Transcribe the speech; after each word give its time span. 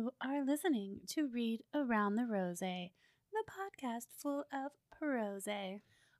You 0.00 0.12
are 0.22 0.42
listening 0.42 1.00
to 1.08 1.28
Read 1.28 1.60
Around 1.74 2.14
the 2.14 2.24
Rose, 2.24 2.60
the 2.60 2.88
podcast 3.46 4.06
full 4.16 4.46
of 4.50 4.72
prose. 4.98 5.46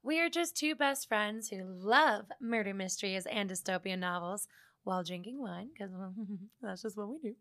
We 0.03 0.21
are 0.21 0.29
just 0.29 0.55
two 0.55 0.75
best 0.75 1.09
friends 1.09 1.49
who 1.49 1.65
love 1.65 2.27
murder 2.43 2.75
mysteries 2.75 3.25
and 3.25 3.49
dystopian 3.49 4.01
novels 4.01 4.47
while 4.85 5.03
drinking 5.03 5.41
wine, 5.41 5.71
because 5.73 5.95
that's 6.61 6.83
just 6.83 6.99
what 6.99 7.09
we 7.09 7.31
do. 7.31 7.37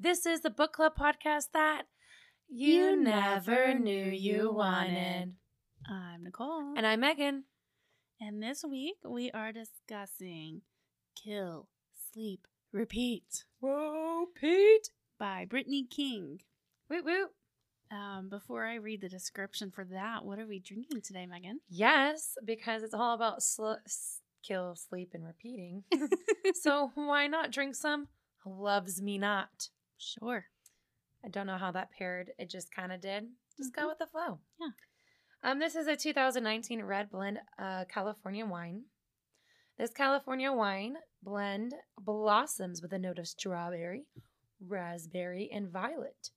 This 0.00 0.24
is 0.24 0.40
the 0.40 0.48
book 0.48 0.72
club 0.72 0.94
podcast 0.98 1.48
that 1.52 1.82
you, 2.48 2.96
never 2.96 3.74
knew 3.74 4.06
you 4.06 4.50
wanted. 4.50 5.34
I'm 5.86 6.24
Nicole. 6.24 6.72
And 6.78 6.86
I'm 6.86 7.00
Megan. 7.00 7.44
And 8.22 8.42
this 8.42 8.64
week 8.64 8.96
we 9.04 9.30
are 9.32 9.52
discussing 9.52 10.62
Kill, 11.22 11.68
Sleep, 12.10 12.46
Repeat 12.72 13.44
Whoa, 13.60 14.28
Pete. 14.34 14.88
By 15.18 15.44
Brittany 15.44 15.84
King. 15.88 16.40
Woo 16.90 17.02
woo. 17.04 17.26
Um, 17.90 18.28
before 18.28 18.66
I 18.66 18.74
read 18.76 19.00
the 19.00 19.08
description 19.08 19.70
for 19.70 19.84
that, 19.86 20.24
what 20.24 20.38
are 20.38 20.46
we 20.46 20.60
drinking 20.60 21.00
today, 21.02 21.26
Megan? 21.26 21.60
Yes, 21.68 22.34
because 22.44 22.82
it's 22.82 22.92
all 22.94 23.14
about 23.14 23.42
sl- 23.42 23.76
s- 23.86 24.20
kill, 24.46 24.74
sleep, 24.76 25.10
and 25.14 25.24
repeating. 25.24 25.84
so 26.60 26.90
why 26.94 27.26
not 27.28 27.50
drink 27.50 27.74
some 27.74 28.08
Loves 28.44 29.00
Me 29.00 29.16
Not? 29.18 29.68
Sure. 29.96 30.44
I 31.24 31.28
don't 31.28 31.46
know 31.46 31.56
how 31.56 31.72
that 31.72 31.90
paired. 31.98 32.30
It 32.38 32.50
just 32.50 32.72
kind 32.74 32.92
of 32.92 33.00
did. 33.00 33.24
Just 33.56 33.72
Mhm. 33.72 33.76
go 33.76 33.88
with 33.88 33.98
the 33.98 34.06
flow. 34.06 34.38
Yeah. 34.60 34.68
Um, 35.50 35.58
this 35.58 35.74
is 35.74 35.86
a 35.86 35.96
2019 35.96 36.82
red 36.82 37.10
blend 37.10 37.38
uh, 37.58 37.84
California 37.86 38.44
wine. 38.44 38.84
This 39.78 39.90
California 39.92 40.52
wine 40.52 40.96
blend 41.22 41.74
blossoms 41.98 42.82
with 42.82 42.92
a 42.92 42.98
note 42.98 43.18
of 43.18 43.28
strawberry, 43.28 44.04
raspberry, 44.66 45.50
and 45.52 45.70
violet. 45.70 46.30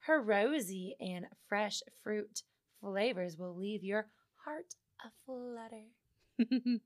Her 0.00 0.22
rosy 0.22 0.96
and 1.00 1.26
fresh 1.48 1.80
fruit 2.02 2.42
flavors 2.80 3.36
will 3.36 3.56
leave 3.56 3.82
your 3.82 4.06
heart 4.44 4.74
aflutter. 5.04 5.86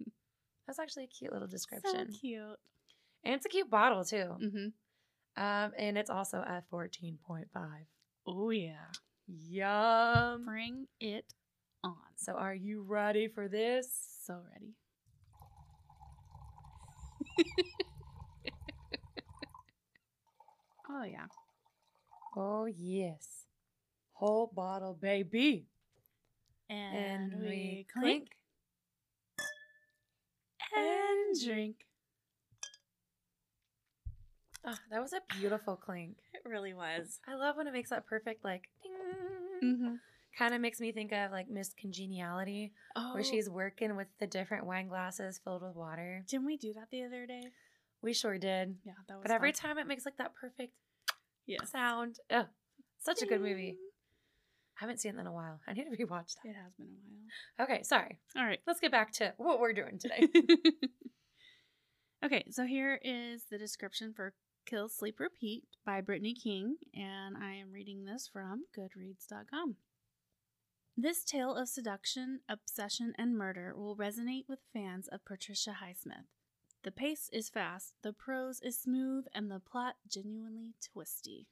That's 0.66 0.78
actually 0.78 1.04
a 1.04 1.08
cute 1.08 1.32
little 1.32 1.48
description. 1.48 2.12
So 2.12 2.18
cute. 2.18 2.58
And 3.24 3.34
it's 3.34 3.46
a 3.46 3.48
cute 3.48 3.70
bottle 3.70 4.04
too. 4.04 4.36
Mm-hmm. 4.42 5.42
Um, 5.42 5.72
and 5.78 5.96
it's 5.96 6.10
also 6.10 6.38
a 6.38 6.62
14.5. 6.72 7.46
Oh, 8.26 8.50
yeah. 8.50 8.72
Yum. 9.26 10.44
Bring 10.44 10.86
it 11.00 11.32
on. 11.82 11.96
So 12.16 12.32
are 12.32 12.54
you 12.54 12.82
ready 12.82 13.28
for 13.28 13.48
this? 13.48 13.88
So 14.24 14.40
ready. 14.52 14.74
oh, 20.92 21.04
yeah. 21.04 21.26
Oh 22.36 22.66
yes. 22.66 23.46
Whole 24.12 24.50
bottle, 24.54 24.94
baby. 24.94 25.66
And, 26.70 27.34
we 27.42 27.86
clink 27.92 28.28
and 30.74 31.44
drink. 31.44 31.76
Oh, 34.64 34.74
that 34.90 35.02
was 35.02 35.12
a 35.12 35.20
beautiful 35.38 35.76
clink. 35.76 36.16
It 36.44 36.48
really 36.48 36.74
was. 36.74 37.20
I 37.28 37.36
love 37.36 37.56
when 37.56 37.68
it 37.68 37.72
makes 37.72 37.90
that 37.90 38.04
perfect 38.04 38.44
like 38.44 38.64
ding. 38.82 39.76
Mm-hmm. 39.76 39.94
Kind 40.36 40.54
of 40.54 40.60
makes 40.60 40.80
me 40.80 40.90
think 40.90 41.12
of 41.12 41.30
like 41.30 41.48
Miss 41.48 41.72
Congeniality, 41.80 42.72
Oh, 42.96 43.14
where 43.14 43.22
she's 43.22 43.48
working 43.48 43.94
with 43.96 44.08
the 44.18 44.26
different 44.26 44.66
wine 44.66 44.88
glasses 44.88 45.40
filled 45.44 45.62
with 45.62 45.76
water. 45.76 46.24
Didn't 46.28 46.46
we 46.46 46.56
do 46.56 46.72
that 46.74 46.88
the 46.90 47.04
other 47.04 47.26
day? 47.26 47.44
We 48.02 48.12
sure 48.12 48.38
did. 48.38 48.76
Yeah, 48.84 48.92
that 49.08 49.14
was. 49.14 49.22
But 49.22 49.30
every 49.30 49.52
fun. 49.52 49.70
time 49.70 49.78
it 49.78 49.86
makes 49.86 50.04
like 50.04 50.16
that 50.18 50.34
perfect 50.34 50.72
yes. 51.46 51.70
sound. 51.70 52.18
Oh, 52.30 52.46
such 52.98 53.22
a 53.22 53.26
good 53.26 53.40
movie. 53.40 53.76
I 54.78 54.84
haven't 54.84 55.00
seen 55.00 55.16
it 55.16 55.20
in 55.20 55.26
a 55.26 55.32
while. 55.32 55.60
I 55.66 55.74
need 55.74 55.84
to 55.84 55.90
rewatch 55.90 56.34
that. 56.42 56.50
It 56.50 56.56
has 56.56 56.72
been 56.74 56.86
a 56.86 56.90
while. 57.58 57.66
Okay, 57.66 57.82
sorry. 57.82 58.18
All 58.36 58.44
right. 58.44 58.58
Let's 58.66 58.80
get 58.80 58.90
back 58.90 59.12
to 59.14 59.34
what 59.36 59.60
we're 59.60 59.72
doing 59.72 59.98
today. 59.98 60.26
okay, 62.24 62.44
so 62.50 62.64
here 62.64 62.98
is 63.02 63.44
the 63.50 63.58
description 63.58 64.12
for 64.14 64.34
Kill 64.66 64.88
Sleep 64.88 65.20
Repeat 65.20 65.64
by 65.84 66.00
Brittany 66.00 66.34
King, 66.34 66.76
and 66.94 67.36
I 67.36 67.54
am 67.54 67.72
reading 67.72 68.04
this 68.04 68.28
from 68.32 68.64
Goodreads.com. 68.76 69.76
This 70.96 71.24
tale 71.24 71.54
of 71.54 71.68
seduction, 71.68 72.40
obsession, 72.48 73.14
and 73.18 73.36
murder 73.36 73.74
will 73.76 73.96
resonate 73.96 74.44
with 74.48 74.60
fans 74.72 75.08
of 75.08 75.24
Patricia 75.24 75.76
Highsmith. 75.82 76.26
The 76.84 76.90
pace 76.90 77.30
is 77.32 77.48
fast, 77.48 77.94
the 78.02 78.12
prose 78.12 78.60
is 78.60 78.76
smooth, 78.76 79.26
and 79.32 79.48
the 79.48 79.60
plot 79.60 79.94
genuinely 80.08 80.74
twisty. 80.92 81.46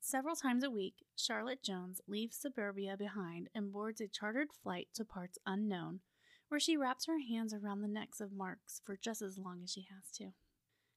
Several 0.00 0.36
times 0.36 0.62
a 0.62 0.70
week, 0.70 1.06
Charlotte 1.16 1.62
Jones 1.62 2.02
leaves 2.06 2.36
suburbia 2.36 2.94
behind 2.98 3.48
and 3.54 3.72
boards 3.72 4.02
a 4.02 4.06
chartered 4.06 4.48
flight 4.52 4.88
to 4.94 5.04
parts 5.04 5.38
unknown, 5.46 6.00
where 6.48 6.60
she 6.60 6.76
wraps 6.76 7.06
her 7.06 7.20
hands 7.20 7.54
around 7.54 7.80
the 7.80 7.88
necks 7.88 8.20
of 8.20 8.32
marks 8.32 8.82
for 8.84 8.98
just 8.98 9.22
as 9.22 9.38
long 9.38 9.62
as 9.64 9.72
she 9.72 9.86
has 9.90 10.10
to. 10.18 10.34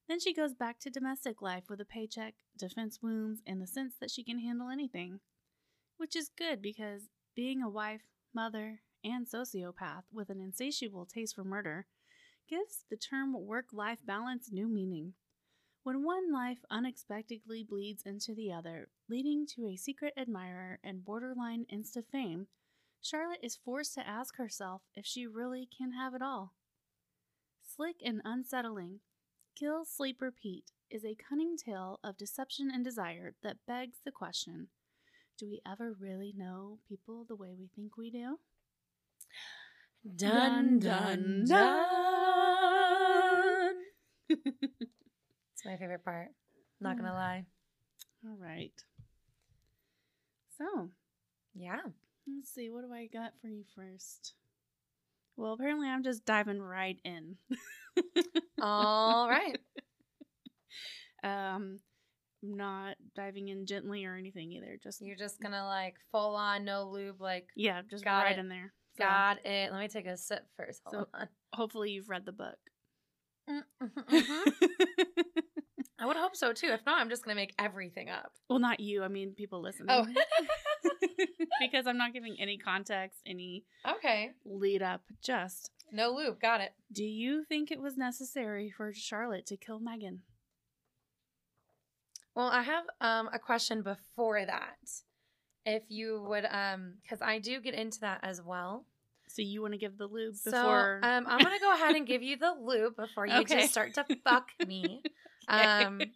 Then 0.10 0.20
she 0.20 0.34
goes 0.34 0.54
back 0.54 0.80
to 0.80 0.90
domestic 0.90 1.42
life 1.42 1.70
with 1.70 1.80
a 1.80 1.86
paycheck, 1.86 2.34
defense 2.58 3.00
wounds, 3.02 3.42
and 3.48 3.62
the 3.62 3.68
sense 3.68 3.94
that 4.02 4.12
she 4.12 4.26
can 4.26 4.40
handle 4.40 4.70
anything. 4.70 5.22
Which 5.96 6.18
is 6.18 6.30
good 6.38 6.62
because 6.62 7.04
being 7.34 7.62
a 7.62 7.70
wife, 7.70 8.02
mother, 8.34 8.82
and 9.06 9.26
sociopath 9.26 10.04
with 10.12 10.30
an 10.30 10.42
insatiable 10.42 11.06
taste 11.06 11.36
for 11.36 11.46
murder 11.46 11.88
gives 12.48 12.86
the 12.90 12.98
term 12.98 13.34
work 13.34 13.68
life 13.72 14.00
balance 14.06 14.50
new 14.52 14.68
meaning. 14.68 15.14
When 15.84 16.04
one 16.04 16.32
life 16.32 16.60
unexpectedly 16.70 17.64
bleeds 17.64 18.04
into 18.06 18.36
the 18.36 18.52
other, 18.52 18.90
leading 19.10 19.46
to 19.56 19.68
a 19.68 19.78
secret 19.78 20.14
admirer 20.18 20.80
and 20.84 21.06
borderline 21.06 21.66
insta 21.74 22.04
fame, 22.04 22.48
Charlotte 23.02 23.40
is 23.42 23.56
forced 23.56 23.94
to 23.94 24.08
ask 24.08 24.38
herself 24.38 24.82
if 24.96 25.06
she 25.06 25.28
really 25.28 25.68
can 25.78 25.94
have 25.94 26.14
it 26.14 26.22
all. 26.22 26.54
Slick 27.64 27.98
and 28.04 28.22
unsettling, 28.26 29.00
Kill, 29.56 29.86
Sleep, 29.86 30.22
Repeat 30.22 30.72
is 30.90 31.06
a 31.06 31.16
cunning 31.16 31.56
tale 31.58 32.00
of 32.04 32.18
deception 32.18 32.70
and 32.74 32.84
desire 32.84 33.36
that 33.44 33.66
begs 33.68 33.98
the 34.04 34.12
question 34.12 34.68
do 35.38 35.48
we 35.48 35.62
ever 35.72 35.94
really 35.94 36.34
know 36.36 36.80
people 36.90 37.24
the 37.28 37.36
way 37.36 37.54
we 37.58 37.70
think 37.76 37.96
we 37.96 38.10
do? 38.10 38.40
Dun 40.16 40.80
dun 40.80 41.46
dun. 41.48 41.88
It's 45.54 45.66
my 45.66 45.76
favorite 45.78 46.06
part. 46.06 46.28
Not 46.80 46.98
gonna 46.98 47.14
lie. 47.14 47.46
All 48.26 48.38
right. 48.40 48.72
So, 50.58 50.90
Yeah. 51.56 51.80
let's 52.28 52.54
see, 52.54 52.70
what 52.70 52.84
do 52.86 52.94
I 52.94 53.08
got 53.08 53.34
for 53.42 53.48
you 53.48 53.64
first? 53.76 54.34
Well, 55.36 55.54
apparently 55.54 55.88
I'm 55.88 56.04
just 56.04 56.26
diving 56.26 56.62
right 56.62 57.00
in. 57.04 57.38
All 58.62 59.28
right. 59.30 59.58
um, 61.24 61.80
not 62.44 62.96
diving 63.16 63.48
in 63.50 63.66
gently 63.66 64.06
or 64.06 64.16
anything 64.16 64.52
either. 64.52 64.78
Just 64.82 65.02
You're 65.02 65.16
just 65.16 65.42
gonna 65.42 65.66
like 65.66 65.96
full 66.12 66.36
on 66.36 66.66
no 66.66 66.90
lube, 66.92 67.20
like 67.20 67.48
yeah, 67.56 67.82
just 67.90 68.04
Got 68.04 68.24
right 68.26 68.38
it. 68.38 68.40
in 68.40 68.48
there. 68.50 68.74
So, 68.98 69.04
got 69.04 69.46
it. 69.46 69.72
Let 69.72 69.80
me 69.80 69.88
take 69.88 70.08
a 70.08 70.18
sip 70.18 70.46
first. 70.58 70.82
Hold 70.86 71.08
So- 71.14 71.20
on. 71.20 71.28
hopefully 71.54 71.92
you've 71.92 72.10
read 72.10 72.26
the 72.26 72.32
book. 72.32 72.58
Mhm. 73.50 73.64
I 76.00 76.06
would 76.06 76.16
hope 76.18 76.36
so 76.36 76.54
too. 76.54 76.68
If 76.68 76.86
not, 76.86 77.00
I'm 77.00 77.10
just 77.10 77.24
gonna 77.24 77.36
make 77.36 77.56
everything 77.58 78.10
up. 78.10 78.32
well, 78.50 78.60
not 78.60 78.80
you. 78.80 79.04
I 79.04 79.08
mean, 79.08 79.34
people 79.34 79.62
listening. 79.62 79.88
Oh. 79.90 80.06
because 81.60 81.88
I'm 81.88 81.98
not 81.98 82.14
giving 82.14 82.36
any 82.40 82.58
context, 82.58 83.20
any 83.26 83.66
okay. 83.88 84.32
lead 84.46 84.82
up. 84.84 85.02
Just, 85.24 85.72
No 85.92 86.12
loop. 86.12 86.40
Got 86.40 86.62
it. 86.62 86.74
do 86.92 87.04
you 87.04 87.44
think 87.46 87.72
it 87.72 87.82
was 87.82 87.98
necessary 87.98 88.70
for 88.70 88.94
Charlotte 88.94 89.46
to 89.48 89.58
kill 89.58 89.80
Megan? 89.80 90.22
Well, 92.36 92.48
I 92.48 92.62
have 92.62 92.84
um 93.02 93.30
a 93.34 93.40
question 93.40 93.82
before 93.82 94.46
that. 94.46 94.76
If 95.70 95.84
you 95.90 96.24
would 96.30 96.46
um 96.50 96.94
because 97.04 97.22
I 97.22 97.40
do 97.40 97.60
get 97.60 97.74
into 97.74 98.00
that 98.00 98.22
as 98.24 98.42
well. 98.42 98.86
So 99.28 99.42
you 99.42 99.62
want 99.62 99.74
to 99.74 99.78
give 99.78 99.98
the 99.98 100.08
lube 100.08 100.36
So 100.36 100.52
before? 100.52 101.02
um 101.04 101.26
I'm 101.28 101.44
gonna 101.44 101.60
go 101.60 101.74
ahead 101.74 101.96
and 101.96 102.08
give 102.08 102.24
you 102.24 102.38
the 102.38 102.54
loop 102.60 102.96
before 102.96 103.26
you 103.28 103.42
Okay. 103.42 103.60
just 103.60 103.72
start 103.72 103.94
to 103.96 104.06
fuck 104.24 104.48
me. 104.66 105.04
Um 105.50 106.12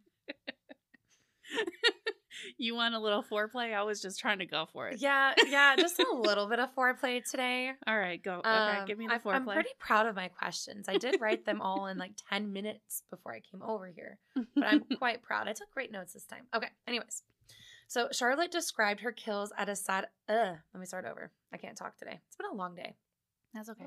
you 2.58 2.76
want 2.76 2.96
a 2.96 3.00
little 3.00 3.24
foreplay? 3.24 3.74
I 3.74 3.84
was 3.84 4.02
just 4.02 4.20
trying 4.20 4.40
to 4.40 4.46
go 4.46 4.66
for 4.72 4.88
it. 4.90 5.00
yeah, 5.02 5.34
yeah, 5.50 5.76
just 5.78 6.00
a 6.00 6.14
little 6.16 6.48
bit 6.48 6.60
of 6.60 6.74
foreplay 6.76 7.24
today. 7.30 7.72
All 7.88 7.98
right, 7.98 8.22
go. 8.22 8.40
Okay, 8.40 8.80
Um, 8.80 8.86
give 8.86 8.98
me 8.98 9.08
the 9.08 9.16
foreplay. 9.16 9.34
I'm 9.36 9.46
pretty 9.46 9.70
proud 9.80 10.06
of 10.08 10.16
my 10.16 10.28
questions. 10.30 10.88
I 10.90 10.98
did 10.98 11.20
write 11.22 11.46
them 11.46 11.62
all 11.62 11.88
in 11.88 11.98
like 11.98 12.14
10 12.30 12.52
minutes 12.54 13.04
before 13.10 13.34
I 13.34 13.40
came 13.42 13.62
over 13.62 13.88
here, 13.88 14.18
but 14.56 14.66
I'm 14.66 14.82
quite 14.98 15.22
proud. 15.22 15.48
I 15.48 15.54
took 15.54 15.72
great 15.72 15.92
notes 15.92 16.14
this 16.14 16.26
time. 16.26 16.44
Okay, 16.56 16.70
anyways. 16.88 17.24
So 17.92 18.08
Charlotte 18.14 18.54
described 18.54 19.02
her 19.02 19.12
kills 19.12 19.52
at 19.58 19.68
a 19.68 19.76
sad. 19.76 20.08
Ugh, 20.30 20.56
let 20.74 20.80
me 20.80 20.86
start 20.86 21.04
over. 21.04 21.30
I 21.54 21.58
can't 21.58 21.76
talk 21.76 21.98
today. 21.98 22.22
It's 22.26 22.38
been 22.38 22.50
a 22.50 22.56
long 22.56 22.74
day. 22.74 22.96
That's 23.54 23.68
okay. 23.68 23.84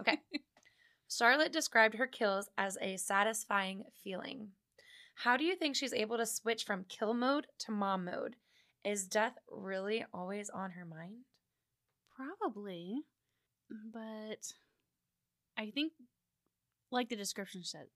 Okay. 0.00 0.18
Charlotte 1.08 1.52
described 1.52 1.94
her 1.94 2.08
kills 2.08 2.48
as 2.58 2.76
a 2.80 2.96
satisfying 2.96 3.84
feeling. 4.02 4.48
How 5.14 5.36
do 5.36 5.44
you 5.44 5.54
think 5.54 5.76
she's 5.76 5.92
able 5.92 6.16
to 6.16 6.26
switch 6.26 6.64
from 6.64 6.86
kill 6.88 7.14
mode 7.14 7.46
to 7.60 7.70
mom 7.70 8.06
mode? 8.06 8.34
Is 8.84 9.06
death 9.06 9.34
really 9.48 10.04
always 10.12 10.50
on 10.50 10.72
her 10.72 10.84
mind? 10.84 11.26
Probably. 12.16 13.02
But 13.92 14.54
I 15.56 15.70
think 15.70 15.92
like 16.90 17.10
the 17.10 17.16
description 17.16 17.62
said 17.62 17.86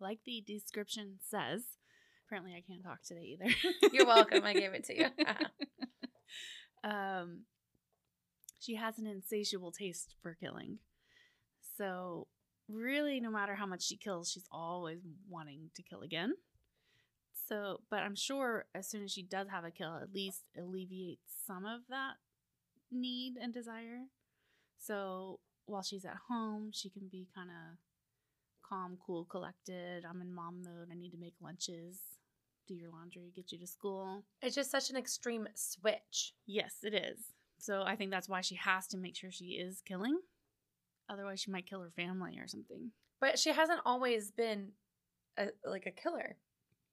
like 0.00 0.18
the 0.26 0.42
description 0.44 1.20
says. 1.22 1.62
Apparently 2.26 2.54
I 2.54 2.62
can't 2.66 2.82
talk 2.82 3.02
today 3.02 3.36
either. 3.38 3.52
You're 3.92 4.06
welcome. 4.06 4.44
I 4.44 4.52
gave 4.52 4.74
it 4.74 4.84
to 4.84 4.96
you. 4.96 5.06
um 6.90 7.42
she 8.58 8.74
has 8.74 8.98
an 8.98 9.06
insatiable 9.06 9.70
taste 9.70 10.14
for 10.22 10.34
killing. 10.34 10.78
So 11.76 12.26
really 12.68 13.20
no 13.20 13.30
matter 13.30 13.54
how 13.54 13.66
much 13.66 13.84
she 13.84 13.96
kills, 13.96 14.30
she's 14.30 14.46
always 14.50 14.98
wanting 15.28 15.70
to 15.76 15.82
kill 15.82 16.02
again. 16.02 16.34
So, 17.48 17.80
but 17.90 18.00
I'm 18.00 18.16
sure 18.16 18.66
as 18.74 18.88
soon 18.88 19.04
as 19.04 19.12
she 19.12 19.22
does 19.22 19.48
have 19.48 19.64
a 19.64 19.70
kill, 19.70 19.96
at 20.02 20.12
least 20.12 20.42
alleviates 20.58 21.32
some 21.46 21.64
of 21.64 21.82
that 21.88 22.14
need 22.90 23.36
and 23.40 23.54
desire. 23.54 24.06
So 24.78 25.38
while 25.66 25.82
she's 25.82 26.04
at 26.04 26.16
home, 26.28 26.70
she 26.72 26.90
can 26.90 27.08
be 27.10 27.28
kind 27.34 27.50
of 27.50 27.78
calm, 28.68 28.98
cool, 29.04 29.24
collected. 29.24 30.04
I'm 30.08 30.20
in 30.20 30.32
mom 30.34 30.62
mode. 30.64 30.88
I 30.90 30.94
need 30.94 31.10
to 31.10 31.18
make 31.18 31.34
lunches, 31.40 32.00
do 32.66 32.74
your 32.74 32.90
laundry, 32.90 33.32
get 33.34 33.52
you 33.52 33.58
to 33.58 33.66
school. 33.66 34.24
It's 34.42 34.54
just 34.54 34.70
such 34.70 34.90
an 34.90 34.96
extreme 34.96 35.48
switch. 35.54 36.34
Yes, 36.46 36.76
it 36.82 36.94
is. 36.94 37.18
So 37.58 37.82
I 37.86 37.96
think 37.96 38.10
that's 38.10 38.28
why 38.28 38.40
she 38.40 38.56
has 38.56 38.86
to 38.88 38.96
make 38.98 39.16
sure 39.16 39.30
she 39.30 39.52
is 39.52 39.80
killing. 39.86 40.18
Otherwise, 41.08 41.40
she 41.40 41.50
might 41.50 41.66
kill 41.68 41.80
her 41.80 41.92
family 41.94 42.38
or 42.38 42.48
something. 42.48 42.90
But 43.20 43.38
she 43.38 43.50
hasn't 43.50 43.80
always 43.86 44.30
been 44.30 44.72
a, 45.38 45.46
like 45.64 45.86
a 45.86 45.90
killer. 45.90 46.36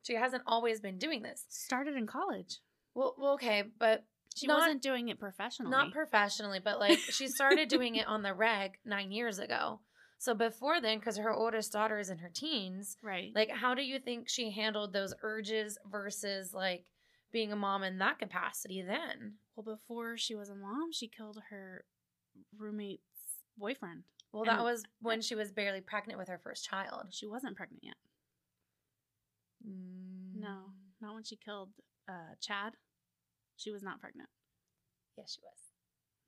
She 0.03 0.15
hasn't 0.15 0.43
always 0.45 0.79
been 0.79 0.97
doing 0.97 1.21
this. 1.21 1.45
Started 1.49 1.95
in 1.95 2.07
college. 2.07 2.59
Well, 2.93 3.15
well 3.17 3.33
okay, 3.33 3.63
but 3.79 4.05
She 4.35 4.47
Not- 4.47 4.61
wasn't 4.61 4.81
doing 4.81 5.09
it 5.09 5.19
professionally. 5.19 5.71
not 5.71 5.91
professionally, 5.91 6.59
but 6.63 6.79
like 6.79 6.97
she 6.99 7.27
started 7.27 7.67
doing 7.69 7.95
it 7.95 8.07
on 8.07 8.21
the 8.21 8.33
reg 8.33 8.77
nine 8.85 9.11
years 9.11 9.39
ago. 9.39 9.79
So 10.23 10.33
before 10.33 10.79
then, 10.79 10.99
because 10.99 11.17
her 11.17 11.33
oldest 11.33 11.73
daughter 11.73 11.99
is 11.99 12.09
in 12.09 12.19
her 12.19 12.31
teens, 12.33 12.95
right. 13.03 13.33
like 13.35 13.49
how 13.49 13.73
do 13.73 13.81
you 13.81 13.99
think 13.99 14.29
she 14.29 14.51
handled 14.51 14.93
those 14.93 15.13
urges 15.21 15.77
versus 15.91 16.53
like 16.53 16.85
being 17.33 17.51
a 17.51 17.57
mom 17.57 17.83
in 17.83 17.97
that 17.97 18.19
capacity 18.19 18.81
then? 18.81 19.33
well, 19.53 19.75
before 19.75 20.15
she 20.15 20.33
was 20.33 20.47
a 20.47 20.55
mom, 20.55 20.93
she 20.93 21.09
killed 21.09 21.39
her 21.49 21.83
roommate's 22.57 23.03
boyfriend. 23.57 24.03
Well, 24.31 24.45
that 24.45 24.59
And- 24.59 24.63
was 24.63 24.85
when 25.01 25.19
she 25.19 25.35
was 25.35 25.51
barely 25.51 25.81
pregnant 25.81 26.17
with 26.17 26.29
her 26.29 26.39
first 26.41 26.63
child. 26.63 27.07
She 27.09 27.27
wasn't 27.27 27.57
pregnant 27.57 27.83
yet. 27.83 27.97
Mm. 29.67 30.39
No, 30.39 30.71
not 31.01 31.15
when 31.15 31.25
she 31.25 31.35
killed 31.35 31.71
uh, 32.07 32.35
Chad. 32.39 32.75
She 33.57 33.71
was 33.71 33.83
not 33.83 33.99
pregnant. 33.99 34.29
Yes, 35.17 35.33
she 35.33 35.41
was. 35.43 35.59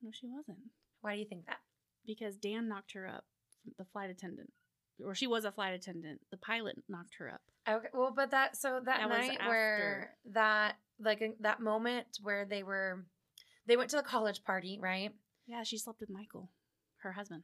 No, 0.01 0.09
she 0.12 0.27
wasn't. 0.27 0.69
Why 1.00 1.13
do 1.13 1.19
you 1.21 1.27
think 1.30 1.45
that? 1.45 1.62
Because 2.06 2.36
Dan 2.36 2.68
knocked 2.68 2.92
her 2.92 3.07
up, 3.07 3.24
the 3.78 3.86
flight 3.86 4.10
attendant. 4.10 4.52
Or 5.04 5.14
she 5.14 5.28
was 5.28 5.46
a 5.46 5.52
flight 5.52 5.74
attendant. 5.74 6.22
The 6.32 6.38
pilot 6.38 6.78
knocked 6.88 7.16
her 7.20 7.30
up. 7.30 7.42
Okay, 7.68 7.88
well, 7.94 8.14
but 8.16 8.32
that 8.32 8.56
so 8.56 8.80
that, 8.86 9.00
That 9.00 9.10
night 9.10 9.40
where 9.46 10.16
that 10.32 10.76
like 11.00 11.22
that 11.42 11.60
moment 11.60 12.06
where 12.22 12.46
they 12.46 12.64
were, 12.64 13.06
they 13.68 13.76
went 13.76 13.90
to 13.90 13.98
the 13.98 14.04
college 14.04 14.44
party, 14.44 14.80
right? 14.82 15.12
Yeah, 15.48 15.64
she 15.64 15.78
slept 15.78 16.00
with 16.00 16.10
Michael, 16.10 16.52
her 16.98 17.14
husband. 17.14 17.44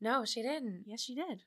No, 0.00 0.24
she 0.24 0.42
didn't. 0.42 0.84
Yes, 0.86 1.00
she 1.00 1.14
did. 1.14 1.42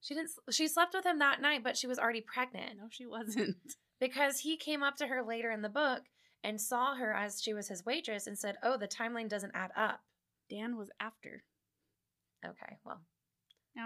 She 0.00 0.14
didn't. 0.14 0.30
She 0.50 0.66
slept 0.66 0.94
with 0.94 1.04
him 1.04 1.18
that 1.18 1.42
night, 1.42 1.62
but 1.62 1.76
she 1.76 1.86
was 1.86 1.98
already 1.98 2.20
pregnant 2.22 2.78
No, 2.78 2.88
she 2.90 3.06
wasn't. 3.06 3.56
because 4.00 4.40
he 4.40 4.56
came 4.56 4.82
up 4.82 4.96
to 4.96 5.06
her 5.06 5.22
later 5.22 5.50
in 5.50 5.62
the 5.62 5.68
book 5.68 6.02
and 6.42 6.60
saw 6.60 6.94
her 6.94 7.12
as 7.12 7.42
she 7.42 7.52
was 7.52 7.68
his 7.68 7.84
waitress 7.84 8.26
and 8.26 8.38
said, 8.38 8.56
"Oh, 8.62 8.76
the 8.76 8.88
timeline 8.88 9.28
doesn't 9.28 9.54
add 9.54 9.70
up." 9.76 10.00
Dan 10.48 10.76
was 10.76 10.90
after. 11.00 11.44
Okay, 12.44 12.78
well, 12.84 13.02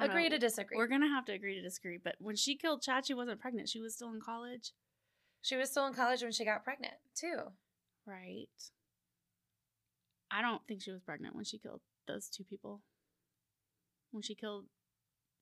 agree 0.00 0.24
know. 0.24 0.30
to 0.30 0.38
disagree. 0.38 0.76
We're 0.76 0.88
gonna 0.88 1.08
have 1.08 1.24
to 1.26 1.32
agree 1.32 1.54
to 1.54 1.62
disagree. 1.62 1.98
But 2.02 2.16
when 2.18 2.36
she 2.36 2.56
killed 2.56 2.82
Chad, 2.82 3.06
she 3.06 3.14
wasn't 3.14 3.40
pregnant. 3.40 3.68
She 3.68 3.80
was 3.80 3.94
still 3.94 4.12
in 4.12 4.20
college. 4.20 4.72
she 5.42 5.56
was 5.56 5.70
still 5.70 5.86
in 5.86 5.94
college 5.94 6.22
when 6.22 6.32
she 6.32 6.44
got 6.44 6.64
pregnant 6.64 6.94
too. 7.14 7.52
Right. 8.06 8.46
I 10.30 10.40
don't 10.40 10.62
think 10.66 10.82
she 10.82 10.92
was 10.92 11.02
pregnant 11.02 11.34
when 11.34 11.44
she 11.44 11.58
killed 11.58 11.80
those 12.06 12.28
two 12.28 12.44
people. 12.44 12.80
When 14.10 14.22
she 14.22 14.34
killed 14.34 14.66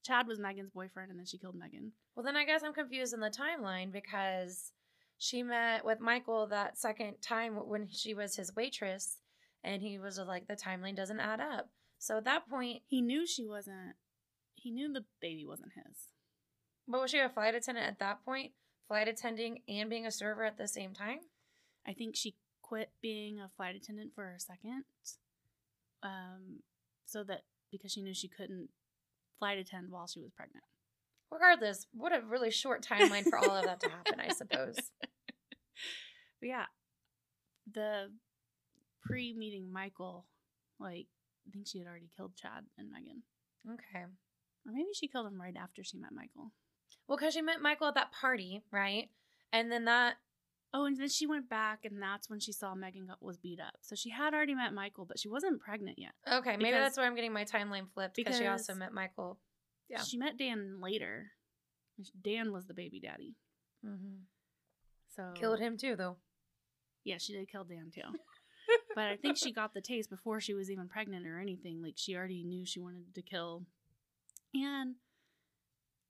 Chad 0.04 0.26
was 0.26 0.38
Megan's 0.38 0.70
boyfriend 0.70 1.10
and 1.10 1.18
then 1.18 1.26
she 1.26 1.38
killed 1.38 1.56
Megan. 1.56 1.92
Well, 2.14 2.24
then 2.24 2.36
I 2.36 2.44
guess 2.44 2.62
I'm 2.62 2.72
confused 2.72 3.14
in 3.14 3.20
the 3.20 3.30
timeline 3.30 3.92
because 3.92 4.72
she 5.18 5.42
met 5.42 5.84
with 5.84 6.00
Michael 6.00 6.46
that 6.46 6.78
second 6.78 7.16
time 7.20 7.54
when 7.54 7.88
she 7.90 8.14
was 8.14 8.36
his 8.36 8.54
waitress, 8.56 9.18
and 9.62 9.82
he 9.82 9.98
was 9.98 10.18
like, 10.18 10.48
the 10.48 10.56
timeline 10.56 10.96
doesn't 10.96 11.20
add 11.20 11.40
up. 11.40 11.68
So 11.98 12.16
at 12.16 12.24
that 12.24 12.48
point, 12.48 12.82
He 12.86 13.02
knew 13.02 13.26
she 13.26 13.46
wasn't 13.46 13.96
he 14.62 14.70
knew 14.70 14.92
the 14.92 15.04
baby 15.20 15.44
wasn't 15.46 15.72
his. 15.74 15.96
but 16.86 17.00
was 17.00 17.10
she 17.10 17.18
a 17.18 17.28
flight 17.28 17.54
attendant 17.54 17.86
at 17.86 17.98
that 17.98 18.24
point? 18.24 18.52
Flight 18.88 19.08
attending 19.08 19.60
and 19.68 19.88
being 19.88 20.06
a 20.06 20.10
server 20.10 20.44
at 20.44 20.58
the 20.58 20.68
same 20.68 20.92
time? 20.94 21.20
I 21.86 21.92
think 21.92 22.14
she 22.16 22.36
quit 22.62 22.90
being 23.00 23.40
a 23.40 23.48
flight 23.56 23.74
attendant 23.76 24.12
for 24.14 24.30
a 24.32 24.40
second. 24.40 24.84
Um 26.02 26.60
so 27.06 27.24
that 27.24 27.42
because 27.70 27.92
she 27.92 28.02
knew 28.02 28.14
she 28.14 28.28
couldn't 28.28 28.68
flight 29.38 29.58
attend 29.58 29.90
while 29.90 30.06
she 30.06 30.20
was 30.20 30.30
pregnant. 30.32 30.64
Regardless, 31.30 31.86
what 31.92 32.12
a 32.14 32.20
really 32.26 32.50
short 32.50 32.84
timeline 32.84 33.24
for 33.24 33.38
all 33.38 33.56
of 33.56 33.64
that 33.64 33.80
to 33.80 33.88
happen, 33.88 34.20
I 34.20 34.28
suppose. 34.34 34.76
But 36.40 36.48
yeah, 36.48 36.64
the 37.72 38.10
pre 39.02 39.32
meeting 39.34 39.70
Michael, 39.72 40.26
like, 40.80 41.06
I 41.46 41.50
think 41.52 41.66
she 41.68 41.78
had 41.78 41.86
already 41.86 42.08
killed 42.16 42.34
Chad 42.36 42.64
and 42.78 42.90
Megan. 42.90 43.22
Okay. 43.70 44.06
Or 44.66 44.72
maybe 44.72 44.88
she 44.94 45.08
killed 45.08 45.26
him 45.26 45.40
right 45.40 45.56
after 45.56 45.82
she 45.82 45.98
met 45.98 46.12
Michael. 46.12 46.52
Well, 47.08 47.18
because 47.18 47.34
she 47.34 47.42
met 47.42 47.62
Michael 47.62 47.88
at 47.88 47.94
that 47.94 48.12
party, 48.12 48.62
right? 48.70 49.08
And 49.52 49.70
then 49.70 49.86
that, 49.86 50.16
Oh, 50.72 50.84
and 50.84 50.96
then 50.96 51.08
she 51.08 51.26
went 51.26 51.48
back, 51.48 51.84
and 51.84 52.00
that's 52.00 52.30
when 52.30 52.38
she 52.38 52.52
saw 52.52 52.76
Megan 52.76 53.06
got, 53.06 53.20
was 53.20 53.36
beat 53.36 53.58
up. 53.58 53.74
So 53.80 53.96
she 53.96 54.10
had 54.10 54.34
already 54.34 54.54
met 54.54 54.72
Michael, 54.72 55.04
but 55.04 55.18
she 55.18 55.28
wasn't 55.28 55.60
pregnant 55.60 55.98
yet. 55.98 56.12
okay, 56.32 56.56
maybe 56.56 56.70
that's 56.70 56.96
where 56.96 57.06
I'm 57.06 57.16
getting 57.16 57.32
my 57.32 57.44
timeline 57.44 57.90
flipped 57.92 58.14
because 58.14 58.38
she 58.38 58.46
also 58.46 58.74
met 58.74 58.92
Michael. 58.92 59.38
Yeah. 59.88 60.02
She 60.02 60.16
met 60.16 60.38
Dan 60.38 60.80
later. 60.80 61.32
Dan 62.22 62.52
was 62.52 62.66
the 62.66 62.74
baby 62.74 63.00
daddy. 63.00 63.34
Mm-hmm. 63.84 64.22
So 65.08 65.32
Killed 65.34 65.58
him 65.58 65.76
too, 65.76 65.96
though. 65.96 66.16
Yeah, 67.04 67.18
she 67.18 67.32
did 67.32 67.50
kill 67.50 67.64
Dan 67.64 67.90
too. 67.92 68.02
but 68.94 69.04
I 69.04 69.16
think 69.16 69.36
she 69.36 69.52
got 69.52 69.74
the 69.74 69.80
taste 69.80 70.10
before 70.10 70.40
she 70.40 70.54
was 70.54 70.70
even 70.70 70.88
pregnant 70.88 71.26
or 71.26 71.40
anything. 71.40 71.82
Like 71.82 71.94
she 71.96 72.14
already 72.14 72.44
knew 72.44 72.64
she 72.64 72.78
wanted 72.78 73.14
to 73.14 73.22
kill. 73.22 73.64
And 74.54 74.96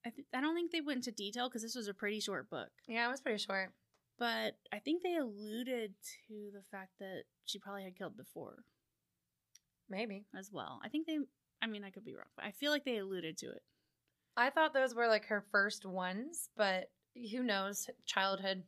I 0.07 0.11
th- 0.11 0.27
I 0.35 0.41
don't 0.41 0.55
think 0.55 0.73
they 0.73 0.81
went 0.81 0.99
into 0.99 1.13
detail 1.13 1.49
because 1.49 1.63
this 1.63 1.75
was 1.75 1.89
a 1.89 1.95
pretty 1.95 2.21
short 2.21 2.49
book. 2.49 2.71
Yeah, 2.89 3.07
it 3.07 3.11
was 3.11 3.21
pretty 3.21 3.39
short. 3.39 3.73
But 4.19 4.57
I 4.73 4.79
think 4.79 5.03
they 5.03 5.17
alluded 5.17 5.95
to 6.29 6.51
the 6.53 6.63
fact 6.71 6.93
that 7.01 7.23
she 7.47 7.59
probably 7.59 7.85
had 7.85 7.97
killed 7.97 8.17
before 8.19 8.65
Maybe. 9.89 10.25
as 10.39 10.51
well. 10.53 10.81
I 10.85 10.89
think 10.89 11.07
they. 11.07 11.19
I 11.63 11.67
mean, 11.67 11.85
I 11.85 11.91
could 11.91 12.05
be 12.05 12.15
wrong, 12.15 12.25
but 12.37 12.45
I 12.45 12.53
feel 12.53 12.71
like 12.71 12.85
they 12.85 12.99
alluded 12.99 13.37
to 13.39 13.47
it. 13.47 13.63
I 14.37 14.51
thought 14.51 14.73
those 14.73 14.95
were 14.95 15.09
like 15.09 15.27
her 15.27 15.45
first 15.53 15.85
ones, 15.85 16.49
but 16.57 16.91
who 17.33 17.43
knows? 17.43 17.89
Childhood. 18.07 18.63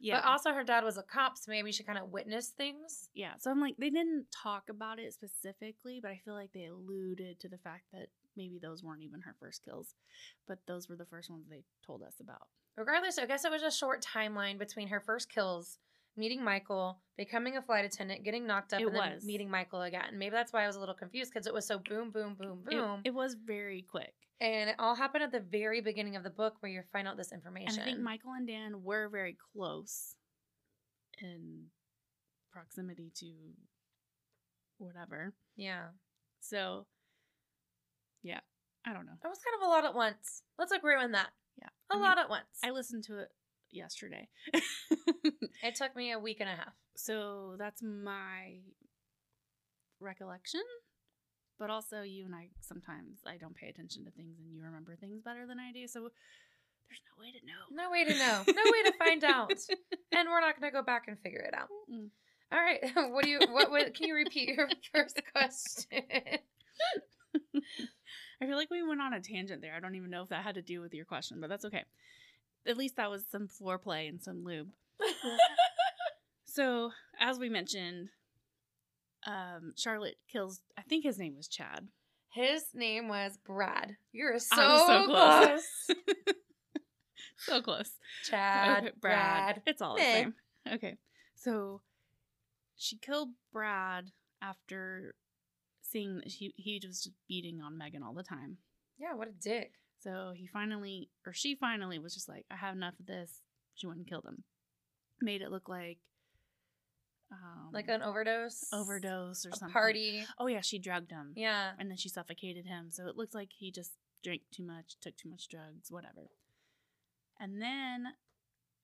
Yeah. 0.00 0.20
But 0.20 0.28
also, 0.28 0.52
her 0.52 0.64
dad 0.64 0.82
was 0.82 0.96
a 0.96 1.02
cop, 1.02 1.38
so 1.38 1.50
maybe 1.52 1.70
she 1.70 1.84
kind 1.84 1.98
of 1.98 2.10
witnessed 2.10 2.56
things. 2.56 3.08
yeah. 3.14 3.34
So 3.38 3.50
I'm 3.52 3.60
like, 3.60 3.76
they 3.78 3.90
didn't 3.90 4.26
talk 4.42 4.64
about 4.68 4.98
it 4.98 5.12
specifically, 5.12 6.00
but 6.02 6.10
I 6.10 6.20
feel 6.24 6.34
like 6.34 6.50
they 6.52 6.64
alluded 6.64 7.38
to 7.40 7.48
the 7.48 7.58
fact 7.58 7.84
that 7.92 8.08
maybe 8.36 8.58
those 8.60 8.82
weren't 8.82 9.02
even 9.02 9.20
her 9.22 9.34
first 9.40 9.64
kills, 9.64 9.94
but 10.48 10.58
those 10.66 10.88
were 10.88 10.96
the 10.96 11.06
first 11.06 11.30
ones 11.30 11.46
they 11.48 11.64
told 11.86 12.02
us 12.02 12.16
about. 12.20 12.48
Regardless, 12.76 13.18
I 13.18 13.26
guess 13.26 13.44
it 13.44 13.50
was 13.50 13.62
a 13.62 13.70
short 13.70 14.02
timeline 14.04 14.58
between 14.58 14.88
her 14.88 15.00
first 15.00 15.30
kills, 15.30 15.78
meeting 16.16 16.42
Michael, 16.42 17.00
becoming 17.18 17.56
a 17.56 17.62
flight 17.62 17.84
attendant, 17.84 18.24
getting 18.24 18.46
knocked 18.46 18.72
up, 18.72 18.80
It 18.80 18.86
and 18.86 18.96
then 18.96 19.14
was. 19.14 19.24
meeting 19.24 19.50
Michael 19.50 19.82
again. 19.82 20.18
Maybe 20.18 20.30
that's 20.32 20.52
why 20.52 20.64
I 20.64 20.66
was 20.66 20.76
a 20.76 20.80
little 20.80 20.94
confused 20.94 21.32
because 21.32 21.46
it 21.46 21.52
was 21.54 21.66
so 21.66 21.78
boom, 21.78 22.10
boom, 22.10 22.34
boom, 22.34 22.62
It- 22.66 22.70
boom. 22.70 23.00
It, 23.04 23.14
was 23.14 23.34
very 23.34 23.82
quick. 23.82 24.14
and 24.40 24.70
it 24.70 24.76
all 24.78 24.94
happened 24.94 25.22
at 25.24 25.32
the 25.32 25.40
very 25.40 25.80
beginning 25.82 26.16
of 26.16 26.22
the 26.22 26.30
book 26.30 26.54
where 26.60 26.72
you 26.72 26.82
find 26.92 27.06
out 27.06 27.16
this 27.16 27.32
information. 27.32 27.74
And 27.80 27.82
I 27.82 27.84
think 27.84 28.00
Michael 28.00 28.32
and 28.32 28.46
Dan 28.46 28.82
were 28.82 29.08
very 29.08 29.36
close 29.54 30.14
in 31.20 31.66
proximity 32.50 33.10
to 33.16 33.32
whatever. 34.78 35.34
yeah. 35.56 35.88
So, 36.40 36.86
yeah, 38.22 38.40
I 38.86 38.92
don't 38.92 39.06
know. 39.06 39.12
It 39.24 39.28
was 39.28 39.38
kind 39.38 39.62
of 39.62 39.66
a 39.68 39.70
lot 39.70 39.84
at 39.84 39.94
once. 39.94 40.42
Let's 40.58 40.72
agree 40.72 40.96
on 40.96 41.12
that. 41.12 41.30
Yeah. 41.58 41.68
A 41.90 41.94
I 41.94 41.96
mean, 41.96 42.02
lot 42.04 42.18
at 42.18 42.30
once. 42.30 42.58
I 42.64 42.70
listened 42.70 43.04
to 43.04 43.18
it 43.18 43.28
yesterday. 43.70 44.28
it 45.62 45.74
took 45.74 45.94
me 45.96 46.12
a 46.12 46.18
week 46.18 46.38
and 46.40 46.48
a 46.48 46.54
half. 46.54 46.74
so 46.96 47.56
that's 47.58 47.82
my 47.82 48.60
recollection. 50.00 50.62
But 51.58 51.70
also, 51.70 52.02
you 52.02 52.24
and 52.24 52.34
I 52.34 52.48
sometimes 52.60 53.20
I 53.26 53.36
don't 53.36 53.54
pay 53.54 53.68
attention 53.68 54.04
to 54.04 54.10
things, 54.10 54.38
and 54.40 54.50
you 54.52 54.62
remember 54.62 54.96
things 54.96 55.20
better 55.22 55.46
than 55.46 55.58
I 55.60 55.70
do. 55.72 55.86
So 55.86 56.10
There's 56.88 57.02
no 57.06 57.22
way 57.22 57.30
to 57.30 57.46
know. 57.46 57.84
No 57.84 57.90
way 57.90 58.04
to 58.04 58.18
know. 58.18 58.42
No 58.48 58.72
way 58.72 58.82
to 58.90 58.92
find 58.98 59.24
out. 59.24 59.52
And 60.14 60.28
we're 60.28 60.40
not 60.42 60.60
going 60.60 60.70
to 60.70 60.76
go 60.76 60.82
back 60.82 61.04
and 61.08 61.18
figure 61.20 61.40
it 61.40 61.54
out. 61.54 61.68
Mm. 61.90 62.08
All 62.52 62.58
right. 62.58 62.80
What 63.12 63.24
do 63.24 63.30
you? 63.30 63.38
What? 63.50 63.70
what 63.70 63.94
can 63.94 64.08
you 64.08 64.14
repeat 64.14 64.48
your 64.48 64.68
first 64.92 65.22
question? 65.32 66.02
I 68.40 68.46
feel 68.46 68.56
like 68.56 68.70
we 68.70 68.82
went 68.82 69.00
on 69.00 69.12
a 69.12 69.20
tangent 69.20 69.62
there. 69.62 69.74
I 69.74 69.80
don't 69.80 69.94
even 69.94 70.10
know 70.10 70.22
if 70.22 70.28
that 70.30 70.44
had 70.44 70.56
to 70.56 70.62
do 70.62 70.80
with 70.80 70.94
your 70.94 71.04
question, 71.04 71.40
but 71.40 71.48
that's 71.48 71.64
okay. 71.64 71.84
At 72.66 72.76
least 72.76 72.96
that 72.96 73.10
was 73.10 73.24
some 73.30 73.48
foreplay 73.48 74.08
and 74.08 74.22
some 74.22 74.44
lube. 74.44 74.70
So, 76.52 76.92
as 77.18 77.38
we 77.38 77.48
mentioned, 77.48 78.10
um, 79.26 79.72
Charlotte 79.74 80.16
kills. 80.30 80.60
I 80.76 80.82
think 80.82 81.02
his 81.02 81.18
name 81.18 81.34
was 81.34 81.48
Chad. 81.48 81.88
His 82.28 82.64
name 82.74 83.08
was 83.08 83.38
Brad. 83.38 83.96
You're 84.12 84.38
so, 84.38 84.56
so 84.56 85.04
close. 85.06 85.64
close. 85.86 85.96
so 87.38 87.62
close. 87.62 87.90
Chad, 88.24 88.78
Okay, 88.82 88.92
Brad. 89.00 89.62
It's 89.66 89.80
all 89.80 89.96
the 89.96 90.02
same. 90.02 90.34
Okay. 90.70 90.98
So 91.34 91.80
she 92.76 92.98
killed 92.98 93.30
Brad 93.50 94.10
after 94.42 95.14
seeing 95.92 96.16
that 96.16 96.26
he, 96.28 96.52
he 96.56 96.80
was 96.84 97.02
just 97.02 97.14
beating 97.28 97.60
on 97.60 97.76
Megan 97.78 98.02
all 98.02 98.14
the 98.14 98.22
time. 98.22 98.56
Yeah, 98.98 99.14
what 99.14 99.28
a 99.28 99.32
dick. 99.32 99.72
So 100.00 100.32
he 100.34 100.46
finally, 100.46 101.10
or 101.26 101.32
she 101.32 101.54
finally 101.54 101.98
was 101.98 102.14
just 102.14 102.28
like, 102.28 102.44
I 102.50 102.56
have 102.56 102.74
enough 102.74 102.94
of 102.98 103.06
this. 103.06 103.40
She 103.74 103.86
went 103.86 103.98
and 103.98 104.06
killed 104.08 104.24
him. 104.24 104.42
Made 105.20 105.42
it 105.42 105.50
look 105.50 105.68
like 105.68 105.98
um, 107.30 107.70
Like 107.72 107.88
an 107.88 108.02
overdose. 108.02 108.64
overdose 108.72 109.46
or 109.46 109.50
A 109.50 109.56
something. 109.56 109.72
party. 109.72 110.24
Oh, 110.38 110.46
yeah, 110.48 110.60
she 110.60 110.78
drugged 110.78 111.10
him. 111.12 111.32
Yeah. 111.36 111.70
And 111.78 111.88
then 111.90 111.96
she 111.96 112.08
suffocated 112.08 112.66
him. 112.66 112.88
So 112.90 113.06
it 113.06 113.16
looks 113.16 113.34
like 113.34 113.50
he 113.56 113.70
just 113.70 113.92
drank 114.24 114.42
too 114.54 114.64
much, 114.64 114.96
took 115.00 115.16
too 115.16 115.28
much 115.30 115.48
drugs, 115.48 115.90
whatever. 115.90 116.30
And 117.40 117.60
then, 117.62 118.08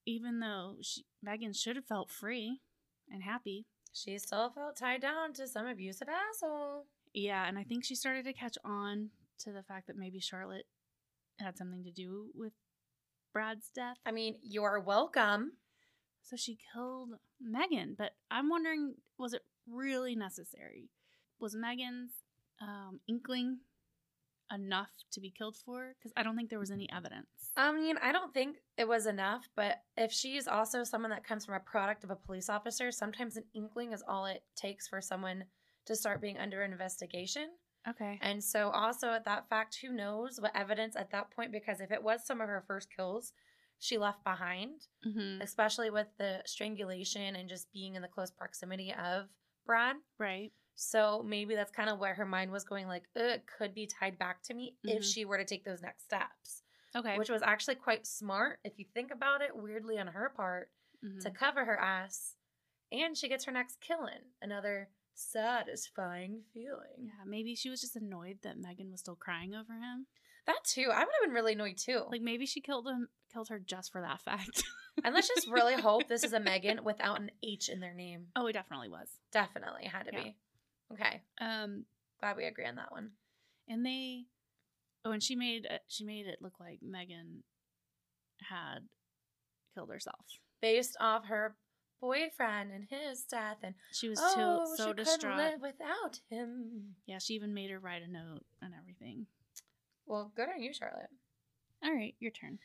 even 0.06 0.40
though 0.40 0.76
she, 0.80 1.04
Megan 1.22 1.52
should 1.52 1.76
have 1.76 1.84
felt 1.86 2.10
free 2.10 2.60
and 3.10 3.22
happy, 3.22 3.66
She 3.92 4.18
still 4.18 4.50
felt 4.50 4.76
tied 4.76 5.00
down 5.02 5.32
to 5.34 5.46
some 5.46 5.66
abusive 5.66 6.08
asshole. 6.08 6.86
Yeah, 7.18 7.48
and 7.48 7.58
I 7.58 7.64
think 7.64 7.84
she 7.84 7.96
started 7.96 8.24
to 8.26 8.32
catch 8.32 8.56
on 8.64 9.10
to 9.40 9.52
the 9.52 9.62
fact 9.62 9.88
that 9.88 9.96
maybe 9.96 10.20
Charlotte 10.20 10.66
had 11.40 11.58
something 11.58 11.82
to 11.84 11.90
do 11.90 12.26
with 12.34 12.52
Brad's 13.32 13.70
death. 13.74 13.96
I 14.06 14.12
mean, 14.12 14.36
you're 14.42 14.80
welcome. 14.80 15.52
So 16.22 16.36
she 16.36 16.58
killed 16.72 17.10
Megan, 17.40 17.96
but 17.98 18.12
I'm 18.30 18.48
wondering 18.48 18.94
was 19.18 19.32
it 19.32 19.42
really 19.68 20.14
necessary? 20.14 20.90
Was 21.40 21.56
Megan's 21.56 22.12
um, 22.60 23.00
inkling 23.08 23.58
enough 24.52 24.90
to 25.12 25.20
be 25.20 25.30
killed 25.30 25.56
for? 25.56 25.94
Because 25.98 26.12
I 26.16 26.22
don't 26.22 26.36
think 26.36 26.50
there 26.50 26.58
was 26.58 26.70
any 26.70 26.88
evidence. 26.92 27.26
I 27.56 27.72
mean, 27.72 27.96
I 28.00 28.12
don't 28.12 28.32
think 28.32 28.58
it 28.76 28.86
was 28.86 29.06
enough, 29.06 29.48
but 29.56 29.82
if 29.96 30.12
she's 30.12 30.46
also 30.46 30.84
someone 30.84 31.10
that 31.10 31.24
comes 31.24 31.44
from 31.44 31.54
a 31.54 31.60
product 31.60 32.04
of 32.04 32.10
a 32.10 32.16
police 32.16 32.48
officer, 32.48 32.92
sometimes 32.92 33.36
an 33.36 33.44
inkling 33.54 33.92
is 33.92 34.02
all 34.06 34.26
it 34.26 34.42
takes 34.54 34.86
for 34.86 35.00
someone 35.00 35.44
to 35.88 35.96
start 35.96 36.20
being 36.20 36.38
under 36.38 36.62
investigation. 36.62 37.50
Okay. 37.88 38.18
And 38.22 38.42
so, 38.42 38.70
also 38.70 39.10
at 39.10 39.24
that 39.24 39.48
fact, 39.48 39.76
who 39.82 39.90
knows 39.92 40.40
what 40.40 40.54
evidence 40.56 40.96
at 40.96 41.10
that 41.10 41.30
point? 41.30 41.52
Because 41.52 41.80
if 41.80 41.90
it 41.90 42.02
was 42.02 42.24
some 42.26 42.40
of 42.40 42.48
her 42.48 42.62
first 42.66 42.88
kills 42.94 43.32
she 43.80 43.96
left 43.98 44.24
behind, 44.24 44.88
Mm-hmm. 45.06 45.40
especially 45.40 45.90
with 45.90 46.08
the 46.18 46.42
strangulation 46.46 47.36
and 47.36 47.48
just 47.48 47.72
being 47.72 47.94
in 47.94 48.02
the 48.02 48.08
close 48.08 48.30
proximity 48.30 48.92
of 48.92 49.28
Brad. 49.66 49.96
Right. 50.18 50.52
So 50.74 51.22
maybe 51.24 51.54
that's 51.54 51.70
kind 51.70 51.88
of 51.88 51.98
where 52.00 52.14
her 52.14 52.26
mind 52.26 52.50
was 52.50 52.64
going, 52.64 52.88
like, 52.88 53.04
it 53.14 53.46
could 53.46 53.74
be 53.74 53.86
tied 53.86 54.18
back 54.18 54.42
to 54.44 54.54
me 54.54 54.76
if 54.84 55.02
Mhm. 55.02 55.12
she 55.14 55.24
were 55.24 55.38
to 55.38 55.44
take 55.44 55.64
those 55.64 55.80
next 55.82 56.04
steps. 56.04 56.64
Okay. 56.96 57.16
Which 57.18 57.28
was 57.30 57.42
actually 57.42 57.76
quite 57.76 58.06
smart 58.06 58.58
if 58.64 58.78
you 58.78 58.84
think 58.84 59.10
about 59.12 59.42
it, 59.42 59.54
weirdly 59.56 59.98
on 59.98 60.08
her 60.08 60.28
part, 60.30 60.72
Mhm. 61.04 61.20
to 61.22 61.30
cover 61.30 61.64
her 61.64 61.78
ass. 61.78 62.36
And 62.90 63.16
she 63.16 63.28
gets 63.28 63.44
her 63.44 63.52
next 63.52 63.80
killing. 63.80 64.32
Another 64.42 64.90
satisfying 65.18 66.42
feeling. 66.52 66.98
yeah, 67.06 67.24
maybe 67.26 67.54
she 67.54 67.70
was 67.70 67.80
just 67.80 67.96
annoyed 67.96 68.38
that 68.42 68.58
Megan 68.58 68.90
was 68.90 69.00
still 69.00 69.16
crying 69.16 69.54
over 69.54 69.72
him. 69.74 70.06
That 70.46 70.64
too. 70.64 70.88
I 70.92 70.98
would 71.00 71.08
have 71.20 71.24
been 71.26 71.34
really 71.34 71.52
annoyed 71.52 71.76
too. 71.76 72.02
Like 72.10 72.22
maybe 72.22 72.46
she 72.46 72.60
killed 72.60 72.86
him, 72.86 73.08
killed 73.32 73.48
her 73.48 73.58
just 73.58 73.92
for 73.92 74.00
that 74.00 74.20
fact. 74.22 74.62
and 75.04 75.14
let's 75.14 75.28
just 75.28 75.48
really 75.48 75.74
hope 75.80 76.08
this 76.08 76.24
is 76.24 76.32
a 76.32 76.40
Megan 76.40 76.84
without 76.84 77.20
an 77.20 77.30
H 77.42 77.68
in 77.68 77.80
their 77.80 77.94
name. 77.94 78.28
oh, 78.36 78.46
it 78.46 78.54
definitely 78.54 78.88
was. 78.88 79.08
Definitely 79.32 79.84
had 79.84 80.04
to 80.04 80.10
Yeah. 80.12 80.22
be. 80.22 80.36
Okay. 80.92 81.22
Um, 81.40 81.84
Glad 82.20 82.36
we 82.36 82.44
agree 82.46 82.64
on 82.66 82.76
that 82.76 82.90
one. 82.92 83.10
and 83.68 83.84
they, 83.84 84.24
oh, 85.04 85.10
and 85.12 85.22
she 85.22 85.36
made 85.36 85.66
it, 85.66 85.82
she 85.86 86.04
made 86.04 86.26
it 86.26 86.38
look 86.40 86.58
like 86.58 86.78
Megan 86.82 87.42
had 88.48 88.78
killed 89.74 89.90
herself. 89.90 90.24
Based 90.62 90.96
off 90.98 91.26
her 91.26 91.56
boyfriend 92.00 92.72
and 92.72 92.86
his 92.88 93.22
death 93.22 93.58
and 93.62 93.74
She 93.92 94.08
was 94.08 94.20
oh, 94.22 94.66
too, 94.66 94.76
so 94.76 94.88
she 94.88 94.94
distraught. 94.94 95.20
couldn't 95.20 95.36
live 95.38 95.60
without 95.60 96.20
him. 96.30 96.94
Yeah, 97.06 97.18
she 97.18 97.34
even 97.34 97.54
made 97.54 97.70
her 97.70 97.78
write 97.78 98.02
a 98.02 98.10
note 98.10 98.44
and 98.62 98.72
everything. 98.78 99.26
Well, 100.06 100.32
good 100.34 100.48
on 100.48 100.62
you, 100.62 100.72
Charlotte. 100.72 101.10
All 101.84 101.92
right, 101.92 102.14
your 102.18 102.30
turn. 102.30 102.58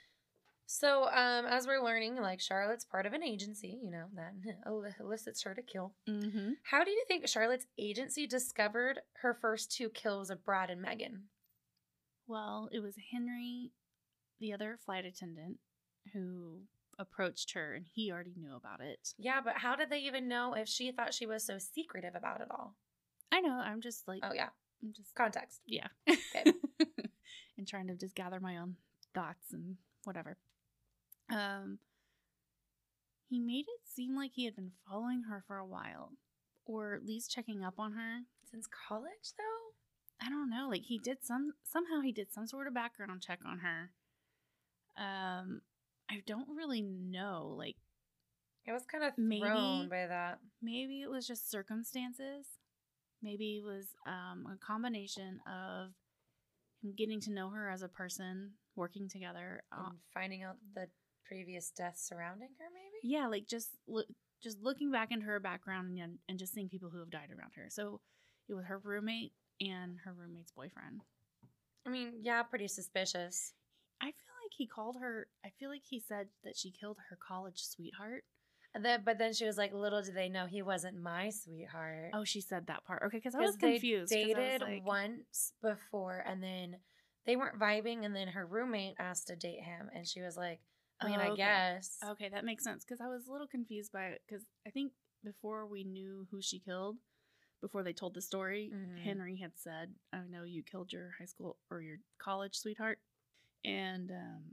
So, 0.66 1.04
um, 1.04 1.46
as 1.46 1.68
we're 1.68 1.84
learning, 1.84 2.16
like 2.16 2.40
Charlotte's 2.40 2.86
part 2.86 3.06
of 3.06 3.14
an 3.14 3.22
agency, 3.22 3.78
you 3.84 3.92
know, 3.92 4.06
that 4.16 4.34
elicits 5.00 5.44
her 5.44 5.54
to 5.54 5.62
kill. 5.62 5.94
Mm-hmm. 6.10 6.54
How 6.64 6.84
do 6.84 6.90
you 6.90 7.04
think 7.08 7.28
Charlotte's 7.28 7.68
agency 7.78 8.26
discovered 8.26 9.00
her 9.22 9.38
first 9.40 9.72
two 9.72 9.90
kills 9.90 10.30
of 10.30 10.44
Brad 10.44 10.70
and 10.70 10.82
Megan? 10.82 11.24
Well, 12.28 12.70
it 12.72 12.80
was 12.80 12.96
Henry, 13.12 13.72
the 14.40 14.54
other 14.54 14.80
flight 14.84 15.06
attendant, 15.06 15.58
who 16.14 16.62
approached 17.00 17.54
her, 17.54 17.74
and 17.74 17.86
he 17.94 18.12
already 18.12 18.34
knew 18.38 18.56
about 18.56 18.82
it. 18.82 19.14
Yeah, 19.18 19.42
but 19.44 19.58
how 19.58 19.76
did 19.76 19.90
they 19.90 20.00
even 20.00 20.28
know 20.28 20.54
if 20.54 20.68
she 20.68 20.92
thought 20.92 21.14
she 21.14 21.26
was 21.26 21.44
so 21.46 21.58
secretive 21.58 22.16
about 22.16 22.42
it 22.42 22.48
all? 22.52 22.76
I 23.32 23.42
know. 23.42 23.54
I'm 23.54 23.82
just 23.82 24.08
like, 24.08 24.22
Oh, 24.24 24.34
yeah. 24.34 24.50
I'm 24.84 24.94
just 24.94 25.16
Context. 25.16 25.62
yeah, 25.66 25.88
Okay. 26.08 26.54
and 27.58 27.68
trying 27.68 27.88
to 27.88 27.96
just 27.96 28.16
gather 28.16 28.40
my 28.40 28.58
own 28.58 28.76
thoughts 29.14 29.52
and 29.54 29.78
whatever. 30.04 30.38
Um, 31.32 31.80
he 33.30 33.40
made 33.40 33.66
it 33.68 33.82
seem 33.86 34.16
like 34.16 34.32
he 34.34 34.46
had 34.46 34.56
been 34.56 34.72
following 34.88 35.24
her 35.30 35.44
for 35.48 35.58
a 35.58 35.66
while, 35.66 36.12
or 36.66 36.94
at 36.94 37.06
least 37.06 37.32
checking 37.32 37.64
up 37.64 37.76
on 37.80 37.94
her. 37.94 38.20
Since 38.52 38.68
college, 38.88 39.34
though? 39.38 40.26
I 40.26 40.30
don't 40.30 40.50
know. 40.50 40.68
Like 40.70 40.84
he 40.84 41.00
did 41.00 41.18
some 41.24 41.54
somehow 41.64 42.02
he 42.02 42.12
did 42.12 42.32
some 42.32 42.46
sort 42.46 42.68
of 42.68 42.74
background 42.74 43.22
check 43.22 43.40
on 43.46 43.60
her. 43.60 43.90
Um, 44.96 45.62
I 46.14 46.22
don't 46.26 46.48
really 46.56 46.82
know. 46.82 47.56
Like 47.58 47.76
It 48.66 48.72
was 48.72 48.84
kind 48.86 49.04
of 49.04 49.14
Maybe- 49.18 49.88
by 49.90 50.08
that. 50.08 50.40
maybe 50.62 51.02
it 51.02 51.10
was 51.10 51.28
just 51.28 51.50
circumstances. 51.52 52.48
Maybe 53.22 53.58
it 53.58 53.64
was 53.64 53.88
um, 54.06 54.46
a 54.54 54.58
combination 54.58 55.40
of 55.48 55.92
him 56.82 56.94
getting 56.98 57.22
to 57.22 57.32
know 57.32 57.50
her 57.50 57.70
as 57.70 57.82
a 57.82 57.88
person, 57.88 58.52
working 58.76 59.08
together. 59.10 59.64
Uh, 59.72 59.86
and 59.90 59.98
finding 60.14 60.44
out 60.44 60.58
the 60.76 60.88
previous 61.26 61.72
deaths 61.72 62.06
surrounding 62.08 62.50
her, 62.60 62.66
maybe? 62.74 63.00
yeah, 63.14 63.28
like 63.28 63.48
just 63.48 63.70
look, 63.88 64.06
just 64.42 64.60
looking 64.62 64.92
back 64.92 65.10
into 65.12 65.26
her 65.26 65.40
background 65.40 65.98
and 66.00 66.20
and 66.28 66.38
just 66.38 66.54
seeing 66.54 66.68
people 66.70 66.90
who 66.90 67.00
have 67.00 67.10
died 67.10 67.30
around 67.32 67.52
her. 67.56 67.68
So 67.70 68.02
it 68.50 68.54
was 68.54 68.66
her 68.66 68.78
roommate 68.78 69.32
and 69.62 70.00
her 70.04 70.12
roommate's 70.14 70.52
boyfriend. 70.52 71.02
I 71.86 71.90
mean, 71.90 72.16
yeah, 72.22 72.44
pretty 72.44 72.68
suspicious. 72.68 73.54
I 74.02 74.08
feel 74.08 74.33
he 74.58 74.68
called 74.68 74.98
her. 75.00 75.28
I 75.46 75.50
feel 75.60 75.70
like 75.70 75.84
he 75.90 76.00
said 76.00 76.28
that 76.44 76.58
she 76.58 76.72
killed 76.72 76.98
her 77.10 77.18
college 77.18 77.64
sweetheart. 77.64 78.24
And 78.76 78.84
then, 78.84 79.04
but 79.06 79.20
then 79.20 79.34
she 79.34 79.46
was 79.46 79.56
like, 79.58 79.72
"Little 79.72 80.02
did 80.02 80.16
they 80.16 80.30
know 80.30 80.48
he 80.48 80.64
wasn't 80.64 80.98
my 80.98 81.30
sweetheart." 81.30 82.10
Oh, 82.14 82.24
she 82.24 82.42
said 82.42 82.66
that 82.68 82.84
part. 82.86 83.04
Okay, 83.06 83.18
because 83.18 83.36
I 83.36 83.40
was 83.40 83.56
they 83.58 83.74
confused. 83.74 84.12
was 84.12 84.24
dated 84.26 84.62
like- 84.62 84.84
once 84.84 85.54
before, 85.62 86.24
and 86.26 86.42
then 86.42 86.78
they 87.26 87.36
weren't 87.36 87.60
vibing, 87.60 88.04
and 88.04 88.16
then 88.16 88.30
her 88.30 88.46
roommate 88.48 88.96
asked 88.98 89.28
to 89.28 89.36
date 89.36 89.62
him, 89.62 89.90
and 89.94 90.08
she 90.08 90.22
was 90.22 90.36
like, 90.36 90.60
"I 91.00 91.08
mean, 91.08 91.20
Oh, 91.20 91.34
I 91.34 91.36
guess." 91.36 92.00
Okay, 92.04 92.30
that 92.30 92.46
makes 92.46 92.64
sense 92.64 92.84
because 92.84 93.00
I 93.00 93.08
was 93.10 93.28
a 93.28 93.32
little 93.32 93.48
confused 93.48 93.92
by 93.92 94.06
it 94.08 94.22
because 94.28 94.44
I 94.66 94.72
think 94.72 94.94
before 95.24 95.68
we 95.68 95.84
knew 95.84 96.28
who 96.32 96.42
she 96.42 96.60
killed, 96.60 96.98
before 97.62 97.84
they 97.84 97.94
told 97.94 98.16
the 98.16 98.22
story, 98.22 98.72
Mhm. 98.74 98.98
Henry 99.04 99.36
had 99.38 99.56
said, 99.56 99.94
"I 100.12 100.22
know 100.28 100.44
you 100.44 100.64
killed 100.64 100.92
your 100.92 101.12
high 101.12 101.26
school 101.26 101.60
or 101.70 101.82
your 101.84 102.00
college 102.18 102.56
sweetheart," 102.58 103.00
and 103.66 104.12
um, 104.12 104.44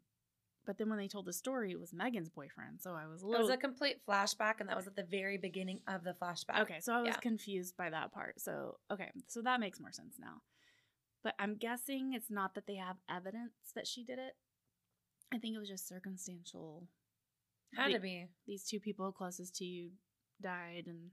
but 0.66 0.78
then 0.78 0.88
when 0.88 0.98
they 0.98 1.08
told 1.08 1.26
the 1.26 1.32
story, 1.32 1.72
it 1.72 1.80
was 1.80 1.92
Megan's 1.92 2.28
boyfriend. 2.28 2.80
So 2.80 2.92
I 2.94 3.06
was 3.06 3.22
a 3.22 3.26
little. 3.26 3.40
It 3.40 3.48
was 3.48 3.54
a 3.54 3.56
complete 3.56 3.96
flashback, 4.06 4.60
and 4.60 4.68
that 4.68 4.76
was 4.76 4.86
at 4.86 4.94
the 4.96 5.02
very 5.04 5.36
beginning 5.38 5.80
of 5.88 6.04
the 6.04 6.12
flashback. 6.14 6.60
Okay, 6.62 6.80
so 6.80 6.92
I 6.94 7.00
was 7.00 7.08
Yeah. 7.14 7.20
confused 7.20 7.76
by 7.76 7.90
that 7.90 8.12
part. 8.12 8.40
So, 8.40 8.78
okay, 8.90 9.10
so 9.26 9.42
that 9.42 9.58
makes 9.60 9.80
more 9.80 9.92
sense 9.92 10.16
now. 10.18 10.42
But 11.22 11.34
I'm 11.38 11.56
guessing 11.56 12.12
it's 12.14 12.30
not 12.30 12.54
that 12.54 12.66
they 12.66 12.76
have 12.76 12.96
evidence 13.08 13.72
that 13.74 13.86
she 13.86 14.04
did 14.04 14.18
it. 14.18 14.34
I 15.32 15.38
think 15.38 15.54
it 15.54 15.58
was 15.58 15.68
just 15.68 15.86
circumstantial. 15.88 16.88
had 17.74 17.88
The- 17.90 17.94
to 17.94 18.00
be. 18.00 18.28
These 18.46 18.64
two 18.64 18.80
people 18.80 19.12
closest 19.12 19.54
to 19.56 19.64
you 19.64 19.92
died, 20.40 20.86
and 20.86 21.10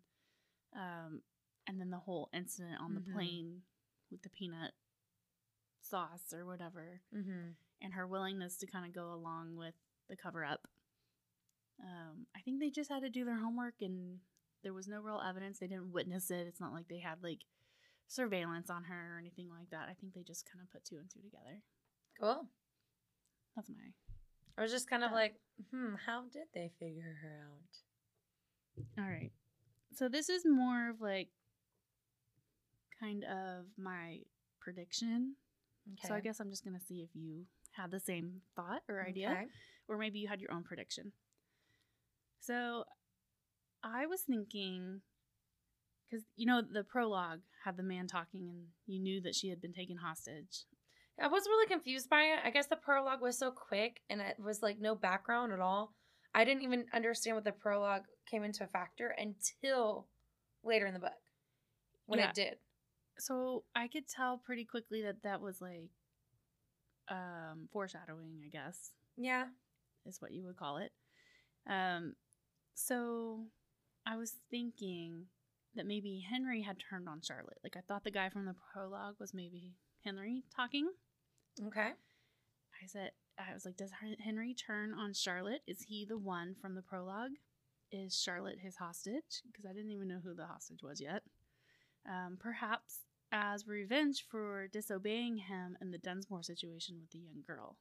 um, 0.75 1.21
and 1.67 1.79
then 1.79 1.89
the 1.89 1.99
whole 1.99 2.29
incident 2.33 2.79
on 2.81 2.91
Mhm. 2.91 2.95
the 3.05 3.11
plane 3.13 3.61
with 4.11 4.21
the 4.23 4.29
peanut 4.29 4.73
sauce 5.81 6.33
or 6.33 6.45
whatever. 6.45 7.01
Mm-hmm. 7.13 7.51
And 7.81 7.93
her 7.93 8.07
willingness 8.07 8.57
to 8.57 8.67
kind 8.67 8.85
of 8.85 8.93
go 8.93 9.13
along 9.13 9.55
with 9.55 9.73
the 10.09 10.15
cover 10.15 10.43
up. 10.43 10.67
Um, 11.81 12.25
I 12.35 12.39
think 12.41 12.59
they 12.59 12.69
just 12.69 12.91
had 12.91 13.03
to 13.03 13.09
do 13.09 13.23
their 13.25 13.37
homework 13.37 13.75
and 13.81 14.17
there 14.63 14.73
was 14.73 14.87
no 14.87 14.99
real 14.99 15.21
evidence. 15.27 15.59
They 15.59 15.67
didn't 15.67 15.91
witness 15.93 16.31
it. 16.31 16.47
It's 16.47 16.59
not 16.59 16.73
like 16.73 16.87
they 16.87 16.99
had 16.99 17.21
like 17.21 17.39
surveillance 18.07 18.69
on 18.69 18.85
her 18.85 19.15
or 19.15 19.19
anything 19.19 19.49
like 19.49 19.69
that. 19.71 19.87
I 19.89 19.93
think 19.93 20.13
they 20.13 20.23
just 20.23 20.49
kind 20.51 20.63
of 20.63 20.71
put 20.71 20.83
two 20.85 20.97
and 20.97 21.09
two 21.09 21.21
together. 21.21 21.61
Cool. 22.19 22.47
That's 23.55 23.69
my. 23.69 23.75
I 24.57 24.61
was 24.63 24.71
just 24.71 24.89
kind 24.89 25.03
of 25.03 25.11
Yeah. 25.11 25.15
like, 25.15 25.35
hmm, 25.71 25.93
how 26.05 26.23
did 26.31 26.47
they 26.53 26.71
figure 26.79 27.17
her 27.21 27.45
out? 27.45 29.03
All 29.03 29.09
right. 29.09 29.31
So 29.93 30.09
this 30.09 30.29
is 30.29 30.45
more 30.45 30.89
of 30.89 30.99
like 31.01 31.29
kind 32.99 33.23
of 33.23 33.65
my 33.77 34.19
prediction. 34.59 35.35
Okay. 35.93 36.07
So 36.07 36.15
I 36.15 36.19
guess 36.19 36.39
I'm 36.39 36.49
just 36.49 36.63
going 36.63 36.77
to 36.77 36.83
see 36.85 37.01
if 37.01 37.09
you 37.13 37.45
had 37.77 37.91
the 37.91 37.99
same 37.99 38.41
thought 38.55 38.81
or 38.89 39.05
idea. 39.05 39.29
Okay. 39.31 39.45
or 39.87 39.97
maybe 39.97 40.19
you 40.19 40.27
had 40.27 40.41
your 40.41 40.51
own 40.51 40.63
prediction. 40.63 41.11
So 42.39 42.83
I 43.83 44.05
was 44.05 44.21
thinking 44.21 45.01
because 46.09 46.25
you 46.35 46.45
know 46.45 46.61
the 46.61 46.83
prologue 46.83 47.41
had 47.65 47.77
the 47.77 47.83
man 47.83 48.07
talking 48.07 48.49
and 48.49 48.63
you 48.85 48.99
knew 48.99 49.21
that 49.21 49.35
she 49.35 49.49
had 49.49 49.61
been 49.61 49.73
taken 49.73 49.97
hostage. 49.97 50.65
I 51.21 51.27
was 51.27 51.45
really 51.47 51.67
confused 51.67 52.09
by 52.09 52.21
it. 52.21 52.39
I 52.43 52.51
guess 52.51 52.67
the 52.67 52.75
prologue 52.75 53.21
was 53.21 53.37
so 53.39 53.51
quick 53.51 54.01
and 54.09 54.21
it 54.21 54.35
was 54.39 54.61
like 54.61 54.79
no 54.79 54.93
background 54.95 55.51
at 55.51 55.59
all. 55.59 55.93
I 56.35 56.43
didn't 56.45 56.61
even 56.63 56.85
understand 56.93 57.35
what 57.35 57.43
the 57.43 57.51
prologue 57.51 58.03
came 58.29 58.43
into 58.43 58.63
a 58.63 58.67
factor 58.67 59.15
until 59.17 60.07
later 60.63 60.85
in 60.85 60.93
the 60.93 60.99
book 60.99 61.17
when 62.05 62.19
Yeah. 62.19 62.29
it 62.29 62.35
did. 62.35 62.57
So 63.17 63.63
I 63.75 63.87
could 63.87 64.07
tell 64.07 64.37
pretty 64.37 64.63
quickly 64.63 65.01
that 65.01 65.23
that 65.23 65.41
was 65.41 65.59
like 65.59 65.89
um 67.09 67.67
foreshadowing, 67.71 68.39
I 68.45 68.49
guess. 68.49 68.91
Yeah. 69.17 69.45
is 70.05 70.21
what 70.21 70.31
you 70.31 70.43
would 70.45 70.57
call 70.57 70.77
it. 70.77 70.91
Um, 71.69 72.13
so 72.75 73.45
I 74.05 74.15
was 74.15 74.33
thinking 74.49 75.25
that 75.75 75.85
maybe 75.85 76.25
Henry 76.29 76.61
had 76.61 76.77
turned 76.79 77.09
on 77.09 77.21
Charlotte. 77.21 77.59
Like 77.63 77.75
I 77.75 77.81
thought 77.87 78.03
the 78.03 78.11
guy 78.11 78.29
from 78.29 78.45
the 78.45 78.55
prologue 78.73 79.15
was 79.19 79.33
maybe 79.33 79.73
Henry 80.03 80.43
talking. 80.55 80.89
Okay. 81.67 81.89
I 82.81 82.85
said, 82.87 83.11
I 83.39 83.53
was 83.53 83.65
like, 83.65 83.77
does 83.77 83.91
Henry 84.23 84.53
turn 84.53 84.93
on 84.93 85.13
Charlotte? 85.13 85.61
Is 85.67 85.81
he 85.87 86.05
the 86.07 86.17
one 86.17 86.55
from 86.61 86.75
the 86.75 86.81
prologue? 86.81 87.31
Is 87.91 88.15
Charlotte 88.15 88.59
his 88.61 88.75
hostage? 88.75 89.41
Because 89.45 89.65
I 89.65 89.73
didn't 89.73 89.91
even 89.91 90.07
know 90.07 90.19
who 90.23 90.35
the 90.35 90.45
hostage 90.45 90.83
was 90.83 91.01
yet. 91.01 91.23
Um, 92.07 92.37
perhaps 92.39 92.99
as 93.39 93.67
revenge 93.67 94.25
for 94.29 94.67
disobeying 94.67 95.37
him 95.37 95.77
in 95.79 95.91
the 95.91 95.97
Dunsmore 95.99 96.41
situation 96.41 96.97
with 96.99 97.11
the 97.11 97.19
young 97.19 97.43
girl. 97.45 97.77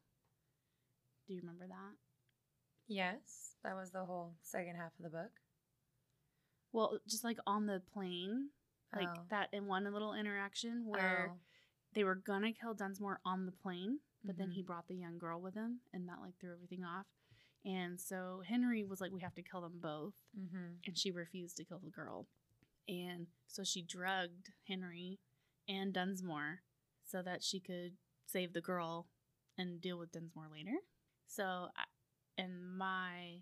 Do 1.26 1.32
you 1.34 1.40
remember 1.40 1.66
that? 1.66 1.94
Yes. 2.88 3.54
That 3.64 3.74
was 3.74 3.90
the 3.90 4.04
whole 4.04 4.34
second 4.42 4.76
half 4.76 4.92
of 4.98 5.02
the 5.02 5.08
book. 5.10 5.30
Well, 6.72 6.98
just 7.08 7.24
like 7.24 7.38
on 7.46 7.66
the 7.66 7.80
plane, 7.92 8.50
like 8.94 9.08
Oh. 9.08 9.24
that 9.30 9.48
in 9.52 9.66
one 9.66 9.84
little 9.84 10.12
interaction 10.14 10.84
where 10.84 11.30
Oh. 11.32 11.40
they 11.94 12.04
were 12.04 12.14
gonna 12.16 12.52
kill 12.52 12.74
Dunsmore 12.74 13.20
on 13.24 13.46
the 13.46 13.52
plane, 13.52 14.00
but 14.22 14.36
then 14.36 14.50
Mhm. 14.50 14.54
he 14.54 14.62
brought 14.62 14.86
the 14.88 14.94
young 14.96 15.16
girl 15.18 15.40
with 15.40 15.54
him, 15.54 15.80
and 15.92 16.06
that 16.08 16.20
like 16.20 16.36
threw 16.38 16.52
everything 16.52 16.84
off. 16.84 17.06
And 17.64 17.98
so 18.00 18.42
Henry 18.42 18.84
was 18.84 19.00
like, 19.00 19.10
"We 19.10 19.22
have 19.22 19.34
to 19.36 19.42
kill 19.42 19.62
them 19.62 19.80
both," 19.80 20.14
Mm-hmm. 20.36 20.74
and 20.84 20.98
she 20.98 21.10
refused 21.10 21.56
to 21.56 21.64
kill 21.64 21.78
the 21.80 21.90
girl, 21.90 22.28
and 22.86 23.26
so 23.46 23.64
she 23.64 23.82
drugged 23.82 24.52
Henry 24.68 25.18
and 25.68 25.92
Dunsmore 25.92 26.60
so 27.04 27.22
that 27.22 27.42
she 27.42 27.60
could 27.60 27.92
save 28.26 28.52
the 28.52 28.60
girl 28.60 29.06
and 29.58 29.80
deal 29.80 29.98
with 29.98 30.12
Dunsmore 30.12 30.48
later. 30.52 30.76
So, 31.26 31.68
in 32.38 32.76
my 32.76 33.38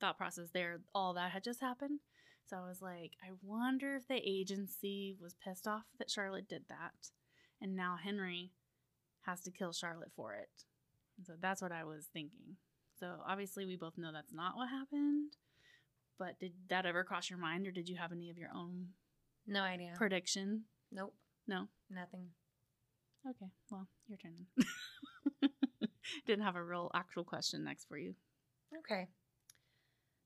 thought 0.00 0.16
process 0.18 0.50
there, 0.52 0.80
all 0.94 1.14
that 1.14 1.30
had 1.32 1.44
just 1.44 1.60
happened. 1.60 2.00
So 2.44 2.56
I 2.56 2.66
was 2.68 2.82
like, 2.82 3.12
I 3.22 3.30
wonder 3.42 3.94
if 3.94 4.08
the 4.08 4.20
agency 4.28 5.16
was 5.20 5.34
pissed 5.42 5.68
off 5.68 5.84
that 5.98 6.10
Charlotte 6.10 6.48
did 6.48 6.64
that. 6.68 7.10
And 7.60 7.76
now 7.76 7.96
Henry 8.02 8.50
has 9.22 9.40
to 9.42 9.52
kill 9.52 9.72
Charlotte 9.72 10.10
for 10.16 10.34
it. 10.34 10.50
And 11.16 11.24
so 11.26 11.34
that's 11.40 11.62
what 11.62 11.70
I 11.72 11.84
was 11.84 12.08
thinking. 12.12 12.56
So 12.98 13.14
obviously, 13.26 13.64
we 13.64 13.76
both 13.76 13.96
know 13.96 14.10
that's 14.12 14.32
not 14.32 14.56
what 14.56 14.68
happened. 14.68 15.36
But 16.18 16.38
did 16.40 16.52
that 16.68 16.84
ever 16.86 17.04
cross 17.04 17.30
your 17.30 17.38
mind, 17.38 17.66
or 17.66 17.70
did 17.70 17.88
you 17.88 17.96
have 17.96 18.12
any 18.12 18.28
of 18.30 18.36
your 18.38 18.50
own 18.54 18.88
No 19.46 19.60
idea. 19.62 19.92
prediction? 19.96 20.64
nope. 20.90 21.14
No. 21.52 21.68
Nothing. 21.90 22.28
Okay, 23.28 23.50
well, 23.70 23.86
your 24.08 24.16
turn 24.16 24.32
then. 24.56 25.50
Didn't 26.26 26.44
have 26.44 26.56
a 26.56 26.64
real 26.64 26.90
actual 26.94 27.24
question 27.24 27.62
next 27.62 27.86
for 27.86 27.98
you. 27.98 28.14
Okay. 28.78 29.06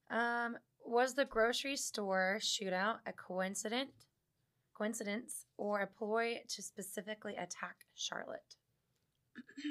Um, 0.08 0.56
was 0.84 1.14
the 1.14 1.24
grocery 1.24 1.76
store 1.76 2.38
shootout 2.40 2.98
a 3.08 3.12
coincidence, 3.12 4.06
coincidence, 4.78 5.46
or 5.58 5.80
a 5.80 5.88
ploy 5.88 6.42
to 6.48 6.62
specifically 6.62 7.34
attack 7.34 7.74
Charlotte? 7.96 8.54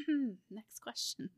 next 0.51 0.79
question. 0.83 1.29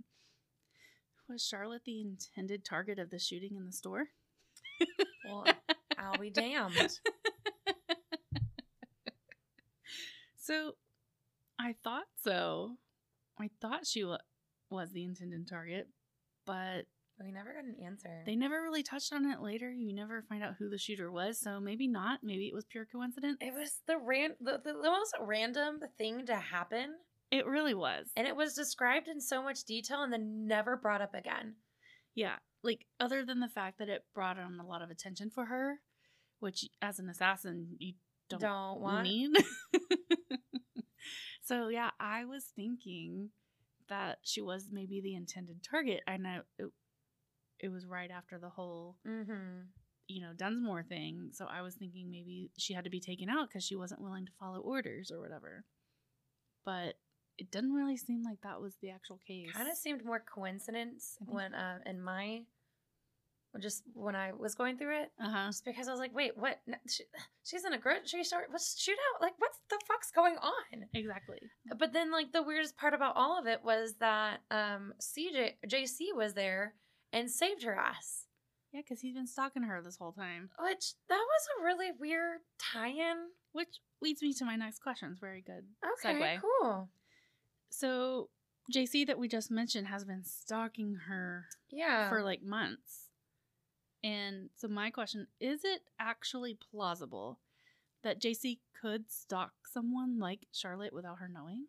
Was 1.30 1.45
Charlotte 1.45 1.84
the 1.86 2.01
intended 2.01 2.65
target 2.65 2.97
of 2.97 3.12
the 3.12 3.19
shooting 3.19 3.56
in 3.56 3.67
the 3.67 3.71
store? 3.71 4.08
Well, 5.30 5.45
I'll 5.99 6.17
be 6.17 6.32
damned. 6.32 6.73
So, 10.47 10.71
I 11.60 11.75
thought 11.83 12.05
so. 12.23 12.77
I 13.39 13.49
thought 13.62 13.86
she 13.86 14.03
wa- 14.03 14.17
was 14.69 14.91
the 14.91 15.03
intended 15.03 15.47
target, 15.47 15.88
but 16.45 16.86
We 17.23 17.31
never 17.31 17.53
got 17.53 17.65
an 17.65 17.75
answer. 17.83 18.23
they 18.25 18.36
never 18.36 18.62
really 18.62 18.83
touched 18.83 19.12
on 19.13 19.25
it 19.29 19.41
later. 19.41 19.71
You 19.71 19.93
never 19.93 20.23
find 20.29 20.43
out 20.43 20.55
who 20.57 20.69
the 20.69 20.77
shooter 20.77 21.12
was, 21.12 21.39
so 21.39 21.60
maybe 21.60 21.88
not. 21.88 22.19
Maybe 22.23 22.47
it 22.47 22.53
was 22.53 22.65
pure 22.65 22.86
coincidence. 22.86 23.38
it 23.41 23.53
was 23.53 23.81
the 23.88 23.97
ran 23.97 24.31
the, 24.39 24.53
the, 24.63 24.73
the 24.73 24.89
most 24.89 25.13
random 25.19 25.79
thing 25.97 26.25
to 26.27 26.36
happen, 26.36 26.95
It 27.31 27.45
really 27.45 27.73
was. 27.73 28.07
and 28.15 28.25
it 28.27 28.36
was 28.36 28.53
described 28.53 29.07
in 29.07 29.19
so 29.19 29.43
much 29.43 29.63
detail 29.65 30.03
and 30.03 30.13
then 30.13 30.47
never 30.47 30.77
brought 30.77 31.01
up 31.01 31.13
again. 31.13 31.55
Yeah, 32.15 32.36
like 32.63 32.86
other 32.99 33.25
than 33.25 33.39
the 33.41 33.49
fact 33.49 33.79
that 33.79 33.89
it 33.89 34.05
brought 34.15 34.39
on 34.39 34.60
a 34.60 34.65
lot 34.65 34.81
of 34.81 34.89
attention 34.91 35.29
for 35.29 35.45
her, 35.45 35.79
which 36.39 36.65
as 36.81 36.99
an 36.99 37.10
assassin 37.10 37.75
you 37.79 37.93
don't, 38.29 38.41
Don't, 38.41 38.79
want. 38.81 39.03
need. 39.03 39.31
so 41.47 41.69
yeah, 41.69 41.91
I 41.99 42.25
was 42.25 42.43
thinking 42.55 43.29
that 43.89 44.19
she 44.23 44.41
was 44.41 44.67
maybe 44.71 44.99
the 45.01 45.15
intended 45.15 45.63
target. 45.63 46.01
I 46.07 46.17
know 46.17 46.41
it, 46.60 46.67
it 47.60 47.69
was 47.69 47.86
right 47.86 48.12
after 48.12 48.38
the 48.38 48.49
whole 48.49 48.97
Mm-hmm. 49.07 49.62
you 50.07 50.21
know 50.21 50.33
Dunsmore 50.36 50.83
thing, 50.83 51.29
so 51.31 51.45
I 51.49 51.62
was 51.62 51.75
thinking 51.75 52.10
maybe 52.12 52.51
she 52.57 52.73
had 52.73 52.83
to 52.83 52.89
be 52.89 52.99
taken 52.99 53.29
out 53.29 53.47
because 53.47 53.63
she 53.63 53.75
wasn't 53.75 54.01
willing 54.01 54.25
to 54.25 54.31
follow 54.39 54.60
orders 54.60 55.10
or 55.12 55.19
whatever. 55.21 55.63
But 56.65 56.95
it 57.38 57.49
didn't 57.51 57.73
really 57.73 57.97
seem 57.97 58.23
like 58.23 58.41
that 58.41 58.60
was 58.62 58.75
the 58.81 58.89
actual 58.89 59.19
case. 59.25 59.51
Kind 59.53 59.69
of 59.69 59.77
seemed 59.77 60.03
more 60.03 60.19
coincidence 60.19 61.17
when 61.25 61.53
uh, 61.53 61.79
in 61.86 62.01
my 62.01 62.41
just 63.60 63.83
when 63.93 64.15
I 64.15 64.31
was 64.33 64.53
going 64.55 64.77
through 64.77 65.01
it. 65.01 65.12
uh 65.23 65.29
huh. 65.29 65.45
Just 65.47 65.65
because 65.65 65.88
I 65.88 65.91
was 65.91 65.99
like, 65.99 66.13
wait, 66.15 66.38
what? 66.38 66.60
No, 66.67 66.77
she, 66.88 67.03
she's 67.43 67.65
in 67.65 67.73
a 67.73 67.77
grocery 67.79 68.23
store. 68.23 68.45
What's 68.49 68.75
shootout? 68.75 69.21
Like, 69.21 69.33
what 69.39 69.51
the 69.69 69.79
fuck's 69.88 70.12
going 70.12 70.36
on? 70.38 70.86
Exactly. 70.93 71.39
But 71.77 71.93
then, 71.93 72.12
like, 72.12 72.31
the 72.33 72.43
weirdest 72.43 72.77
part 72.77 72.93
about 72.93 73.15
all 73.15 73.39
of 73.39 73.47
it 73.47 73.63
was 73.63 73.95
that 73.99 74.41
um, 74.51 74.93
CJ 75.01 75.53
JC 75.67 76.15
was 76.15 76.33
there 76.33 76.73
and 77.13 77.29
saved 77.31 77.63
her 77.63 77.75
ass. 77.75 78.25
Yeah, 78.73 78.81
because 78.81 78.99
he's 79.01 79.13
been 79.15 79.27
stalking 79.27 79.63
her 79.63 79.81
this 79.81 79.95
whole 79.97 80.12
time. 80.12 80.49
Which 80.60 80.93
that 81.10 81.15
was 81.25 81.47
a 81.60 81.63
really 81.63 81.91
weird 81.97 82.39
tie-in. 82.60 83.15
Which 83.53 83.79
leads 84.01 84.21
me 84.21 84.33
to 84.33 84.45
my 84.45 84.55
next 84.57 84.79
question. 84.83 85.10
It's 85.12 85.19
very 85.21 85.41
good. 85.41 85.63
Okay, 86.05 86.19
Segue. 86.19 86.41
cool. 86.41 86.89
So 87.69 88.29
JC 88.73 89.07
that 89.07 89.17
we 89.17 89.27
just 89.29 89.49
mentioned 89.49 89.88
has 89.88 90.03
been 90.03 90.23
stalking 90.23 90.95
her 91.07 91.45
Yeah. 91.71 92.10
for 92.10 92.21
like 92.23 92.43
months. 92.43 93.07
And 94.03 94.49
so 94.55 94.67
my 94.67 94.89
question, 94.89 95.27
is 95.39 95.63
it 95.63 95.81
actually 95.99 96.57
plausible 96.71 97.39
that 98.03 98.21
JC 98.21 98.60
could 98.79 99.12
stalk 99.12 99.51
someone 99.71 100.19
like 100.19 100.47
Charlotte 100.51 100.93
without 100.93 101.19
her 101.19 101.29
knowing? 101.29 101.65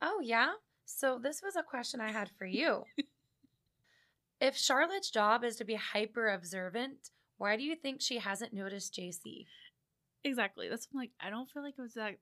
Oh, 0.00 0.20
yeah. 0.22 0.52
So 0.84 1.18
this 1.22 1.42
was 1.42 1.56
a 1.56 1.62
question 1.62 2.00
I 2.00 2.12
had 2.12 2.30
for 2.38 2.46
you. 2.46 2.84
if 4.40 4.56
Charlotte's 4.56 5.10
job 5.10 5.44
is 5.44 5.56
to 5.56 5.64
be 5.64 5.74
hyper 5.74 6.28
observant, 6.28 7.10
why 7.38 7.56
do 7.56 7.64
you 7.64 7.74
think 7.74 8.00
she 8.00 8.18
hasn't 8.18 8.52
noticed 8.52 8.94
JC? 8.94 9.46
Exactly. 10.24 10.68
That's 10.68 10.88
like 10.94 11.10
I 11.20 11.30
don't 11.30 11.50
feel 11.50 11.62
like 11.62 11.74
it 11.78 11.82
was 11.82 11.94
that 11.94 12.16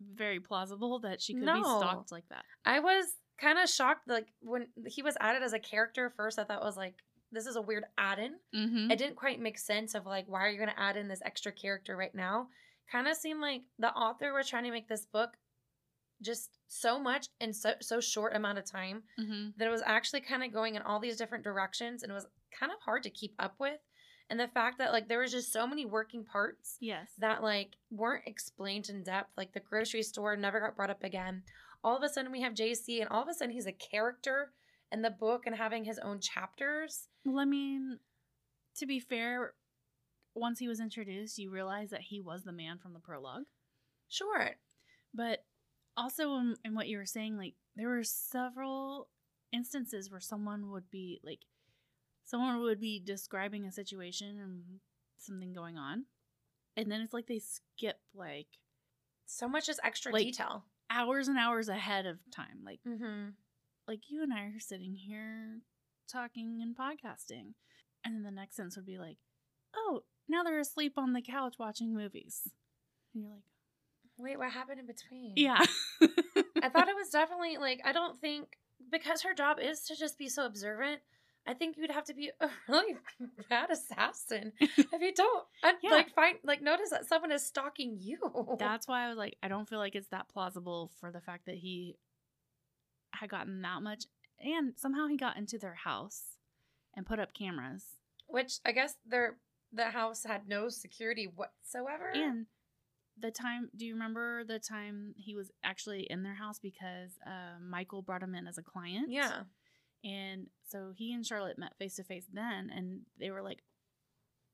very 0.00 0.40
plausible 0.40 1.00
that 1.00 1.20
she 1.20 1.34
could 1.34 1.46
be 1.46 1.62
stalked 1.62 2.12
like 2.12 2.28
that. 2.30 2.44
I 2.64 2.80
was 2.80 3.06
kind 3.40 3.58
of 3.58 3.68
shocked. 3.68 4.08
Like 4.08 4.28
when 4.40 4.66
he 4.86 5.02
was 5.02 5.16
added 5.20 5.42
as 5.42 5.52
a 5.52 5.58
character 5.58 6.12
first, 6.16 6.38
I 6.38 6.44
thought 6.44 6.62
it 6.62 6.64
was 6.64 6.76
like, 6.76 6.94
this 7.34 7.46
is 7.46 7.56
a 7.56 7.62
weird 7.62 7.84
add-in. 7.98 8.34
Mm-hmm. 8.54 8.90
It 8.90 8.98
didn't 8.98 9.16
quite 9.16 9.40
make 9.40 9.58
sense 9.58 9.94
of 9.94 10.06
like, 10.06 10.24
why 10.28 10.40
are 10.46 10.50
you 10.50 10.56
going 10.58 10.70
to 10.70 10.80
add 10.80 10.96
in 10.96 11.08
this 11.08 11.20
extra 11.24 11.52
character 11.52 11.96
right 11.96 12.14
now? 12.14 12.48
Kind 12.90 13.08
of 13.08 13.16
seemed 13.16 13.40
like 13.40 13.62
the 13.78 13.88
author 13.92 14.32
was 14.32 14.48
trying 14.48 14.64
to 14.64 14.70
make 14.70 14.88
this 14.88 15.04
book 15.06 15.30
just 16.22 16.50
so 16.68 16.98
much 16.98 17.28
in 17.40 17.52
so 17.52 17.74
so 17.80 18.00
short 18.00 18.34
amount 18.34 18.58
of 18.58 18.64
time 18.64 19.02
Mm-hmm. 19.20 19.50
that 19.58 19.66
it 19.66 19.70
was 19.70 19.82
actually 19.84 20.20
kind 20.22 20.42
of 20.42 20.52
going 20.52 20.74
in 20.76 20.82
all 20.82 21.00
these 21.00 21.16
different 21.16 21.44
directions 21.44 22.02
and 22.02 22.10
it 22.10 22.14
was 22.14 22.26
kind 22.58 22.72
of 22.72 22.78
hard 22.84 23.02
to 23.02 23.10
keep 23.10 23.34
up 23.38 23.54
with. 23.58 23.78
And 24.30 24.40
the 24.40 24.48
fact 24.48 24.78
that 24.78 24.92
like 24.92 25.08
there 25.08 25.18
was 25.20 25.32
just 25.32 25.52
so 25.52 25.66
many 25.66 25.84
working 25.84 26.24
parts 26.24 26.78
Yes. 26.80 27.08
that 27.18 27.42
like 27.42 27.76
weren't 27.90 28.26
explained 28.26 28.88
in 28.88 29.02
depth. 29.02 29.30
Like 29.36 29.52
the 29.52 29.60
grocery 29.60 30.02
store 30.02 30.36
never 30.36 30.60
got 30.60 30.76
brought 30.76 30.90
up 30.90 31.04
again. 31.04 31.42
All 31.82 31.96
of 31.96 32.02
a 32.02 32.08
sudden 32.08 32.32
we 32.32 32.40
have 32.40 32.54
JC 32.54 33.00
and 33.00 33.08
all 33.10 33.22
of 33.22 33.28
a 33.28 33.34
sudden 33.34 33.52
he's 33.52 33.66
a 33.66 33.72
character 33.72 34.52
in 34.94 35.02
the 35.02 35.10
book 35.10 35.46
and 35.46 35.54
having 35.54 35.84
his 35.84 35.98
own 35.98 36.20
chapters. 36.20 37.08
Well, 37.24 37.38
I 37.40 37.44
mean, 37.44 37.98
to 38.78 38.86
be 38.86 38.98
fair, 39.00 39.52
once 40.34 40.58
he 40.58 40.68
was 40.68 40.80
introduced, 40.80 41.38
you 41.38 41.50
realize 41.50 41.90
that 41.90 42.00
he 42.00 42.20
was 42.20 42.42
the 42.44 42.52
man 42.52 42.78
from 42.78 42.92
the 42.94 42.98
prologue. 43.00 43.44
Sure. 44.08 44.50
But 45.12 45.44
also, 45.96 46.34
in, 46.36 46.56
in 46.64 46.74
what 46.74 46.88
you 46.88 46.96
were 46.98 47.06
saying, 47.06 47.36
like, 47.36 47.54
there 47.76 47.88
were 47.88 48.02
several 48.04 49.08
instances 49.52 50.10
where 50.10 50.20
someone 50.20 50.70
would 50.70 50.90
be, 50.90 51.20
like, 51.22 51.40
someone 52.24 52.60
would 52.60 52.80
be 52.80 53.00
describing 53.04 53.64
a 53.66 53.72
situation 53.72 54.38
and 54.40 54.62
something 55.18 55.52
going 55.52 55.76
on. 55.76 56.06
And 56.76 56.90
then 56.90 57.00
it's 57.02 57.12
like 57.14 57.26
they 57.26 57.38
skip, 57.40 57.98
like, 58.14 58.48
So 59.26 59.48
much 59.48 59.66
just 59.66 59.80
extra 59.84 60.12
Like- 60.12 60.24
detail. 60.24 60.64
hours 60.90 61.28
and 61.28 61.38
hours 61.38 61.68
ahead 61.68 62.06
of 62.06 62.18
time. 62.30 62.62
Like, 62.64 62.80
Mm-hmm. 62.86 63.30
Like 63.88 64.00
you 64.10 64.22
and 64.22 64.32
I 64.32 64.42
are 64.46 64.60
sitting 64.60 64.94
here 64.94 65.60
talking 66.10 66.60
and 66.62 66.76
podcasting. 66.76 67.54
And 68.04 68.14
then 68.16 68.22
the 68.22 68.30
next 68.30 68.56
sentence 68.56 68.76
would 68.76 68.86
be 68.86 68.98
like, 68.98 69.16
oh, 69.74 70.02
now 70.28 70.42
they're 70.42 70.58
asleep 70.60 70.94
on 70.96 71.12
the 71.12 71.22
couch 71.22 71.54
watching 71.58 71.94
movies. 71.94 72.42
And 73.14 73.22
you're 73.24 73.32
like, 73.32 73.42
Wait, 74.16 74.38
what 74.38 74.52
happened 74.52 74.78
in 74.80 74.86
between? 74.86 75.32
yeah. 75.36 75.58
I 76.62 76.68
thought 76.68 76.88
it 76.88 76.94
was 76.96 77.08
definitely 77.10 77.56
like 77.58 77.80
I 77.84 77.92
don't 77.92 78.20
think 78.20 78.46
because 78.92 79.22
her 79.22 79.34
job 79.34 79.58
is 79.60 79.80
to 79.86 79.96
just 79.96 80.18
be 80.18 80.28
so 80.28 80.46
observant. 80.46 81.00
I 81.46 81.52
think 81.52 81.76
you'd 81.76 81.90
have 81.90 82.04
to 82.04 82.14
be 82.14 82.30
a 82.40 82.48
really 82.68 82.96
bad 83.50 83.70
assassin 83.70 84.52
if 84.60 84.76
you 85.00 85.12
don't 85.12 85.44
Yeah. 85.82 85.90
like 85.90 86.14
find 86.14 86.38
like 86.44 86.62
notice 86.62 86.90
that 86.90 87.06
someone 87.06 87.32
is 87.32 87.44
stalking 87.44 87.96
you. 88.00 88.18
That's 88.58 88.86
why 88.88 89.04
I 89.04 89.08
was 89.08 89.18
like, 89.18 89.36
I 89.42 89.48
don't 89.48 89.68
feel 89.68 89.78
like 89.78 89.94
it's 89.94 90.08
that 90.08 90.28
plausible 90.28 90.90
for 91.00 91.10
the 91.10 91.20
fact 91.20 91.46
that 91.46 91.56
he 91.56 91.96
had 93.16 93.30
gotten 93.30 93.62
that 93.62 93.82
much. 93.82 94.04
And 94.40 94.74
somehow 94.76 95.06
he 95.06 95.16
got 95.16 95.36
into 95.36 95.58
their 95.58 95.74
house 95.74 96.36
and 96.94 97.06
put 97.06 97.18
up 97.18 97.34
cameras. 97.34 97.84
which 98.26 98.58
I 98.64 98.72
guess 98.72 98.94
their 99.06 99.36
the 99.72 99.86
house 99.86 100.24
had 100.24 100.46
no 100.48 100.68
security 100.68 101.26
whatsoever. 101.26 102.10
And 102.14 102.46
the 103.18 103.30
time, 103.30 103.70
do 103.76 103.84
you 103.86 103.94
remember 103.94 104.44
the 104.44 104.58
time 104.58 105.14
he 105.16 105.34
was 105.34 105.50
actually 105.62 106.02
in 106.10 106.22
their 106.22 106.34
house 106.34 106.58
because 106.58 107.12
uh, 107.26 107.58
Michael 107.60 108.02
brought 108.02 108.22
him 108.22 108.34
in 108.34 108.46
as 108.46 108.58
a 108.58 108.62
client? 108.62 109.08
yeah, 109.10 109.42
And 110.04 110.46
so 110.68 110.92
he 110.96 111.12
and 111.12 111.24
Charlotte 111.26 111.58
met 111.58 111.76
face 111.78 111.96
to 111.96 112.04
face 112.04 112.26
then, 112.32 112.70
and 112.74 113.00
they 113.18 113.30
were 113.30 113.42
like, 113.42 113.62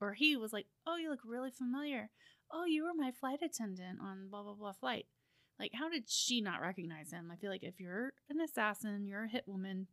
or 0.01 0.15
he 0.15 0.37
was 0.37 0.53
like, 0.53 0.67
"Oh, 0.87 0.97
you 0.97 1.11
look 1.11 1.21
really 1.25 1.51
familiar. 1.51 2.11
Oh, 2.51 2.65
you 2.65 2.85
were 2.85 2.95
my 2.95 3.11
flight 3.13 3.41
attendant 3.43 3.99
on 4.01 4.29
blah 4.31 4.43
blah 4.43 4.55
blah 4.55 4.73
flight." 4.73 5.07
Like, 5.61 5.73
how 5.75 5.91
did 5.91 6.09
she 6.09 6.41
not 6.41 6.61
recognize 6.63 7.13
him? 7.13 7.31
I 7.31 7.37
feel 7.37 7.51
like 7.51 7.63
if 7.63 7.79
you're 7.79 8.13
an 8.31 8.41
assassin, 8.41 9.07
you're 9.07 9.25
a 9.25 9.29
hit 9.29 9.45
woman, 9.47 9.87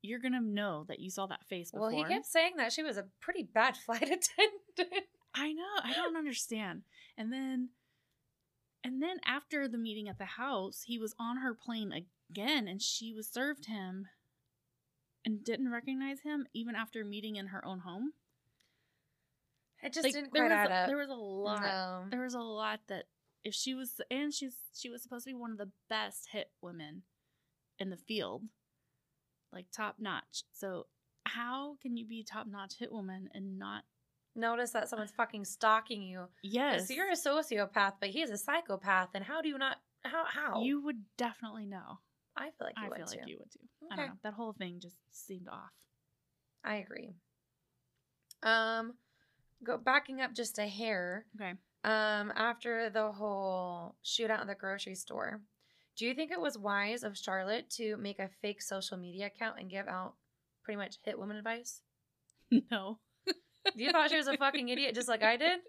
you're 0.00 0.18
gonna 0.18 0.40
know 0.40 0.84
that 0.88 0.98
you 0.98 1.10
saw 1.10 1.26
that 1.26 1.44
face 1.44 1.70
before. 1.70 1.90
well, 1.92 1.96
he 1.96 2.04
kept 2.04 2.26
saying 2.26 2.54
that 2.56 2.72
she 2.72 2.82
was 2.82 2.96
a 2.96 3.04
pretty 3.20 3.42
bad 3.42 3.76
flight 3.86 4.02
attendant. 4.02 5.04
I 5.34 5.52
know. 5.52 5.62
I 5.82 5.92
don't 5.92 6.16
understand. 6.16 6.82
And 7.18 7.32
then, 7.32 7.68
and 8.82 9.02
then 9.02 9.18
after 9.26 9.68
the 9.68 9.78
meeting 9.78 10.08
at 10.08 10.18
the 10.18 10.24
house, 10.24 10.84
he 10.86 10.98
was 10.98 11.14
on 11.18 11.38
her 11.38 11.54
plane 11.54 11.92
again, 12.30 12.66
and 12.66 12.80
she 12.80 13.12
was 13.12 13.28
served 13.28 13.66
him, 13.66 14.06
and 15.24 15.44
didn't 15.44 15.70
recognize 15.70 16.20
him 16.20 16.46
even 16.54 16.74
after 16.74 17.04
meeting 17.04 17.36
in 17.36 17.48
her 17.48 17.64
own 17.64 17.80
home. 17.80 18.12
It 19.82 19.92
just 19.92 20.04
Like, 20.04 20.14
didn't 20.14 20.32
there 20.32 20.46
quite 20.48 20.60
was 20.60 20.70
add 20.70 20.70
a, 20.70 20.74
up. 20.82 20.86
There 20.88 20.96
was 20.96 21.10
a 21.10 21.14
lot. 21.14 21.60
No. 21.62 22.04
There 22.10 22.22
was 22.22 22.34
a 22.34 22.38
lot 22.40 22.80
that 22.88 23.04
if 23.44 23.54
she 23.54 23.74
was, 23.74 24.00
and 24.10 24.32
she's 24.32 24.56
she 24.74 24.88
was 24.88 25.02
supposed 25.02 25.24
to 25.26 25.30
be 25.30 25.34
one 25.34 25.52
of 25.52 25.58
the 25.58 25.70
best 25.88 26.28
hit 26.32 26.50
women 26.62 27.02
in 27.78 27.90
the 27.90 27.96
field, 27.96 28.42
like 29.52 29.66
top 29.70 29.96
notch. 29.98 30.44
So 30.52 30.86
how 31.26 31.76
can 31.80 31.96
you 31.96 32.06
be 32.06 32.22
top 32.22 32.46
notch 32.46 32.74
hit 32.78 32.92
woman 32.92 33.28
and 33.34 33.58
not? 33.58 33.84
Notice 34.36 34.72
that 34.72 34.88
someone's 34.88 35.12
fucking 35.12 35.44
stalking 35.44 36.02
you. 36.02 36.24
Yes, 36.42 36.90
you're 36.90 37.10
a 37.10 37.14
sociopath, 37.16 37.94
but 38.00 38.08
he's 38.10 38.30
a 38.30 38.38
psychopath. 38.38 39.10
And 39.14 39.24
how 39.24 39.40
do 39.40 39.48
you 39.48 39.58
not? 39.58 39.76
How? 40.02 40.24
How? 40.26 40.60
You 40.60 40.82
would 40.82 41.02
definitely 41.16 41.66
know. 41.66 42.00
I 42.36 42.46
feel 42.46 42.66
like 42.66 42.74
you 42.76 42.84
I 42.84 42.88
would 42.88 42.96
feel 42.96 43.06
too. 43.06 43.18
like 43.18 43.28
you 43.28 43.36
would 43.38 43.50
too. 43.52 43.60
I 43.90 43.94
Okay. 43.94 44.02
don't 44.02 44.10
know. 44.14 44.18
That 44.24 44.34
whole 44.34 44.52
thing 44.52 44.80
just 44.80 44.96
seemed 45.12 45.48
off. 45.48 45.70
I 46.64 46.76
agree. 46.76 47.14
Um, 48.42 48.94
go 49.62 49.78
backing 49.78 50.20
up 50.20 50.34
just 50.34 50.58
a 50.58 50.66
hair. 50.66 51.26
Okay. 51.40 51.54
Um, 51.84 52.32
after 52.34 52.88
the 52.90 53.12
whole 53.12 53.94
shootout 54.04 54.40
in 54.40 54.46
the 54.46 54.54
grocery 54.54 54.94
store, 54.94 55.40
do 55.96 56.06
you 56.06 56.14
think 56.14 56.30
it 56.30 56.40
was 56.40 56.56
wise 56.58 57.04
of 57.04 57.16
Charlotte 57.16 57.68
to 57.76 57.96
make 57.98 58.18
a 58.18 58.30
fake 58.40 58.62
social 58.62 58.96
media 58.96 59.26
account 59.26 59.58
and 59.60 59.70
give 59.70 59.86
out 59.86 60.14
pretty 60.64 60.78
much 60.78 60.96
hit 61.02 61.18
woman 61.18 61.36
advice? 61.36 61.82
no. 62.70 62.98
Do 63.26 63.82
you 63.82 63.92
thought 63.92 64.10
she 64.10 64.16
was 64.16 64.26
a 64.28 64.36
fucking 64.36 64.68
idiot, 64.68 64.94
just 64.94 65.08
like 65.08 65.22
I 65.22 65.36
did. 65.36 65.60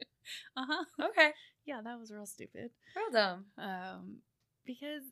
Uh 0.58 0.66
huh. 0.68 0.86
Okay, 1.10 1.30
Yeah, 1.66 1.82
that 1.84 2.00
was 2.00 2.12
real 2.12 2.26
stupid. 2.26 2.72
real 2.96 3.12
dumb. 3.12 3.46
Um, 3.60 4.22
because 4.66 5.04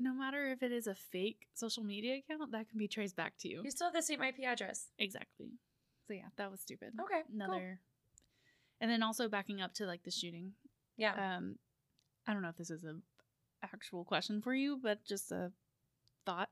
no 0.00 0.14
matter 0.14 0.46
if 0.48 0.62
it 0.62 0.72
is 0.72 0.86
a 0.86 0.94
fake 0.94 1.48
social 1.52 1.84
media 1.84 2.16
account, 2.16 2.50
that 2.52 2.66
can 2.70 2.78
be 2.78 2.88
traced 2.88 3.14
back 3.14 3.34
to 3.40 3.48
you. 3.48 3.60
You 3.62 3.70
still 3.70 3.88
have 3.88 3.94
the 3.94 4.00
same 4.00 4.22
IP 4.22 4.36
address. 4.46 4.86
Exactly. 4.98 5.48
So 6.06 6.14
yeah, 6.14 6.28
that 6.38 6.50
was 6.50 6.62
stupid. 6.62 6.94
Okay. 6.98 7.20
Another. 7.30 7.80
And 8.80 8.90
then 8.90 9.02
also 9.02 9.28
backing 9.28 9.60
up 9.60 9.74
to 9.74 9.86
like 9.86 10.04
the 10.04 10.10
shooting. 10.10 10.52
Yeah. 10.96 11.36
Um, 11.36 11.56
I 12.26 12.32
don't 12.32 12.42
know 12.42 12.48
if 12.48 12.56
this 12.56 12.70
is 12.70 12.84
a 12.84 12.96
actual 13.62 14.04
question 14.04 14.40
for 14.40 14.54
you, 14.54 14.78
but 14.82 15.04
just 15.04 15.32
a 15.32 15.52
thought. 16.24 16.50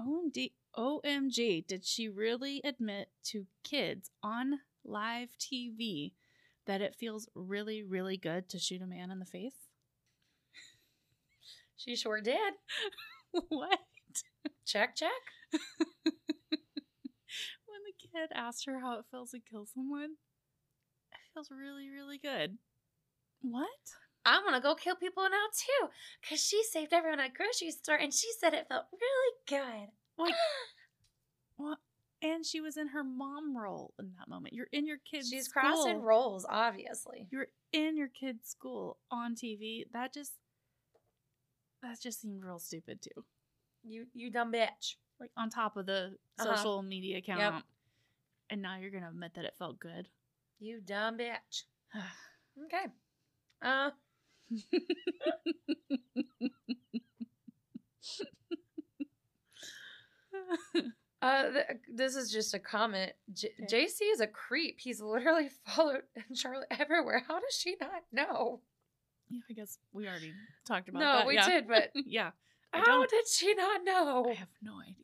OMG, 0.00 0.52
OMG, 0.76 1.66
did 1.66 1.84
she 1.84 2.08
really 2.08 2.60
admit 2.64 3.08
to 3.24 3.46
kids 3.62 4.10
on 4.22 4.60
live 4.84 5.28
TV 5.38 6.12
that 6.66 6.80
it 6.80 6.96
feels 6.96 7.28
really, 7.34 7.82
really 7.82 8.16
good 8.16 8.48
to 8.48 8.58
shoot 8.58 8.82
a 8.82 8.86
man 8.86 9.10
in 9.10 9.18
the 9.18 9.26
face? 9.26 9.68
she 11.76 11.96
sure 11.96 12.20
did. 12.20 12.54
what? 13.48 13.78
Check, 14.64 14.96
check. 14.96 15.10
when 15.52 16.12
the 17.84 17.92
kid 17.98 18.30
asked 18.34 18.66
her 18.66 18.80
how 18.80 18.98
it 18.98 19.04
feels 19.10 19.32
to 19.32 19.40
kill 19.40 19.66
someone, 19.66 20.16
feels 21.34 21.50
really, 21.50 21.88
really 21.90 22.18
good. 22.18 22.58
What? 23.42 23.68
I'm 24.24 24.44
gonna 24.44 24.60
go 24.60 24.74
kill 24.76 24.94
people 24.94 25.24
now 25.24 25.46
too, 25.52 25.88
cause 26.28 26.40
she 26.44 26.62
saved 26.62 26.92
everyone 26.92 27.18
at 27.20 27.30
a 27.30 27.32
grocery 27.32 27.72
store, 27.72 27.96
and 27.96 28.12
she 28.14 28.28
said 28.38 28.54
it 28.54 28.68
felt 28.68 28.84
really 28.92 29.34
good. 29.48 29.88
Like, 30.16 30.34
what? 31.56 31.78
And 32.22 32.46
she 32.46 32.60
was 32.60 32.76
in 32.76 32.86
her 32.88 33.02
mom 33.02 33.56
role 33.56 33.94
in 33.98 34.12
that 34.18 34.28
moment. 34.28 34.54
You're 34.54 34.68
in 34.70 34.86
your 34.86 34.98
kid's 34.98 35.28
She's 35.28 35.46
school. 35.46 35.62
crossing 35.62 36.02
roles, 36.02 36.46
obviously. 36.48 37.26
You're 37.32 37.48
in 37.72 37.96
your 37.96 38.06
kid's 38.08 38.48
school 38.48 38.98
on 39.10 39.34
TV. 39.34 39.84
That 39.92 40.14
just 40.14 40.34
that 41.82 42.00
just 42.00 42.20
seemed 42.20 42.44
real 42.44 42.60
stupid 42.60 43.02
too. 43.02 43.24
You 43.82 44.06
you 44.14 44.30
dumb 44.30 44.52
bitch. 44.52 44.94
Like 45.18 45.30
on 45.36 45.50
top 45.50 45.76
of 45.76 45.86
the 45.86 46.16
Uh-huh. 46.38 46.54
social 46.56 46.82
media 46.82 47.18
account. 47.18 47.64
And 48.50 48.62
now 48.62 48.76
you're 48.76 48.90
gonna 48.92 49.08
admit 49.08 49.34
that 49.34 49.44
it 49.44 49.54
felt 49.58 49.80
good. 49.80 50.08
You 50.62 50.80
dumb 50.80 51.18
bitch. 51.18 51.64
Okay. 52.66 52.84
Uh 53.62 53.90
uh 61.22 61.50
th- 61.50 61.66
this 61.92 62.16
is 62.16 62.30
just 62.30 62.54
a 62.54 62.58
comment. 62.58 63.12
J- 63.32 63.52
Okay. 63.64 63.84
JC 63.86 64.12
is 64.12 64.20
a 64.20 64.26
creep. 64.26 64.80
He's 64.80 65.00
literally 65.00 65.48
followed 65.66 66.02
Charlotte 66.34 66.66
everywhere. 66.70 67.22
How 67.26 67.40
does 67.40 67.54
she 67.54 67.76
not 67.80 68.02
know? 68.12 68.60
yeah, 69.30 69.40
I 69.48 69.52
guess 69.54 69.78
we 69.92 70.06
already 70.08 70.32
talked 70.66 70.88
about 70.88 71.00
No, 71.00 71.12
that. 71.18 71.26
we 71.26 71.34
yeah. 71.34 71.48
did, 71.48 71.68
but 71.68 71.90
yeah. 71.94 72.30
I 72.72 72.78
how 72.78 72.84
don't- 72.84 73.10
did 73.10 73.28
she 73.28 73.54
not 73.54 73.84
know? 73.84 74.26
I 74.28 74.34
have 74.34 74.48
no 74.62 74.80
idea. 74.80 74.94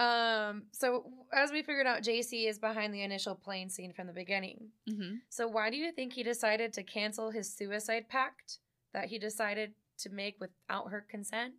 Um, 0.00 0.62
so 0.72 1.04
as 1.30 1.52
we 1.52 1.62
figured 1.62 1.86
out, 1.86 2.02
JC 2.02 2.48
is 2.48 2.58
behind 2.58 2.94
the 2.94 3.02
initial 3.02 3.34
plane 3.34 3.68
scene 3.68 3.92
from 3.92 4.06
the 4.06 4.14
beginning. 4.14 4.70
Mm-hmm. 4.88 5.16
So 5.28 5.46
why 5.46 5.68
do 5.68 5.76
you 5.76 5.92
think 5.92 6.14
he 6.14 6.22
decided 6.22 6.72
to 6.72 6.82
cancel 6.82 7.30
his 7.30 7.54
suicide 7.54 8.08
pact 8.08 8.60
that 8.94 9.08
he 9.08 9.18
decided 9.18 9.74
to 9.98 10.08
make 10.08 10.40
without 10.40 10.90
her 10.90 11.04
consent, 11.08 11.52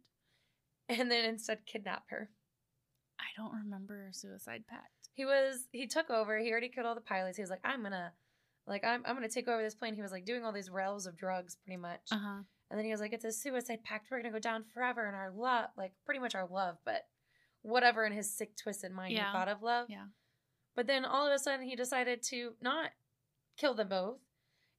and 0.89 1.11
then 1.11 1.23
instead 1.23 1.67
kidnap 1.67 2.05
her? 2.09 2.31
I 3.19 3.25
don't 3.37 3.53
remember 3.53 4.07
a 4.09 4.13
suicide 4.13 4.63
pact. 4.67 5.09
He 5.13 5.23
was 5.23 5.67
he 5.71 5.85
took 5.85 6.09
over. 6.09 6.39
He 6.39 6.49
already 6.49 6.69
killed 6.69 6.87
all 6.87 6.95
the 6.95 7.01
pilots. 7.01 7.37
He 7.37 7.43
was 7.43 7.51
like, 7.51 7.61
I'm 7.63 7.83
gonna, 7.83 8.11
like, 8.65 8.83
I'm 8.83 9.03
I'm 9.05 9.13
gonna 9.13 9.29
take 9.29 9.47
over 9.47 9.61
this 9.61 9.75
plane. 9.75 9.93
He 9.93 10.01
was 10.01 10.11
like 10.11 10.25
doing 10.25 10.43
all 10.43 10.51
these 10.51 10.71
rails 10.71 11.05
of 11.05 11.15
drugs, 11.15 11.57
pretty 11.63 11.77
much. 11.77 12.01
Uh 12.11 12.17
huh. 12.17 12.41
And 12.71 12.79
then 12.79 12.85
he 12.85 12.91
was 12.91 13.01
like, 13.01 13.13
"It's 13.13 13.25
a 13.25 13.31
suicide 13.31 13.83
pact. 13.83 14.07
We're 14.09 14.17
gonna 14.21 14.33
go 14.33 14.39
down 14.39 14.63
forever 14.73 15.07
in 15.07 15.13
our 15.13 15.29
love, 15.29 15.69
like 15.77 15.91
pretty 16.05 16.19
much 16.21 16.33
our 16.33 16.47
love, 16.47 16.77
but 16.85 17.03
whatever 17.61 18.05
in 18.05 18.13
his 18.13 18.33
sick, 18.33 18.55
twisted 18.55 18.91
mind 18.91 19.13
Yeah. 19.13 19.27
he 19.27 19.31
thought 19.33 19.47
of 19.47 19.61
love." 19.61 19.89
Yeah. 19.89 20.07
But 20.75 20.87
then 20.87 21.05
all 21.05 21.27
of 21.27 21.33
a 21.33 21.39
sudden 21.39 21.65
he 21.65 21.75
decided 21.75 22.23
to 22.23 22.55
not 22.61 22.91
kill 23.57 23.73
them 23.73 23.89
both, 23.89 24.19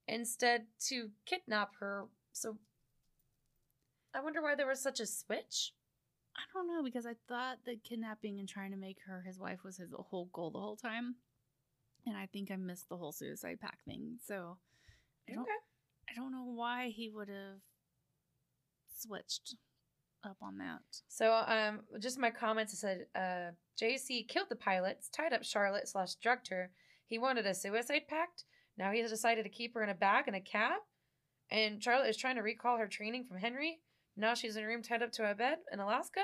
instead 0.08 0.66
to 0.88 1.12
kidnap 1.26 1.76
her. 1.76 2.08
So 2.32 2.58
I 4.14 4.20
wonder 4.20 4.42
why 4.42 4.54
there 4.54 4.66
was 4.66 4.80
such 4.80 5.00
a 5.00 5.06
switch. 5.06 5.74
I 6.34 6.40
don't 6.52 6.66
know 6.66 6.82
because 6.82 7.06
I 7.06 7.14
thought 7.28 7.58
that 7.66 7.84
kidnapping 7.84 8.38
and 8.38 8.48
trying 8.48 8.70
to 8.70 8.76
make 8.76 9.00
her 9.06 9.20
his 9.22 9.38
wife 9.38 9.62
was 9.64 9.76
his 9.76 9.92
whole 9.92 10.26
goal 10.32 10.50
the 10.50 10.60
whole 10.60 10.76
time, 10.76 11.16
and 12.06 12.16
I 12.16 12.26
think 12.26 12.50
I 12.50 12.56
missed 12.56 12.88
the 12.88 12.96
whole 12.96 13.12
suicide 13.12 13.60
pact 13.60 13.84
thing. 13.84 14.18
So 14.24 14.58
I 15.28 15.34
don't, 15.34 15.46
I 16.10 16.14
don't 16.14 16.32
know 16.32 16.44
why 16.44 16.88
he 16.88 17.10
would 17.10 17.28
have 17.28 17.60
switched 18.98 19.56
up 20.24 20.36
on 20.42 20.58
that. 20.58 20.80
So, 21.08 21.32
um, 21.46 21.80
just 22.00 22.18
my 22.18 22.30
comments 22.30 22.72
I 22.74 22.76
said, 22.76 23.06
uh, 23.14 23.52
JC 23.80 24.26
killed 24.28 24.48
the 24.48 24.56
pilots, 24.56 25.08
tied 25.08 25.32
up 25.32 25.44
Charlotte 25.44 25.88
slash 25.88 26.14
drugged 26.16 26.48
her. 26.48 26.70
He 27.06 27.18
wanted 27.18 27.46
a 27.46 27.54
suicide 27.54 28.02
pact. 28.08 28.44
Now 28.78 28.92
he 28.92 29.00
has 29.00 29.10
decided 29.10 29.44
to 29.44 29.50
keep 29.50 29.74
her 29.74 29.82
in 29.82 29.90
a 29.90 29.94
bag 29.94 30.28
in 30.28 30.34
a 30.34 30.40
cab. 30.40 30.80
And 31.50 31.82
Charlotte 31.82 32.08
is 32.08 32.16
trying 32.16 32.36
to 32.36 32.42
recall 32.42 32.78
her 32.78 32.86
training 32.86 33.24
from 33.24 33.38
Henry. 33.38 33.80
Now 34.16 34.34
she's 34.34 34.56
in 34.56 34.64
a 34.64 34.66
room 34.66 34.82
tied 34.82 35.02
up 35.02 35.12
to 35.12 35.30
a 35.30 35.34
bed 35.34 35.58
in 35.72 35.80
Alaska. 35.80 36.20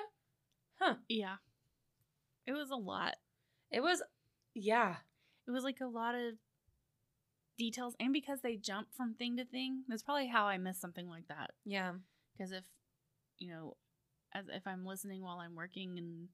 Huh. 0.78 0.94
Yeah, 1.08 1.37
it 2.46 2.52
was 2.52 2.70
a 2.70 2.76
lot. 2.76 3.16
It 3.70 3.80
was, 3.80 4.02
yeah. 4.54 4.96
It 5.46 5.50
was 5.50 5.64
like 5.64 5.80
a 5.80 5.87
lot 5.87 6.14
of 6.14 6.34
details, 7.58 7.94
and 7.98 8.12
because 8.12 8.40
they 8.42 8.56
jump 8.56 8.88
from 8.96 9.14
thing 9.14 9.37
to 9.37 9.44
thing, 9.44 9.82
that's 9.88 10.02
probably 10.02 10.28
how 10.28 10.46
I 10.46 10.58
missed 10.58 10.80
something 10.80 11.08
like 11.08 11.26
that. 11.28 11.50
Yeah. 11.64 11.92
Because 12.37 12.52
if 12.52 12.64
you 13.38 13.48
know, 13.48 13.76
as 14.35 14.47
if 14.49 14.67
I'm 14.67 14.85
listening 14.85 15.23
while 15.23 15.38
I'm 15.38 15.55
working 15.55 15.99
and 15.99 16.29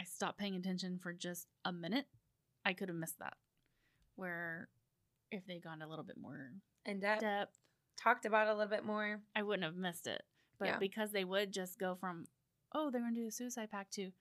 I 0.00 0.04
stop 0.04 0.38
paying 0.38 0.56
attention 0.56 0.98
for 1.02 1.12
just 1.12 1.46
a 1.64 1.72
minute, 1.72 2.06
I 2.64 2.72
could 2.72 2.88
have 2.88 2.96
missed 2.96 3.18
that. 3.18 3.34
Where 4.16 4.68
if 5.30 5.46
they 5.46 5.58
gone 5.58 5.82
a 5.82 5.88
little 5.88 6.04
bit 6.04 6.16
more 6.20 6.52
And 6.84 7.00
depth. 7.00 7.20
depth, 7.22 7.58
Talked 7.98 8.24
about 8.24 8.48
a 8.48 8.54
little 8.54 8.70
bit 8.70 8.84
more. 8.84 9.20
I 9.36 9.42
wouldn't 9.42 9.64
have 9.64 9.76
missed 9.76 10.06
it. 10.06 10.22
But 10.58 10.68
Yeah. 10.68 10.78
because 10.78 11.12
they 11.12 11.24
would 11.24 11.52
just 11.52 11.78
go 11.78 11.94
from, 11.94 12.26
oh, 12.74 12.90
they're 12.90 13.00
going 13.02 13.14
to 13.14 13.20
do 13.20 13.26
a 13.26 13.30
suicide 13.30 13.70
pact 13.70 13.92
to, 13.94 14.12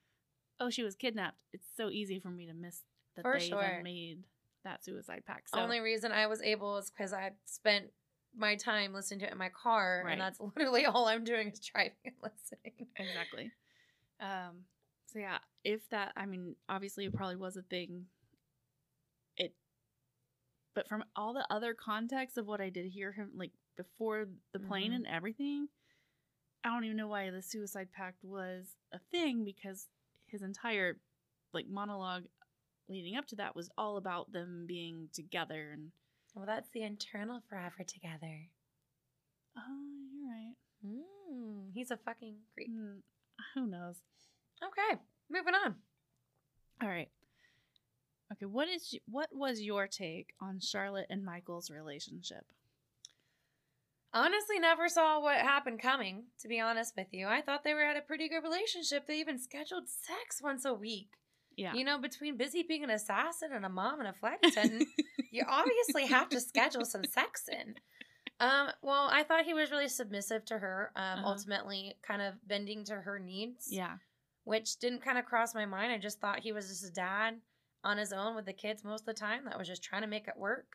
oh, 0.59 0.69
she 0.69 0.83
was 0.83 0.95
kidnapped. 0.95 1.37
It's 1.53 1.67
so 1.75 1.89
easy 1.89 2.19
for 2.19 2.29
me 2.29 2.45
to 2.47 2.53
miss 2.53 2.83
that 3.15 3.21
For 3.23 3.39
they 3.39 3.47
sure. 3.47 3.63
even 3.63 3.83
made 3.83 4.23
that 4.63 4.83
suicide 4.83 5.23
pact. 5.25 5.49
So 5.49 5.57
the 5.57 5.63
Only 5.63 5.79
reason 5.79 6.11
I 6.11 6.27
was 6.27 6.41
able 6.41 6.77
is 6.77 6.89
because 6.91 7.13
I 7.13 7.31
spent 7.45 7.91
my 8.37 8.55
time 8.55 8.93
listening 8.93 9.19
to 9.21 9.25
it 9.27 9.31
in 9.31 9.37
my 9.37 9.49
car. 9.49 10.03
Right. 10.05 10.13
And 10.13 10.21
that's 10.21 10.39
literally 10.55 10.85
all 10.85 11.07
I'm 11.07 11.23
doing 11.23 11.49
is 11.49 11.59
driving 11.59 11.93
and 12.05 12.15
listening. 12.23 12.87
exactly. 12.97 13.51
Um. 14.19 14.65
So 15.07 15.19
yeah, 15.19 15.39
if 15.65 15.89
that, 15.89 16.13
I 16.15 16.25
mean, 16.25 16.55
obviously 16.69 17.03
it 17.05 17.13
probably 17.13 17.35
was 17.35 17.57
a 17.57 17.63
thing. 17.63 18.05
It, 19.35 19.53
but 20.73 20.87
from 20.87 21.03
all 21.15 21.33
the 21.33 21.45
other 21.49 21.73
context 21.73 22.37
of 22.37 22.47
what 22.47 22.61
I 22.61 22.69
did 22.69 22.85
hear 22.85 23.11
him 23.11 23.31
like 23.35 23.51
before 23.75 24.27
the 24.53 24.59
plane 24.59 24.91
Mhm. 24.91 24.95
and 24.95 25.07
everything, 25.07 25.67
I 26.63 26.69
don't 26.69 26.85
even 26.85 26.95
know 26.97 27.07
why 27.09 27.29
the 27.29 27.41
suicide 27.41 27.89
pact 27.91 28.23
was 28.23 28.75
a 28.93 28.99
thing 29.11 29.43
because 29.43 29.89
his 30.27 30.41
entire 30.43 30.97
like 31.53 31.67
monologue 31.67 32.23
leading 32.87 33.17
up 33.17 33.25
to 33.27 33.35
that 33.37 33.55
was 33.55 33.69
all 33.77 33.97
about 33.97 34.31
them 34.31 34.65
being 34.65 35.09
together 35.13 35.71
and 35.73 35.91
Well, 36.33 36.45
that's 36.45 36.69
the 36.69 36.83
internal 36.83 37.41
forever 37.49 37.83
together. 37.85 38.47
oh, 39.57 40.07
you're 40.13 40.29
right. 40.29 40.55
Mm, 40.85 41.71
he's 41.73 41.91
a 41.91 41.97
fucking 41.97 42.35
creep. 42.53 42.69
Hmm, 42.69 42.99
who 43.53 43.67
knows? 43.67 43.95
Okay, 44.63 44.99
moving 45.29 45.53
on. 45.55 45.75
All 46.81 46.87
right. 46.89 47.09
Okay, 48.31 48.45
what 48.45 48.69
is 48.69 48.97
what 49.07 49.29
was 49.33 49.61
your 49.61 49.87
take 49.87 50.33
on 50.41 50.59
Charlotte 50.61 51.07
and 51.09 51.25
Michael's 51.25 51.69
relationship? 51.69 52.45
Honestly, 54.13 54.59
never 54.59 54.89
saw 54.89 55.21
what 55.21 55.37
happened 55.37 55.81
coming, 55.81 56.23
to 56.39 56.47
be 56.47 56.59
honest 56.59 56.93
with 56.97 57.07
you. 57.11 57.27
I 57.27 57.41
thought 57.41 57.63
they 57.63 57.73
were 57.73 57.83
at 57.83 57.97
a 57.97 58.01
pretty 58.01 58.27
good 58.27 58.43
relationship. 58.43 59.07
They 59.07 59.19
even 59.19 59.39
scheduled 59.39 59.87
sex 59.89 60.41
once 60.41 60.65
a 60.65 60.73
week. 60.73 61.11
Yeah. 61.57 61.73
You 61.73 61.83
know, 61.83 61.97
between 61.97 62.37
busy 62.37 62.63
being 62.63 62.83
an 62.83 62.89
assassin 62.89 63.49
and 63.53 63.65
a 63.65 63.69
mom 63.69 63.99
and 63.99 64.07
a 64.07 64.13
flight 64.13 64.39
attendant, 64.43 64.87
you 65.31 65.43
obviously 65.47 66.07
have 66.07 66.29
to 66.29 66.39
schedule 66.39 66.85
some 66.85 67.03
sex 67.03 67.47
in. 67.51 67.75
Um, 68.39 68.69
well, 68.81 69.09
I 69.11 69.23
thought 69.23 69.45
he 69.45 69.53
was 69.53 69.69
really 69.69 69.87
submissive 69.89 70.45
to 70.45 70.57
her, 70.57 70.91
um, 70.95 71.19
Uh-huh. 71.19 71.27
ultimately 71.29 71.95
kind 72.01 72.21
of 72.21 72.35
bending 72.47 72.83
to 72.85 72.95
her 72.95 73.19
needs. 73.19 73.67
yeah. 73.71 73.97
which 74.43 74.77
didn't 74.79 75.03
kind 75.03 75.19
of 75.19 75.25
cross 75.25 75.53
my 75.53 75.65
mind. 75.65 75.91
I 75.91 75.99
just 75.99 76.19
thought 76.19 76.39
he 76.39 76.51
was 76.51 76.67
just 76.67 76.83
a 76.83 76.89
dad 76.91 77.35
on 77.83 77.97
his 77.99 78.11
own 78.11 78.35
with 78.35 78.45
the 78.45 78.53
kids 78.53 78.83
most 78.83 79.01
of 79.01 79.05
the 79.05 79.13
time 79.13 79.45
that 79.45 79.57
was 79.59 79.67
just 79.67 79.83
trying 79.83 80.01
to 80.01 80.07
make 80.07 80.27
it 80.27 80.37
work. 80.37 80.65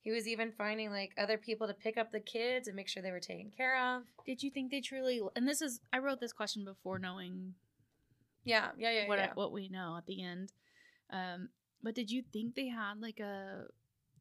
He 0.00 0.10
was 0.10 0.26
even 0.26 0.50
finding 0.52 0.90
like 0.90 1.12
other 1.16 1.38
people 1.38 1.66
to 1.68 1.74
pick 1.74 1.96
up 1.96 2.10
the 2.10 2.20
kids 2.20 2.66
and 2.66 2.74
make 2.76 2.88
sure 2.88 3.02
they 3.02 3.10
were 3.12 3.20
taken 3.20 3.50
care 3.56 3.80
of. 3.96 4.02
Did 4.26 4.42
you 4.42 4.50
think 4.50 4.70
they 4.70 4.80
truly 4.80 5.20
and 5.36 5.46
this 5.48 5.62
is 5.62 5.80
I 5.92 5.98
wrote 5.98 6.18
this 6.20 6.32
question 6.32 6.64
before 6.64 6.98
knowing 6.98 7.54
Yeah, 8.44 8.70
yeah, 8.78 8.90
yeah, 8.90 9.08
what 9.08 9.18
yeah. 9.18 9.30
what 9.34 9.52
we 9.52 9.68
know 9.68 9.96
at 9.98 10.06
the 10.06 10.22
end. 10.22 10.52
Um 11.10 11.48
but 11.82 11.94
did 11.94 12.10
you 12.10 12.22
think 12.32 12.54
they 12.54 12.68
had 12.68 13.00
like 13.00 13.20
a 13.20 13.64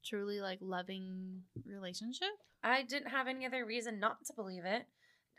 truly 0.03 0.39
like 0.41 0.59
loving 0.61 1.43
relationship? 1.65 2.29
I 2.63 2.83
didn't 2.83 3.09
have 3.09 3.27
any 3.27 3.45
other 3.45 3.65
reason 3.65 3.99
not 3.99 4.23
to 4.25 4.33
believe 4.33 4.65
it. 4.65 4.85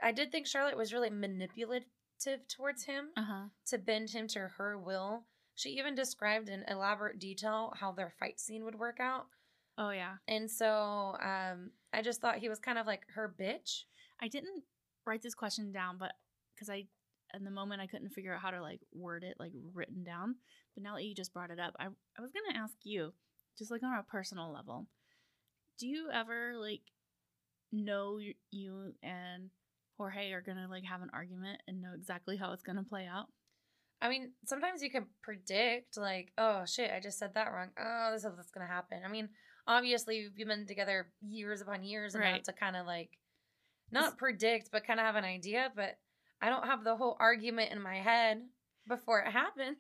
I 0.03 0.13
did 0.13 0.33
think 0.33 0.47
Charlotte 0.47 0.77
was 0.77 0.93
really 0.93 1.11
manipulative 1.11 1.89
towards 2.49 2.85
him 2.85 3.09
Uh-huh. 3.17 3.45
to 3.67 3.79
bend 3.79 4.11
him 4.11 4.27
to 4.29 4.41
her 4.57 4.79
will. 4.79 5.25
She 5.55 5.71
even 5.71 5.95
described 5.95 6.49
in 6.49 6.65
elaborate 6.69 7.19
detail 7.19 7.73
how 7.79 7.93
their 7.93 8.13
fight 8.19 8.41
scene 8.41 8.65
would 8.65 8.79
work 8.79 8.99
out. 9.01 9.27
Oh 9.79 9.91
yeah. 9.91 10.15
And 10.29 10.51
so 10.51 11.17
um, 11.23 11.71
I 11.93 12.03
just 12.03 12.21
thought 12.21 12.39
he 12.39 12.49
was 12.49 12.59
kind 12.59 12.79
of 12.79 12.87
like 12.87 13.03
her 13.15 13.33
bitch. 13.39 13.85
I 14.21 14.29
didn't 14.29 14.63
write 15.07 15.23
this 15.23 15.35
question 15.35 15.73
down, 15.73 15.97
but 15.99 16.13
because 16.55 16.71
I, 16.71 16.87
in 17.37 17.45
the 17.45 17.51
moment, 17.51 17.81
I 17.81 17.87
couldn't 17.87 18.11
figure 18.11 18.35
out 18.35 18.41
how 18.41 18.51
to 18.51 18.63
like 18.63 18.81
word 18.93 19.25
it, 19.25 19.37
like 19.39 19.53
written 19.73 20.05
down. 20.05 20.37
But 20.75 20.83
now 20.83 20.97
that 20.97 21.05
you 21.05 21.15
just 21.15 21.33
brought 21.33 21.51
it 21.51 21.61
up, 21.61 21.75
I, 21.79 21.87
I 21.87 22.21
was 22.21 22.33
gonna 22.33 22.59
ask 22.63 22.75
you, 22.83 23.13
just 23.59 23.71
like 23.71 23.83
on 23.83 23.99
a 23.99 24.03
personal 24.03 24.53
level, 24.53 24.87
do 25.79 25.87
you 25.87 26.09
ever 26.13 26.55
like 26.57 26.83
know 27.73 28.19
you, 28.51 28.95
and 29.03 29.51
Jorge 29.97 30.33
are 30.33 30.43
gonna 30.43 30.69
like 30.69 30.85
have 30.85 31.03
an 31.03 31.11
argument 31.13 31.61
and 31.67 31.81
know 31.81 31.93
exactly 31.95 32.37
how 32.37 32.53
it's 32.53 32.63
gonna 32.63 32.85
play 32.85 33.07
out? 33.07 33.27
I 34.03 34.09
mean, 34.09 34.33
sometimes 34.45 34.83
you 34.83 34.91
can 34.91 35.07
predict, 35.23 35.97
like, 35.97 36.33
oh 36.37 36.65
shit, 36.67 36.91
I 36.91 37.01
just 37.01 37.19
said 37.19 37.35
that 37.35 37.53
wrong. 37.53 37.71
Oh, 37.79 38.11
this 38.13 38.25
is 38.25 38.37
what's 38.37 38.51
gonna 38.51 38.67
happen. 38.67 38.99
I 39.05 39.09
mean, 39.09 39.29
obviously, 39.67 40.19
you've 40.19 40.49
been 40.49 40.67
together 40.67 41.09
years 41.23 41.61
upon 41.61 41.85
years 41.85 42.15
and 42.15 42.23
have 42.23 42.43
to 42.43 42.53
kind 42.53 42.77
of 42.77 42.87
like, 42.87 43.11
not 43.91 44.19
predict, 44.19 44.71
but 44.73 44.87
kind 44.87 44.99
of 44.99 45.07
have 45.07 45.17
an 45.17 45.25
idea. 45.25 45.71
But 45.75 45.99
I 46.45 46.51
don't 46.51 46.67
have 46.67 46.85
the 46.85 46.97
whole 46.97 47.17
argument 47.19 47.73
in 47.73 47.81
my 47.81 47.97
head 47.97 48.43
before 48.87 49.21
it 49.21 49.31
happens. 49.33 49.79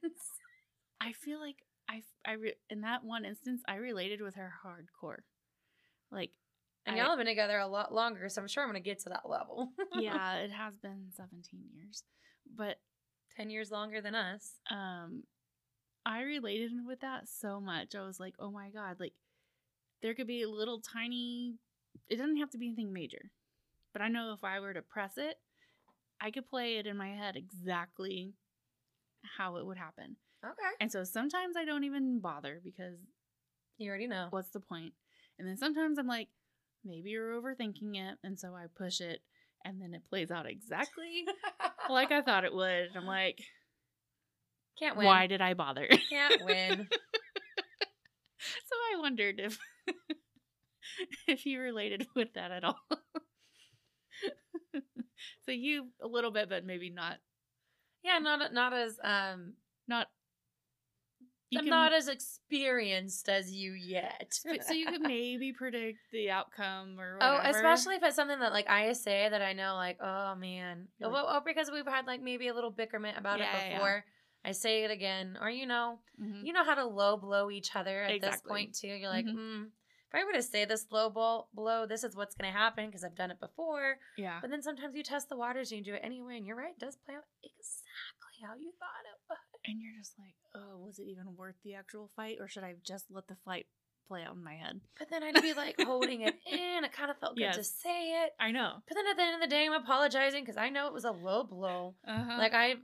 I 1.00 1.12
feel 1.12 1.38
like 1.40 1.56
I, 1.90 2.02
I 2.24 2.32
re- 2.32 2.54
in 2.70 2.80
that 2.82 3.04
one 3.04 3.24
instance, 3.24 3.62
I 3.68 3.74
related 3.76 4.22
with 4.22 4.36
her 4.36 4.52
hardcore. 4.64 5.18
Like, 6.10 6.30
And 6.86 6.94
I- 6.96 6.98
y'all 7.00 7.08
have 7.10 7.18
been 7.18 7.26
together 7.26 7.58
a 7.58 7.66
lot 7.66 7.92
longer, 7.92 8.28
so 8.28 8.40
I'm 8.40 8.48
sure 8.48 8.62
I'm 8.62 8.68
gonna 8.70 8.80
get 8.80 9.00
to 9.00 9.10
that 9.10 9.28
level. 9.28 9.72
yeah, 9.94 10.36
it 10.36 10.50
has 10.52 10.76
been 10.78 11.10
17 11.16 11.60
years, 11.74 12.02
but 12.56 12.78
ten 13.36 13.50
years 13.50 13.70
longer 13.70 14.00
than 14.00 14.14
us. 14.14 14.52
um 14.70 15.24
I 16.06 16.20
related 16.22 16.70
with 16.86 17.00
that 17.00 17.28
so 17.28 17.60
much. 17.60 17.94
I 17.94 18.02
was 18.04 18.20
like, 18.20 18.34
"Oh 18.38 18.50
my 18.50 18.68
god, 18.70 19.00
like 19.00 19.14
there 20.02 20.14
could 20.14 20.26
be 20.26 20.42
a 20.42 20.48
little 20.48 20.80
tiny 20.80 21.58
it 22.08 22.16
doesn't 22.16 22.36
have 22.36 22.50
to 22.50 22.58
be 22.58 22.66
anything 22.66 22.92
major. 22.92 23.30
But 23.92 24.02
I 24.02 24.08
know 24.08 24.32
if 24.34 24.44
I 24.44 24.60
were 24.60 24.74
to 24.74 24.82
press 24.82 25.14
it, 25.16 25.36
I 26.24 26.30
could 26.30 26.48
play 26.48 26.78
it 26.78 26.86
in 26.86 26.96
my 26.96 27.08
head 27.08 27.36
exactly 27.36 28.32
how 29.36 29.56
it 29.56 29.66
would 29.66 29.76
happen. 29.76 30.16
Okay, 30.42 30.70
And 30.80 30.90
so 30.90 31.04
sometimes 31.04 31.54
I 31.56 31.66
don't 31.66 31.84
even 31.84 32.18
bother 32.20 32.60
because 32.64 32.96
you 33.76 33.88
already 33.90 34.06
know. 34.06 34.28
what's 34.30 34.48
the 34.50 34.60
point? 34.60 34.94
And 35.38 35.46
then 35.46 35.58
sometimes 35.58 35.98
I'm 35.98 36.06
like, 36.06 36.28
maybe 36.82 37.10
you're 37.10 37.38
overthinking 37.40 37.96
it, 37.96 38.16
and 38.24 38.40
so 38.40 38.54
I 38.54 38.66
push 38.74 39.00
it 39.02 39.20
and 39.66 39.80
then 39.82 39.92
it 39.94 40.02
plays 40.08 40.30
out 40.30 40.46
exactly 40.46 41.24
like 41.90 42.10
I 42.10 42.22
thought 42.22 42.44
it 42.44 42.54
would. 42.54 42.68
And 42.88 42.96
I'm 42.96 43.06
like, 43.06 43.38
Can't 44.78 44.96
win. 44.96 45.06
why 45.06 45.26
did 45.26 45.42
I 45.42 45.52
bother? 45.54 45.88
Can't 46.10 46.42
win. 46.42 46.88
so 48.38 48.74
I 48.94 49.00
wondered 49.00 49.40
if 49.40 49.58
if 51.28 51.44
you 51.46 51.60
related 51.60 52.06
with 52.14 52.32
that 52.34 52.50
at 52.50 52.64
all. 52.64 52.78
So 55.44 55.52
you 55.52 55.88
a 56.02 56.06
little 56.08 56.30
bit, 56.30 56.48
but 56.48 56.64
maybe 56.64 56.90
not 56.90 57.18
yeah, 58.02 58.18
not 58.18 58.52
not 58.52 58.72
as 58.72 58.98
um 59.02 59.54
not 59.88 60.08
I'm 61.56 61.60
can- 61.64 61.70
not 61.70 61.92
as 61.92 62.08
experienced 62.08 63.28
as 63.28 63.52
you 63.52 63.72
yet. 63.72 64.40
so 64.62 64.72
you 64.72 64.86
could 64.86 65.00
maybe 65.02 65.52
predict 65.52 65.98
the 66.10 66.30
outcome 66.30 66.98
or 66.98 67.16
whatever. 67.18 67.42
Oh, 67.46 67.50
especially 67.50 67.94
if 67.96 68.02
it's 68.02 68.16
something 68.16 68.40
that 68.40 68.52
like 68.52 68.68
I 68.68 68.92
say 68.92 69.28
that 69.28 69.40
I 69.42 69.52
know, 69.52 69.74
like, 69.74 69.98
oh 70.02 70.34
man, 70.34 70.88
You're 70.98 71.10
well, 71.10 71.26
oh, 71.28 71.40
because 71.44 71.70
we've 71.70 71.86
had 71.86 72.06
like 72.06 72.20
maybe 72.22 72.48
a 72.48 72.54
little 72.54 72.70
bickerment 72.70 73.18
about 73.18 73.38
Yeah, 73.38 73.52
yeah, 73.52 73.58
it 73.58 73.70
yeah. 73.70 73.76
before. 73.78 74.04
I 74.46 74.52
say 74.52 74.84
it 74.84 74.90
again, 74.90 75.38
or 75.40 75.48
you 75.48 75.64
know, 75.66 76.00
Mhm. 76.20 76.44
you 76.44 76.52
know 76.52 76.64
how 76.64 76.74
to 76.74 76.84
low 76.84 77.16
blow 77.16 77.50
each 77.50 77.74
other 77.76 78.02
at 78.02 78.20
this 78.20 78.42
point 78.42 78.74
too. 78.74 78.88
You're 78.88 79.08
like, 79.08 79.24
Mhm. 79.26 79.36
mm, 79.36 79.70
if 80.14 80.20
I 80.20 80.24
were 80.24 80.32
to 80.32 80.42
say 80.42 80.64
this 80.64 80.86
low 80.90 81.10
blow, 81.10 81.46
blow, 81.52 81.86
this 81.86 82.04
is 82.04 82.14
what's 82.16 82.34
going 82.34 82.52
to 82.52 82.56
happen 82.58 82.86
because 82.86 83.04
I've 83.04 83.16
done 83.16 83.30
it 83.30 83.40
before. 83.40 83.98
yeah. 84.16 84.38
But 84.40 84.50
then 84.50 84.62
sometimes 84.62 84.94
you 84.94 85.02
test 85.02 85.28
the 85.28 85.36
waters 85.36 85.72
and 85.72 85.78
you 85.78 85.84
do 85.84 85.94
it 85.94 86.02
anyway, 86.04 86.36
and 86.36 86.46
you're 86.46 86.56
right, 86.56 86.74
it 86.76 86.84
does 86.84 86.96
play 87.04 87.14
out 87.14 87.24
exactly 87.42 88.46
how 88.46 88.54
you 88.54 88.72
thought 88.78 89.04
it 89.04 89.18
would. 89.28 89.38
And 89.66 89.80
you're 89.80 89.98
just 89.98 90.14
like, 90.18 90.34
oh, 90.54 90.78
was 90.78 90.98
it 90.98 91.06
even 91.10 91.36
worth 91.36 91.56
the 91.64 91.74
actual 91.74 92.10
fight, 92.16 92.36
or 92.40 92.48
should 92.48 92.64
I 92.64 92.74
just 92.86 93.06
let 93.10 93.26
the 93.28 93.36
fight 93.44 93.66
play 94.06 94.22
out 94.22 94.36
in 94.36 94.44
my 94.44 94.54
head? 94.54 94.80
But 94.98 95.08
then 95.10 95.22
I'd 95.22 95.40
be 95.40 95.54
like 95.54 95.76
holding 95.80 96.20
it 96.20 96.34
in. 96.46 96.84
It 96.84 96.92
kind 96.92 97.10
of 97.10 97.18
felt 97.18 97.36
good 97.36 97.52
to 97.54 97.64
say 97.64 98.22
it. 98.24 98.32
I 98.38 98.50
know. 98.50 98.74
But 98.86 98.94
then 98.94 99.06
at 99.10 99.16
the 99.16 99.22
end 99.22 99.34
of 99.36 99.40
the 99.40 99.54
day, 99.54 99.66
I'm 99.66 99.72
apologizing 99.82 100.44
because 100.44 100.58
I 100.58 100.68
know 100.68 100.86
it 100.86 100.92
was 100.92 101.04
a 101.04 101.12
low 101.12 101.44
blow. 101.44 101.94
Uh-huh. 102.06 102.38
Like 102.38 102.54
I, 102.54 102.74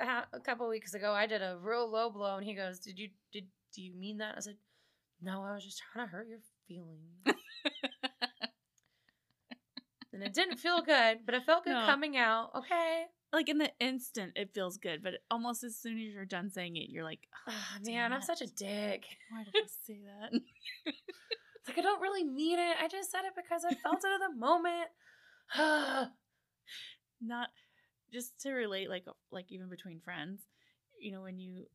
uh, 0.00 0.22
a 0.32 0.40
couple 0.40 0.68
weeks 0.68 0.94
ago, 0.94 1.12
I 1.12 1.26
did 1.26 1.42
a 1.42 1.58
real 1.60 1.90
low 1.90 2.10
blow, 2.10 2.36
and 2.36 2.46
he 2.46 2.54
goes, 2.54 2.78
"Did 2.78 2.98
you 2.98 3.08
did 3.32 3.46
do 3.74 3.82
you 3.82 3.92
mean 3.98 4.18
that?" 4.18 4.36
I 4.36 4.40
said, 4.40 4.56
"No, 5.20 5.42
I 5.42 5.52
was 5.54 5.64
just 5.64 5.82
trying 5.92 6.06
to 6.06 6.12
hurt 6.12 6.28
your 6.28 6.38
feelings." 6.68 7.24
and 10.12 10.22
it 10.22 10.34
didn't 10.34 10.58
feel 10.58 10.82
good, 10.82 11.18
but 11.24 11.34
it 11.34 11.44
felt 11.44 11.64
good 11.64 11.72
No. 11.74 11.86
coming 11.86 12.16
out. 12.16 12.50
Okay, 12.56 13.04
like 13.32 13.48
in 13.48 13.58
the 13.58 13.70
instant, 13.80 14.32
it 14.36 14.52
feels 14.54 14.76
good, 14.78 15.02
but 15.02 15.14
almost 15.30 15.64
as 15.64 15.76
soon 15.76 15.98
as 15.98 16.12
you're 16.12 16.24
done 16.24 16.50
saying 16.50 16.76
it, 16.76 16.88
you're 16.90 17.04
like, 17.04 17.20
oh, 17.48 17.52
damn 17.84 17.94
man, 17.94 18.12
I'm 18.12 18.22
such 18.22 18.40
a 18.40 18.46
dick. 18.46 19.04
Why 19.30 19.44
did 19.44 19.54
I 19.56 19.66
say 19.86 19.98
that? 20.04 20.40
It's 20.86 21.68
like 21.68 21.78
I 21.78 21.82
don't 21.82 22.00
really 22.00 22.24
mean 22.24 22.58
it. 22.58 22.76
I 22.80 22.88
just 22.88 23.10
said 23.10 23.22
it 23.24 23.34
because 23.36 23.64
I 23.64 23.74
felt 23.74 24.04
it 24.04 24.08
in 24.14 24.20
the 24.20 24.38
moment. 24.38 24.88
Not 27.20 27.48
just 28.12 28.38
to 28.42 28.52
relate, 28.52 28.88
like 28.88 29.04
uh, 29.06 29.12
like 29.30 29.50
even 29.50 29.68
between 29.68 30.00
friends, 30.00 30.42
you 31.00 31.12
know, 31.12 31.22
when 31.22 31.38
you 31.38 31.66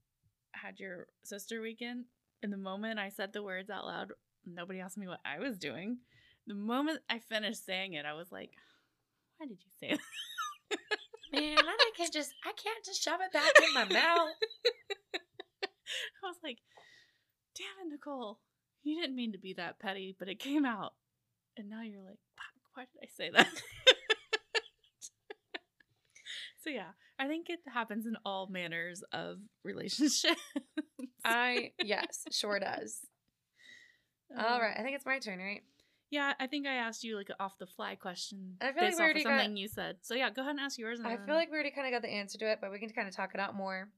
had 0.54 0.80
your 0.80 1.08
sister 1.24 1.62
weekend, 1.62 2.06
in 2.42 2.50
the 2.50 2.58
moment 2.58 3.00
I 3.00 3.10
said 3.10 3.34
the 3.34 3.44
words 3.44 3.70
out 3.70 3.86
loud, 3.86 4.12
nobody 4.46 4.80
asked 4.80 4.98
me 4.98 5.08
what 5.08 5.20
I 5.26 5.40
was 5.40 5.58
doing. 5.58 5.98
The 6.48 6.54
moment 6.54 7.00
I 7.10 7.20
finished 7.20 7.66
saying 7.66 7.94
it, 7.94 8.06
I 8.06 8.14
was 8.14 8.32
like, 8.32 8.52
why 9.38 9.48
did 9.48 9.60
you 9.64 9.72
say 9.80 9.90
that? 9.92 10.80
man, 11.34 11.58
I 11.60 11.92
can't 11.98 12.14
just 12.14 12.34
I 12.46 12.52
can't 12.52 12.86
just 12.86 13.04
shove 13.04 13.20
it 13.22 13.34
back 13.34 13.52
in 13.68 13.74
my 13.74 13.86
mouth. 13.86 14.30
I 15.16 16.28
was 16.28 16.38
like, 16.44 16.58
damn 17.56 17.88
it, 17.88 17.92
Nicole. 17.92 18.40
You 18.84 19.00
didn't 19.00 19.16
mean 19.16 19.32
to 19.32 19.38
be 19.38 19.54
that 19.54 19.80
petty, 19.80 20.16
but 20.18 20.28
it 20.28 20.40
came 20.40 20.66
out. 20.66 20.94
And 21.58 21.70
now 21.70 21.82
you're 21.82 22.02
like, 22.02 22.20
fuck, 22.36 22.64
why 22.74 22.84
did 22.84 23.00
I 23.02 23.08
say 23.16 23.30
that? 23.34 23.48
so 26.62 26.70
yeah, 26.70 26.92
I 27.18 27.28
think 27.28 27.50
it 27.50 27.60
happens 27.72 28.06
in 28.06 28.16
all 28.26 28.48
manners 28.48 29.04
of 29.14 29.38
relationships. 29.64 30.42
I 31.24 31.72
yes, 31.82 32.26
sure 32.32 32.60
does. 32.60 33.00
All 34.38 34.60
right, 34.62 34.76
I 34.78 34.82
think 34.84 34.96
it's 34.96 35.06
my 35.06 35.20
turn, 35.20 35.40
right? 35.40 35.62
Yeah, 36.10 36.34
I 36.40 36.46
think 36.48 36.68
I 36.68 36.74
asked 36.76 37.04
you 37.04 37.18
like 37.18 37.30
an 37.30 37.36
off 37.40 37.58
the 37.58 37.66
fly 37.66 37.96
question 37.96 38.58
I 38.62 38.72
feel 38.72 38.84
like 38.84 38.98
we 38.98 39.04
already 39.04 39.24
got- 39.24 39.30
something 39.40 39.58
you 39.58 39.68
said. 39.68 39.98
So 40.02 40.14
yeah, 40.14 40.30
go 40.30 40.42
ahead 40.42 40.52
and 40.52 40.60
ask 40.60 40.78
yours. 40.78 41.00
And 41.00 41.08
I 41.08 41.16
then- 41.18 41.26
feel 41.26 41.36
like 41.36 41.50
we 41.50 41.56
already 41.56 41.72
kind 41.72 41.88
of 41.88 41.92
got 41.92 42.08
the 42.08 42.14
answer 42.14 42.38
to 42.38 42.52
it, 42.52 42.60
but 42.62 42.72
we 42.72 42.80
can 42.80 42.90
kind 42.90 43.08
of 43.08 43.16
talk 43.16 43.32
it 43.34 43.40
out 43.40 43.56
more. 43.56 43.90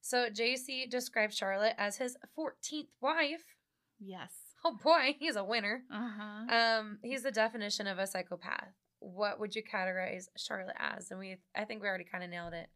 So 0.00 0.28
JC 0.30 0.88
described 0.90 1.34
Charlotte 1.34 1.74
as 1.78 1.98
his 1.98 2.16
14th 2.36 2.88
wife. 3.00 3.44
yes. 3.98 4.32
Oh 4.64 4.76
boy, 4.82 5.16
he's 5.18 5.36
a 5.36 5.44
winner. 5.44 5.84
Uh 5.90 6.10
huh. 6.18 6.54
Um, 6.54 6.98
he's 7.02 7.22
the 7.22 7.30
definition 7.30 7.86
of 7.86 7.98
a 7.98 8.06
psychopath. 8.06 8.68
What 8.98 9.40
would 9.40 9.54
you 9.56 9.62
categorize 9.62 10.24
Charlotte 10.36 10.76
as? 10.78 11.10
And 11.10 11.18
we, 11.18 11.38
I 11.56 11.64
think 11.64 11.80
we 11.80 11.88
already 11.88 12.04
kind 12.04 12.22
of 12.22 12.28
nailed 12.28 12.52
it. 12.52 12.68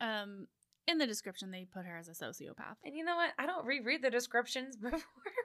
Um, 0.00 0.48
in 0.86 0.98
the 0.98 1.06
description 1.06 1.50
they 1.50 1.66
put 1.72 1.84
her 1.84 1.96
as 1.98 2.08
a 2.08 2.12
sociopath. 2.12 2.76
And 2.84 2.96
you 2.96 3.04
know 3.04 3.14
what? 3.16 3.30
I 3.38 3.46
don't 3.46 3.66
reread 3.66 4.02
the 4.02 4.10
descriptions 4.10 4.76
before 4.80 4.98
I 4.98 4.98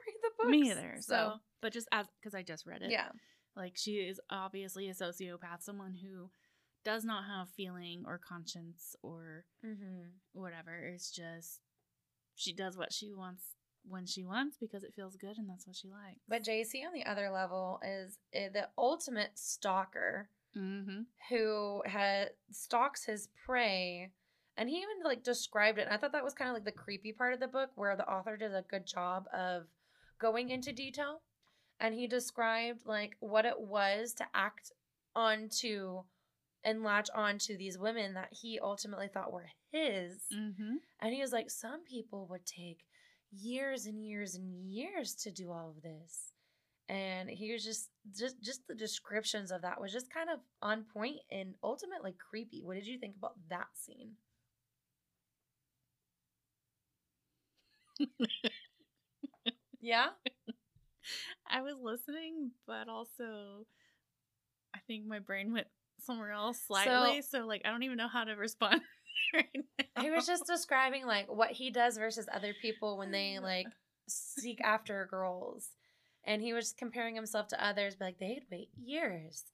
read 0.06 0.13
the 0.13 0.13
books. 0.44 0.52
Me 0.52 0.70
either. 0.70 0.96
So, 1.00 1.34
but 1.60 1.72
just 1.72 1.88
as 1.92 2.06
because 2.20 2.34
I 2.34 2.42
just 2.42 2.66
read 2.66 2.82
it. 2.82 2.90
yeah, 2.90 3.08
Like 3.56 3.74
she 3.76 3.92
is 3.92 4.20
obviously 4.30 4.88
a 4.88 4.94
sociopath, 4.94 5.60
someone 5.62 5.94
who 6.02 6.30
does 6.84 7.04
not 7.04 7.24
have 7.24 7.48
feeling 7.50 8.04
or 8.06 8.18
conscience 8.18 8.94
or 9.02 9.44
mm-hmm. 9.64 10.08
whatever. 10.32 10.74
It's 10.92 11.10
just 11.10 11.60
she 12.34 12.52
does 12.52 12.76
what 12.76 12.92
she 12.92 13.12
wants 13.12 13.44
when 13.86 14.06
she 14.06 14.24
wants 14.24 14.56
because 14.58 14.82
it 14.82 14.94
feels 14.94 15.16
good 15.16 15.36
and 15.36 15.48
that's 15.48 15.66
what 15.66 15.76
she 15.76 15.88
likes. 15.88 16.20
but 16.28 16.42
JC 16.42 16.86
on 16.86 16.92
the 16.94 17.04
other 17.04 17.30
level 17.30 17.80
is 17.84 18.18
uh, 18.34 18.48
the 18.52 18.68
ultimate 18.78 19.32
stalker. 19.34 20.28
mm-hmm. 20.56 21.02
who 21.28 21.82
had 21.84 22.30
stalks 22.50 23.04
his 23.04 23.28
prey 23.44 24.10
and 24.56 24.68
he 24.68 24.76
even 24.76 25.02
like 25.04 25.22
described 25.24 25.78
it 25.78 25.82
and 25.86 25.92
i 25.92 25.96
thought 25.96 26.12
that 26.12 26.24
was 26.24 26.32
kind 26.34 26.48
of 26.48 26.54
like 26.54 26.64
the 26.64 26.72
creepy 26.72 27.12
part 27.12 27.34
of 27.34 27.40
the 27.40 27.48
book 27.48 27.70
where 27.74 27.96
the 27.96 28.08
author 28.08 28.36
did 28.36 28.54
a 28.54 28.64
good 28.70 28.86
job 28.86 29.24
of 29.34 29.64
going 30.24 30.48
into 30.48 30.72
detail 30.72 31.20
and 31.80 31.94
he 31.94 32.06
described 32.06 32.86
like 32.86 33.14
what 33.20 33.44
it 33.44 33.60
was 33.60 34.14
to 34.14 34.24
act 34.32 34.72
onto 35.14 36.00
and 36.64 36.82
latch 36.82 37.10
onto 37.14 37.58
these 37.58 37.76
women 37.76 38.14
that 38.14 38.28
he 38.30 38.58
ultimately 38.58 39.06
thought 39.06 39.34
were 39.34 39.50
his. 39.70 40.22
Mm-hmm. 40.34 40.76
and 41.00 41.14
he 41.14 41.20
was 41.20 41.30
like 41.32 41.50
some 41.50 41.84
people 41.84 42.26
would 42.30 42.46
take 42.46 42.78
years 43.30 43.84
and 43.84 44.02
years 44.02 44.34
and 44.34 44.50
years 44.72 45.14
to 45.16 45.30
do 45.30 45.50
all 45.50 45.74
of 45.76 45.82
this. 45.82 46.32
And 46.88 47.28
he 47.28 47.52
was 47.52 47.62
just 47.62 47.90
just 48.18 48.40
just 48.42 48.66
the 48.66 48.74
descriptions 48.74 49.50
of 49.50 49.60
that 49.60 49.78
was 49.80 49.92
just 49.92 50.12
kind 50.12 50.30
of 50.30 50.38
on 50.62 50.84
point 50.84 51.18
and 51.30 51.54
ultimately 51.62 52.14
creepy. 52.30 52.62
What 52.64 52.76
did 52.76 52.86
you 52.86 52.98
think 52.98 53.16
about 53.18 53.34
that 53.50 53.68
scene 53.74 54.12
yeah 59.84 60.08
I 61.50 61.60
was 61.60 61.74
listening, 61.80 62.52
but 62.66 62.88
also 62.88 63.66
I 64.74 64.78
think 64.86 65.06
my 65.06 65.18
brain 65.18 65.52
went 65.52 65.66
somewhere 66.00 66.32
else 66.32 66.58
slightly. 66.66 67.22
So, 67.22 67.46
like 67.46 67.62
I 67.64 67.70
don't 67.70 67.82
even 67.82 67.98
know 67.98 68.08
how 68.08 68.24
to 68.24 68.32
respond 68.32 68.80
right 69.34 69.46
now. 69.78 70.02
he 70.02 70.10
was 70.10 70.26
just 70.26 70.46
describing 70.46 71.06
like 71.06 71.26
what 71.30 71.50
he 71.50 71.70
does 71.70 71.96
versus 71.98 72.26
other 72.32 72.54
people 72.60 72.96
when 72.98 73.10
they 73.10 73.38
like 73.42 73.66
seek 74.08 74.60
after 74.62 75.06
girls 75.10 75.68
and 76.26 76.42
he 76.42 76.52
was 76.52 76.74
comparing 76.76 77.14
himself 77.14 77.48
to 77.48 77.64
others 77.64 77.94
but 77.98 78.06
like 78.06 78.18
they'd 78.18 78.42
wait 78.50 78.68
years 78.82 79.44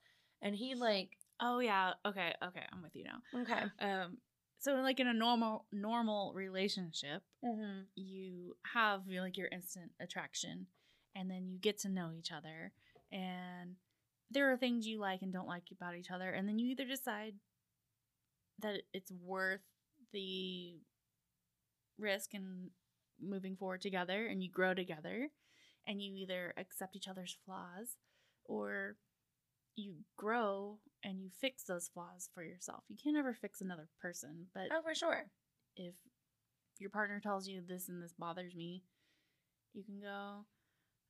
and 0.42 0.54
he 0.54 0.74
like 0.74 1.10
Oh 1.42 1.58
yeah. 1.60 1.92
Okay. 2.04 2.34
Okay. 2.44 2.62
I'm 2.70 2.82
with 2.82 2.94
you 2.94 3.04
now. 3.04 3.40
okay 3.42 3.62
Um. 3.80 4.18
So 4.60 4.74
like 4.74 5.00
in 5.00 5.08
a 5.08 5.14
normal 5.14 5.64
normal 5.72 6.32
relationship, 6.34 7.22
mm-hmm. 7.44 7.80
you 7.96 8.56
have 8.74 9.02
you 9.08 9.16
know, 9.16 9.22
like 9.22 9.38
your 9.38 9.48
instant 9.48 9.90
attraction 10.00 10.66
and 11.16 11.30
then 11.30 11.48
you 11.48 11.58
get 11.58 11.78
to 11.78 11.88
know 11.88 12.10
each 12.16 12.30
other 12.30 12.72
and 13.10 13.76
there 14.30 14.52
are 14.52 14.56
things 14.56 14.86
you 14.86 15.00
like 15.00 15.22
and 15.22 15.32
don't 15.32 15.48
like 15.48 15.64
about 15.72 15.96
each 15.96 16.10
other 16.10 16.30
and 16.30 16.46
then 16.46 16.58
you 16.58 16.70
either 16.70 16.84
decide 16.84 17.34
that 18.60 18.82
it's 18.92 19.10
worth 19.10 19.62
the 20.12 20.78
risk 21.98 22.34
and 22.34 22.70
moving 23.20 23.56
forward 23.56 23.80
together 23.80 24.26
and 24.26 24.42
you 24.42 24.50
grow 24.50 24.74
together 24.74 25.28
and 25.86 26.02
you 26.02 26.14
either 26.14 26.52
accept 26.56 26.94
each 26.94 27.08
other's 27.08 27.36
flaws 27.44 27.96
or 28.44 28.96
you 29.76 29.96
grow 30.16 30.78
and 31.04 31.20
you 31.20 31.30
fix 31.40 31.64
those 31.64 31.88
flaws 31.88 32.28
for 32.34 32.42
yourself. 32.42 32.84
You 32.88 32.96
can't 33.02 33.16
ever 33.16 33.34
fix 33.34 33.60
another 33.60 33.88
person, 34.00 34.46
but 34.54 34.68
oh 34.72 34.82
for 34.82 34.94
sure 34.94 35.26
if 35.76 35.94
your 36.78 36.90
partner 36.90 37.20
tells 37.20 37.48
you 37.48 37.62
this 37.66 37.88
and 37.88 38.02
this 38.02 38.12
bothers 38.18 38.54
me, 38.54 38.82
you 39.74 39.84
can 39.84 40.00
go, 40.00 40.44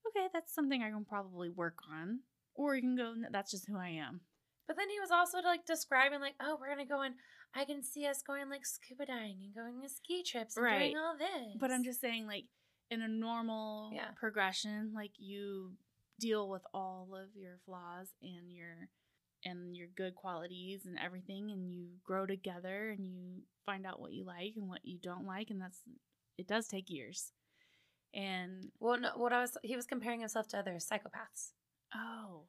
okay, 0.06 0.26
that's 0.32 0.54
something 0.54 0.82
I 0.82 0.90
can 0.90 1.04
probably 1.04 1.48
work 1.48 1.78
on. 1.90 2.20
Or 2.54 2.74
you 2.74 2.82
can 2.82 2.96
go, 2.96 3.14
"No, 3.14 3.28
that's 3.30 3.50
just 3.52 3.66
who 3.68 3.78
I 3.78 3.88
am. 3.88 4.20
But 4.66 4.76
then 4.76 4.90
he 4.90 5.00
was 5.00 5.11
also 5.11 5.38
like 5.38 5.64
describing 5.64 6.20
like, 6.20 6.34
oh, 6.40 6.56
we're 6.61 6.68
gonna 6.68 6.84
go 6.84 7.02
and 7.02 7.14
I 7.54 7.64
can 7.64 7.82
see 7.82 8.06
us 8.06 8.22
going 8.22 8.48
like 8.50 8.66
scuba 8.66 9.06
diving 9.06 9.38
and 9.42 9.54
going 9.54 9.80
to 9.82 9.88
ski 9.88 10.22
trips 10.22 10.56
and 10.56 10.64
Right. 10.64 10.92
doing 10.92 10.96
all 10.96 11.16
this. 11.16 11.56
But 11.58 11.70
I'm 11.72 11.82
just 11.84 12.00
saying, 12.00 12.26
like, 12.26 12.44
in 12.90 13.02
a 13.02 13.08
normal 13.08 13.90
Yeah. 13.92 14.11
progression, 14.16 14.92
like 14.94 15.12
you 15.18 15.76
deal 16.20 16.48
with 16.48 16.62
all 16.74 17.08
of 17.14 17.36
your 17.36 17.58
flaws 17.66 18.08
and 18.22 18.52
your 18.52 18.88
and 19.44 19.76
your 19.76 19.88
good 19.96 20.14
qualities 20.14 20.82
and 20.86 20.98
everything 20.98 21.50
and 21.50 21.66
you 21.74 21.88
grow 22.04 22.26
together 22.26 22.90
and 22.90 23.06
you 23.06 23.42
find 23.66 23.86
out 23.86 24.00
what 24.00 24.12
you 24.12 24.24
like 24.24 24.52
and 24.56 24.68
what 24.68 24.80
you 24.84 24.98
don't 25.02 25.26
like 25.26 25.50
and 25.50 25.60
that's 25.60 25.82
it 26.38 26.46
does 26.48 26.66
take 26.68 26.90
years. 26.90 27.32
And 28.14 28.72
well, 28.80 28.98
no, 28.98 29.10
what 29.16 29.32
I 29.32 29.40
was 29.40 29.56
he 29.62 29.76
was 29.76 29.86
comparing 29.86 30.20
himself 30.20 30.48
to 30.48 30.58
other 30.58 30.74
psychopaths. 30.74 31.52
oh, 31.94 32.44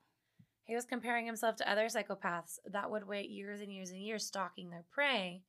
He 0.66 0.76
was 0.76 0.86
comparing 0.86 1.26
himself 1.26 1.56
to 1.58 1.70
other 1.72 1.88
psychopaths 1.88 2.60
that 2.66 2.90
would 2.92 3.08
wait 3.08 3.30
years 3.30 3.62
and 3.62 3.72
years 3.74 3.92
and 3.92 4.02
years 4.02 4.26
stalking 4.26 4.70
their 4.70 4.86
prey 4.92 5.44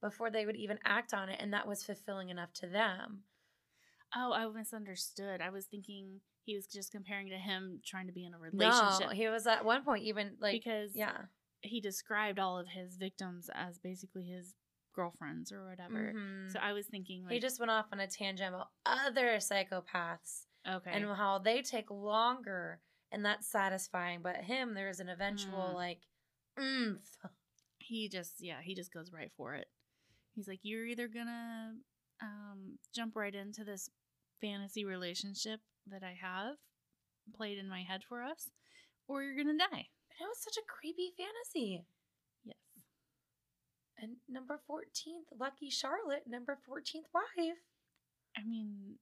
before 0.00 0.30
they 0.30 0.46
would 0.46 0.56
even 0.56 0.78
act 0.84 1.12
on 1.12 1.28
it, 1.28 1.40
and 1.40 1.52
that 1.52 1.66
was 1.68 1.84
fulfilling 1.84 2.30
enough 2.30 2.52
to 2.54 2.68
them. 2.68 3.24
Oh, 4.16 4.32
I 4.32 4.46
misunderstood. 4.50 5.40
I 5.40 5.50
was 5.50 5.66
thinking 5.66 6.20
he 6.44 6.54
was 6.56 6.66
just 6.66 6.92
comparing 6.92 7.28
to 7.28 7.36
him 7.36 7.80
trying 7.84 8.06
to 8.06 8.12
be 8.12 8.24
in 8.24 8.32
a 8.34 8.38
relationship 8.38 9.08
No, 9.08 9.12
he 9.14 9.28
was 9.28 9.46
at 9.46 9.64
one 9.64 9.84
point 9.84 10.04
even 10.04 10.36
like 10.40 10.52
because 10.52 10.92
yeah. 10.94 11.12
he 11.60 11.80
described 11.80 12.38
all 12.38 12.58
of 12.58 12.68
his 12.68 12.96
victims 12.96 13.50
as 13.54 13.78
basically 13.78 14.24
his 14.24 14.54
girlfriends 14.94 15.52
or 15.52 15.64
whatever. 15.68 16.12
Mhm. 16.16 16.50
So 16.50 16.58
I 16.58 16.72
was 16.72 16.86
thinking 16.86 17.24
like 17.24 17.32
he 17.32 17.40
just 17.40 17.60
went 17.60 17.70
off 17.70 17.86
on 17.92 18.00
a 18.00 18.06
tangent 18.06 18.54
about 18.54 18.68
other 18.86 19.36
psychopaths 19.36 20.46
okay. 20.68 20.90
and 20.92 21.04
how 21.06 21.38
they 21.38 21.60
take 21.62 21.90
longer 21.90 22.80
and 23.12 23.24
that's 23.24 23.46
satisfying. 23.50 24.20
But 24.22 24.36
him, 24.36 24.74
there's 24.74 25.00
an 25.00 25.08
eventual 25.08 25.70
Mm. 25.70 25.74
like, 25.74 26.00
oomph. 26.58 27.16
he 27.78 28.08
just 28.08 28.34
yeah 28.40 28.60
he 28.62 28.74
just 28.74 28.92
goes 28.92 29.12
right 29.12 29.30
for 29.36 29.54
it 29.54 29.66
he's 30.34 30.46
like 30.46 30.58
you're 30.62 30.84
either 30.84 31.08
gonna 31.08 31.72
um 32.22 32.78
jump 32.94 33.14
right 33.16 33.34
into 33.34 33.64
this 33.64 33.88
fantasy 34.40 34.84
relationship 34.84 35.60
that 35.86 36.02
i 36.02 36.14
have 36.20 36.56
played 37.36 37.58
in 37.58 37.68
my 37.68 37.82
head 37.82 38.00
for 38.08 38.22
us 38.22 38.50
or 39.08 39.22
you're 39.22 39.36
gonna 39.36 39.56
die 39.58 39.86
It 40.20 40.26
was 40.26 40.38
such 40.42 40.56
a 40.56 40.66
creepy 40.66 41.12
fantasy. 41.16 41.84
yes 42.44 42.56
And 44.00 44.16
number 44.28 44.60
14th, 44.70 45.26
Lucky 45.38 45.70
Charlotte, 45.70 46.24
number 46.26 46.56
14th 46.68 47.08
wife. 47.12 47.58
i 48.36 48.42
mean 48.46 48.96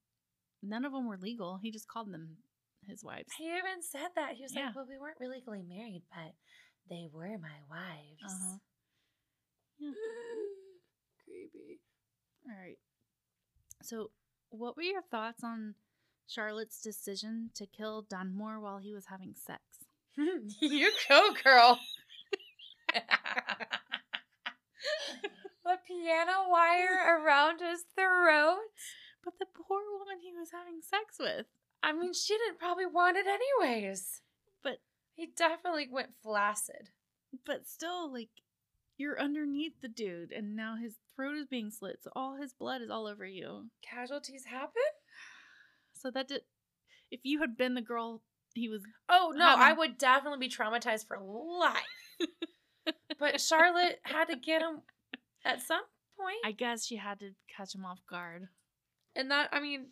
none 0.62 0.84
of 0.84 0.92
them 0.92 1.06
were 1.06 1.18
legal 1.18 1.58
he 1.62 1.70
just 1.70 1.88
called 1.88 2.12
them 2.12 2.36
his 2.88 3.02
wives 3.04 3.32
He 3.36 3.44
even 3.46 3.82
said 3.82 4.08
that. 4.14 4.34
He 4.36 4.42
was 4.44 4.54
Yeah. 4.54 4.66
like, 4.66 4.76
well, 4.76 4.86
we 4.88 4.96
weren't 4.98 5.18
really 5.20 5.38
legally 5.38 5.62
married, 5.66 6.02
but 6.08 6.32
they 6.88 7.08
were 7.12 7.36
my 7.38 7.58
wives. 7.68 8.22
Uh-huh. 8.24 8.56
Yeah. 9.78 9.90
Creepy. 11.24 11.80
all 12.46 12.54
right 12.54 12.78
so 13.86 14.10
what 14.50 14.76
were 14.76 14.82
your 14.82 15.02
thoughts 15.02 15.42
on 15.44 15.74
charlotte's 16.26 16.80
decision 16.80 17.50
to 17.54 17.66
kill 17.66 18.02
dunmore 18.02 18.60
while 18.60 18.78
he 18.78 18.92
was 18.92 19.06
having 19.06 19.34
sex 19.34 19.62
you 20.60 20.90
go, 21.10 21.34
girl. 21.44 21.78
the 25.64 25.76
piano 25.86 26.48
wire 26.48 27.20
around 27.20 27.60
his 27.60 27.84
throat. 27.94 28.58
but 29.24 29.34
the 29.38 29.46
poor 29.46 29.80
woman 29.98 30.18
he 30.22 30.32
was 30.32 30.50
having 30.52 30.80
sex 30.80 31.16
with 31.18 31.46
I 31.82 31.92
mean, 31.92 32.14
she 32.14 32.36
didn't 32.38 32.58
probably 32.58 32.86
want 32.86 33.16
it 33.16 33.26
anyways. 33.26 34.22
But- 34.62 34.80
he 35.14 35.26
definitely 35.36 35.86
went 35.90 36.14
flaccid. 36.22 36.90
but 37.44 37.66
still 37.68 38.10
like 38.12 38.30
you're 38.96 39.20
underneath 39.20 39.80
the 39.82 39.88
dude 39.88 40.32
and 40.32 40.56
now 40.56 40.76
his 40.76 40.94
throat 41.16 41.36
is 41.36 41.46
being 41.46 41.70
slit 41.70 41.96
so 42.02 42.10
all 42.14 42.36
his 42.36 42.52
blood 42.52 42.82
is 42.82 42.90
all 42.90 43.06
over 43.06 43.24
you 43.26 43.66
Casualties 43.82 44.44
happen? 44.44 44.82
so 45.92 46.10
that 46.10 46.28
did 46.28 46.42
if 47.10 47.20
you 47.24 47.40
had 47.40 47.56
been 47.56 47.74
the 47.74 47.80
girl 47.82 48.22
he 48.54 48.68
was 48.68 48.82
Oh, 49.08 49.32
no, 49.36 49.54
I 49.58 49.72
would 49.72 49.98
definitely 49.98 50.46
be 50.46 50.52
traumatized 50.54 51.06
for 51.06 51.18
life. 51.20 51.82
but 53.18 53.40
Charlotte 53.40 53.98
had 54.02 54.26
to 54.28 54.36
get 54.36 54.62
him 54.62 54.80
at 55.44 55.60
some 55.60 55.82
point. 56.18 56.38
i 56.44 56.52
guess 56.52 56.86
she 56.86 56.96
had 56.96 57.18
to 57.20 57.30
catch 57.54 57.74
him 57.74 57.84
off 57.84 58.00
guard 58.08 58.48
And 59.14 59.30
that, 59.30 59.50
I 59.52 59.60
mean, 59.60 59.86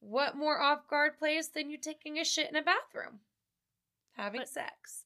what 0.00 0.36
more 0.36 0.60
off 0.60 0.86
guard 0.88 1.18
place 1.18 1.48
than 1.48 1.70
you 1.70 1.76
taking 1.78 2.18
a 2.18 2.24
shit 2.24 2.48
in 2.50 2.56
a 2.56 2.62
bathroom? 2.62 3.20
Having 4.16 4.40
But- 4.42 4.48
sex. 4.48 5.04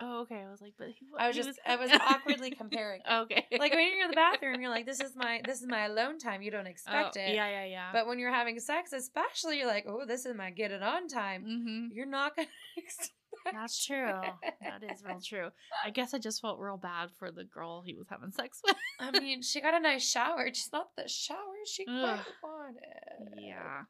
Oh 0.00 0.20
okay 0.22 0.42
i 0.46 0.50
was 0.50 0.60
like 0.60 0.74
but 0.78 0.88
he, 0.88 1.06
I 1.18 1.26
was 1.28 1.36
just, 1.36 1.58
I 1.66 1.76
was 1.76 1.90
awkwardly 1.92 2.50
comparing. 2.50 3.00
okay 3.10 3.46
Like 3.58 3.72
when 3.72 3.88
you're 3.90 4.04
in 4.04 4.10
the 4.10 4.14
bathroom, 4.16 4.60
you're 4.60 4.70
like, 4.70 4.86
this 4.86 5.00
is 5.00 5.16
my, 5.16 5.40
this 5.44 5.60
is 5.60 5.66
my 5.66 5.86
alone 5.86 6.18
time. 6.18 6.42
You 6.42 6.50
don't 6.50 6.66
expect 6.66 7.16
Oh, 7.16 7.20
it. 7.20 7.34
yeah 7.34 7.48
yeah 7.48 7.64
yeah 7.64 7.88
But 7.92 8.06
when 8.06 8.18
you're 8.18 8.32
having 8.32 8.58
sex, 8.60 8.92
especially, 8.92 9.58
you're 9.58 9.66
like, 9.66 9.86
oh, 9.88 10.04
this 10.06 10.26
is 10.26 10.36
my 10.36 10.50
get 10.50 10.70
it 10.70 10.82
on 10.82 11.08
time. 11.08 11.44
mm-hmm. 11.44 11.86
You're 11.92 12.06
not 12.06 12.32
expect 12.76 13.12
that's 13.52 13.84
true 13.86 14.20
that 14.62 14.82
is 14.90 15.02
real 15.04 15.20
true 15.24 15.48
i 15.84 15.90
guess 15.90 16.12
i 16.12 16.18
just 16.18 16.40
felt 16.40 16.58
real 16.58 16.76
bad 16.76 17.08
for 17.18 17.30
the 17.30 17.44
girl 17.44 17.82
he 17.84 17.94
was 17.94 18.06
having 18.10 18.30
sex 18.32 18.60
with 18.66 18.74
I 19.00 19.18
mean, 19.20 19.42
she 19.42 19.60
got 19.60 19.74
a 19.74 19.80
nice 19.80 20.08
shower, 20.10 20.48
just 20.50 20.72
not 20.72 20.88
the 20.96 21.06
shower 21.08 21.36
she 21.66 21.84
quite 21.84 22.18
wanted. 22.42 23.40
yeah 23.40 23.82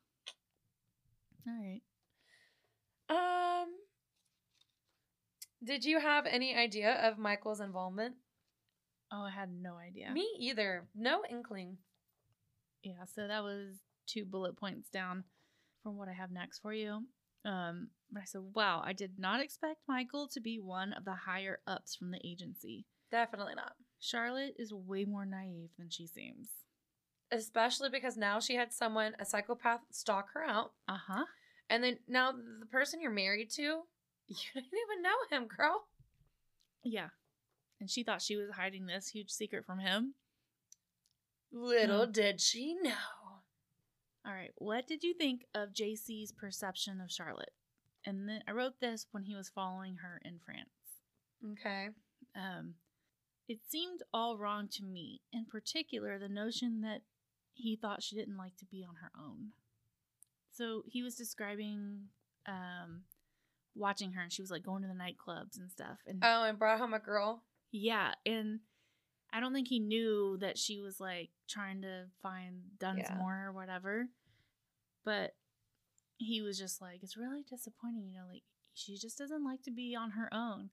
all 1.47 1.55
right 1.55 1.81
Um, 3.63 3.69
did 5.63 5.85
you 5.85 6.01
have 6.01 6.27
any 6.27 6.55
idea 6.55 6.93
of 7.09 7.19
Michael's 7.19 7.61
involvement? 7.61 8.15
oh 9.11 9.23
i 9.23 9.31
had 9.31 9.49
no 9.51 9.77
idea 9.77 10.13
Me 10.13 10.29
either. 10.39 10.87
No 10.95 11.23
inkling. 11.31 11.79
Yeah, 12.83 13.05
so 13.15 13.27
that 13.27 13.43
was 13.43 13.77
two 14.07 14.25
bullet 14.25 14.57
points 14.57 14.89
down 14.91 15.25
from 15.83 15.97
what 15.97 16.09
I 16.09 16.13
have 16.13 16.31
next 16.31 16.59
for 16.61 16.73
you. 16.73 17.05
Um, 17.45 17.89
but 18.13 18.23
I 18.23 18.25
said, 18.25 18.43
wow, 18.55 18.83
I 18.85 18.93
did 18.93 19.13
not 19.19 19.41
expect 19.41 19.81
Michael 19.89 20.29
to 20.29 20.41
be 20.41 20.59
one 20.61 20.93
of 20.93 21.05
the 21.05 21.15
higher 21.15 21.61
ups 21.67 21.95
from 21.97 22.11
the 22.11 22.21
agency. 22.25 22.87
Definitely 23.11 23.55
not. 23.55 23.73
Charlotte 24.01 24.55
is 24.59 24.73
way 24.73 25.05
more 25.05 25.27
naive 25.27 25.71
than 25.79 25.89
she 25.91 26.07
seems. 26.07 26.49
Especially 27.33 27.89
because 27.91 28.17
now 28.17 28.41
she 28.41 28.55
had 28.55 28.73
someone, 28.73 29.15
a 29.19 29.25
psychopath, 29.25 29.81
stalk 29.91 30.29
her 30.35 30.45
out. 30.45 30.73
Uh 30.89 30.99
huh. 31.09 31.25
And 31.69 31.83
then 31.83 31.99
now 32.09 32.33
the 32.33 32.67
person 32.67 33.01
you're 33.01 33.11
married 33.11 33.51
to, 33.57 33.81
you 34.55 34.55
didn't 34.55 34.67
even 34.67 35.03
know 35.03 35.17
him, 35.37 35.47
girl. 35.49 35.85
Yeah. 36.85 37.09
And 37.81 37.91
she 37.91 38.03
thought 38.03 38.23
she 38.23 38.37
was 38.37 38.51
hiding 38.51 38.87
this 38.87 39.09
huge 39.09 39.31
secret 39.31 39.65
from 39.65 39.79
him. 39.79 40.15
Little 41.53 42.07
Hmm. 42.07 42.13
did 42.13 42.41
she 42.41 42.75
know. 42.75 42.93
All 44.27 44.35
right, 44.35 44.53
what 44.57 44.87
did 44.87 45.03
you 45.03 45.15
think 45.15 45.47
of 45.55 45.73
JC's 45.73 46.33
perception 46.33 47.01
of 47.01 47.11
Charlotte? 47.11 47.53
And 48.05 48.29
then 48.29 48.43
I 48.47 48.53
wrote 48.53 48.81
this 48.81 49.07
when 49.11 49.23
he 49.25 49.35
was 49.35 49.49
following 49.49 49.97
her 49.97 50.21
in 50.25 50.39
France. 50.45 50.69
Okay. 51.53 51.89
um, 52.35 52.75
it 53.49 53.61
seemed 53.67 54.03
all 54.13 54.37
wrong 54.37 54.69
to 54.73 54.83
me, 54.85 55.23
in 55.33 55.47
particular, 55.47 56.19
the 56.19 56.29
notion 56.29 56.83
that 56.83 57.01
he 57.55 57.77
thought 57.77 58.03
she 58.03 58.15
didn't 58.17 58.37
like 58.37 58.57
to 58.59 58.67
be 58.67 58.85
on 58.85 58.97
her 58.97 59.11
own. 59.19 59.53
So 60.53 60.83
he 60.87 61.03
was 61.03 61.15
describing 61.15 62.09
um, 62.47 63.05
watching 63.79 64.13
her, 64.13 64.23
and 64.23 64.33
she 64.33 64.43
was 64.43 64.51
like 64.51 64.63
going 64.63 64.83
to 64.83 64.89
the 64.89 64.95
nightclubs 64.95 65.59
and 65.59 65.71
stuff. 65.71 65.99
And 66.07 66.21
Oh, 66.23 66.45
and 66.45 66.59
brought 66.59 66.79
home 66.79 66.95
a 66.95 66.99
girl. 66.99 67.43
yeah, 67.71 68.15
and 68.27 68.61
I 69.33 69.41
don't 69.41 69.53
think 69.53 69.69
he 69.69 69.79
knew 69.79 70.37
that 70.41 70.57
she 70.59 70.81
was 70.81 71.01
like 71.01 71.31
trying 71.49 71.83
to 71.83 72.05
find 72.23 72.63
Dunsmore 72.79 73.45
or 73.49 73.53
whatever. 73.53 74.07
But 75.05 75.35
he 76.19 76.43
was 76.43 76.59
just 76.59 76.81
like, 76.81 77.01
it's 77.03 77.17
really 77.17 77.43
disappointing, 77.49 78.09
you 78.09 78.15
know, 78.19 78.27
like 78.31 78.43
she 78.75 78.97
just 78.97 79.19
doesn't 79.19 79.45
like 79.45 79.63
to 79.65 79.71
be 79.71 79.95
on 79.95 80.11
her 80.13 80.29
own. 80.33 80.71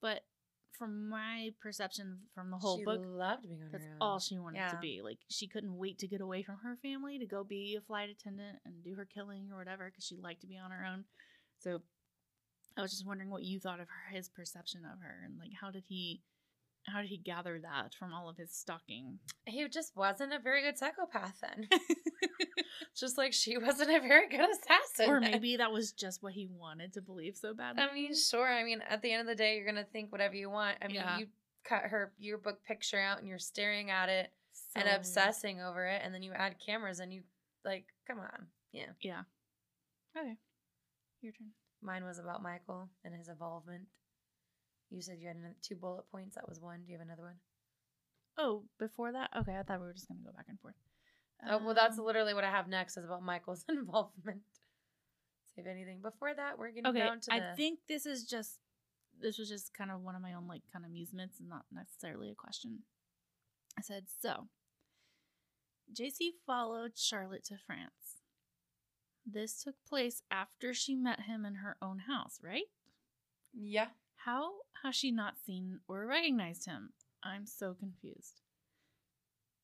But 0.00 0.22
from 0.78 1.08
my 1.08 1.50
perception 1.60 2.18
from 2.34 2.50
the 2.50 2.56
whole 2.56 2.78
she 2.78 2.84
book, 2.84 3.02
loved 3.04 3.42
being 3.42 3.62
on 3.62 3.68
that's 3.70 3.84
her 3.84 3.90
own. 3.92 3.96
all 4.00 4.18
she 4.18 4.38
wanted 4.38 4.68
to 4.70 4.78
be. 4.80 5.00
Like 5.04 5.18
she 5.28 5.46
couldn't 5.46 5.76
wait 5.76 5.98
to 5.98 6.08
get 6.08 6.20
away 6.20 6.42
from 6.42 6.56
her 6.64 6.76
family 6.82 7.18
to 7.18 7.26
go 7.26 7.44
be 7.44 7.76
a 7.78 7.82
flight 7.82 8.08
attendant 8.10 8.58
and 8.64 8.82
do 8.82 8.94
her 8.94 9.04
killing 9.06 9.48
or 9.52 9.58
whatever 9.58 9.86
because 9.90 10.04
she 10.04 10.16
liked 10.16 10.40
to 10.40 10.46
be 10.46 10.58
on 10.58 10.70
her 10.70 10.84
own. 10.84 11.04
So 11.58 11.82
I 12.76 12.82
was 12.82 12.90
just 12.92 13.06
wondering 13.06 13.30
what 13.30 13.42
you 13.42 13.60
thought 13.60 13.80
of 13.80 13.88
her, 13.88 14.14
his 14.16 14.28
perception 14.28 14.82
of 14.84 15.00
her, 15.00 15.20
and 15.24 15.38
like 15.38 15.50
how 15.60 15.70
did 15.70 15.84
he, 15.88 16.22
how 16.86 17.00
did 17.00 17.08
he 17.10 17.18
gather 17.18 17.60
that 17.60 17.94
from 17.94 18.12
all 18.12 18.28
of 18.28 18.36
his 18.36 18.52
stalking? 18.52 19.18
He 19.46 19.66
just 19.68 19.94
wasn't 19.96 20.32
a 20.32 20.38
very 20.38 20.62
good 20.62 20.78
psychopath 20.78 21.40
then. 21.40 21.68
just 22.96 23.16
like 23.18 23.32
she 23.32 23.56
wasn't 23.58 23.90
a 23.90 24.00
very 24.00 24.28
good 24.28 24.40
assassin. 24.40 25.08
or 25.10 25.20
maybe 25.20 25.56
that 25.56 25.72
was 25.72 25.92
just 25.92 26.22
what 26.22 26.32
he 26.32 26.46
wanted 26.50 26.92
to 26.94 27.00
believe 27.02 27.36
so 27.36 27.54
badly. 27.54 27.82
I 27.82 27.92
mean, 27.94 28.14
sure. 28.14 28.48
I 28.48 28.64
mean, 28.64 28.82
at 28.88 29.02
the 29.02 29.12
end 29.12 29.20
of 29.22 29.26
the 29.26 29.34
day, 29.34 29.56
you're 29.56 29.66
gonna 29.66 29.84
think 29.92 30.10
whatever 30.12 30.34
you 30.34 30.50
want. 30.50 30.78
I 30.82 30.86
mean, 30.86 30.96
Yeah. 30.96 31.18
you 31.18 31.26
cut 31.64 31.82
her 31.84 32.12
yearbook 32.18 32.64
picture 32.64 32.98
out 32.98 33.18
and 33.18 33.28
you're 33.28 33.38
staring 33.38 33.90
at 33.90 34.08
it 34.08 34.32
and 34.74 34.84
So 34.84 34.88
weird. 34.88 34.96
obsessing 34.96 35.60
over 35.60 35.86
it, 35.86 36.02
and 36.04 36.12
then 36.14 36.22
you 36.22 36.32
add 36.32 36.56
cameras 36.64 36.98
and 37.00 37.12
you 37.12 37.22
like, 37.64 37.84
come 38.06 38.18
on, 38.18 38.46
yeah. 38.72 38.86
Yeah. 39.00 39.22
Okay. 40.16 40.36
Your 41.20 41.32
turn. 41.32 41.52
Mine 41.82 42.04
was 42.04 42.18
about 42.18 42.42
Michael 42.42 42.88
and 43.04 43.14
his 43.14 43.28
involvement. 43.28 43.84
You 44.90 45.00
said 45.00 45.18
you 45.20 45.28
had 45.28 45.36
two 45.62 45.76
bullet 45.76 46.04
points. 46.10 46.36
That 46.36 46.48
was 46.48 46.60
one. 46.60 46.82
Do 46.84 46.92
you 46.92 46.98
have 46.98 47.06
another 47.06 47.22
one? 47.22 47.36
Oh, 48.38 48.64
before 48.78 49.12
that? 49.12 49.30
Okay, 49.36 49.56
I 49.56 49.62
thought 49.62 49.80
we 49.80 49.86
were 49.86 49.92
just 49.92 50.08
gonna 50.08 50.20
go 50.24 50.32
back 50.32 50.46
and 50.48 50.60
forth. 50.60 50.74
oh, 51.48 51.58
well, 51.64 51.74
that's 51.74 51.98
Um, 51.98 52.04
literally 52.04 52.34
what 52.34 52.44
I 52.44 52.50
have 52.50 52.68
next 52.68 52.96
is 52.96 53.04
about 53.04 53.22
Michael's 53.22 53.64
involvement. 53.68 54.42
Save 55.54 55.66
anything 55.66 56.00
before 56.00 56.32
that. 56.34 56.58
We're 56.58 56.70
getting 56.70 56.86
okay. 56.86 57.00
down 57.00 57.20
to 57.20 57.30
the. 57.30 57.52
I 57.52 57.54
think 57.56 57.80
this 57.88 58.06
is 58.06 58.24
just 58.24 58.58
this 59.20 59.38
was 59.38 59.48
just 59.48 59.74
kind 59.74 59.90
of 59.90 60.00
one 60.00 60.14
of 60.14 60.22
my 60.22 60.32
own 60.34 60.46
like 60.46 60.62
kind 60.72 60.84
of 60.84 60.90
amusements 60.90 61.40
and 61.40 61.48
not 61.48 61.64
necessarily 61.72 62.30
a 62.30 62.34
question. 62.34 62.80
I 63.78 63.82
said 63.82 64.04
so. 64.20 64.48
JC 65.92 66.30
followed 66.46 66.92
Charlotte 66.96 67.44
to 67.44 67.56
France. 67.58 68.21
This 69.26 69.62
took 69.62 69.76
place 69.88 70.22
after 70.30 70.74
she 70.74 70.94
met 70.94 71.20
him 71.22 71.44
in 71.44 71.56
her 71.56 71.76
own 71.80 72.00
house, 72.00 72.38
right? 72.42 72.64
yeah. 73.54 73.88
How 74.24 74.50
has 74.84 74.94
she 74.94 75.10
not 75.10 75.34
seen 75.44 75.80
or 75.88 76.06
recognized 76.06 76.66
him? 76.66 76.90
I'm 77.24 77.46
so 77.46 77.74
confused. 77.74 78.40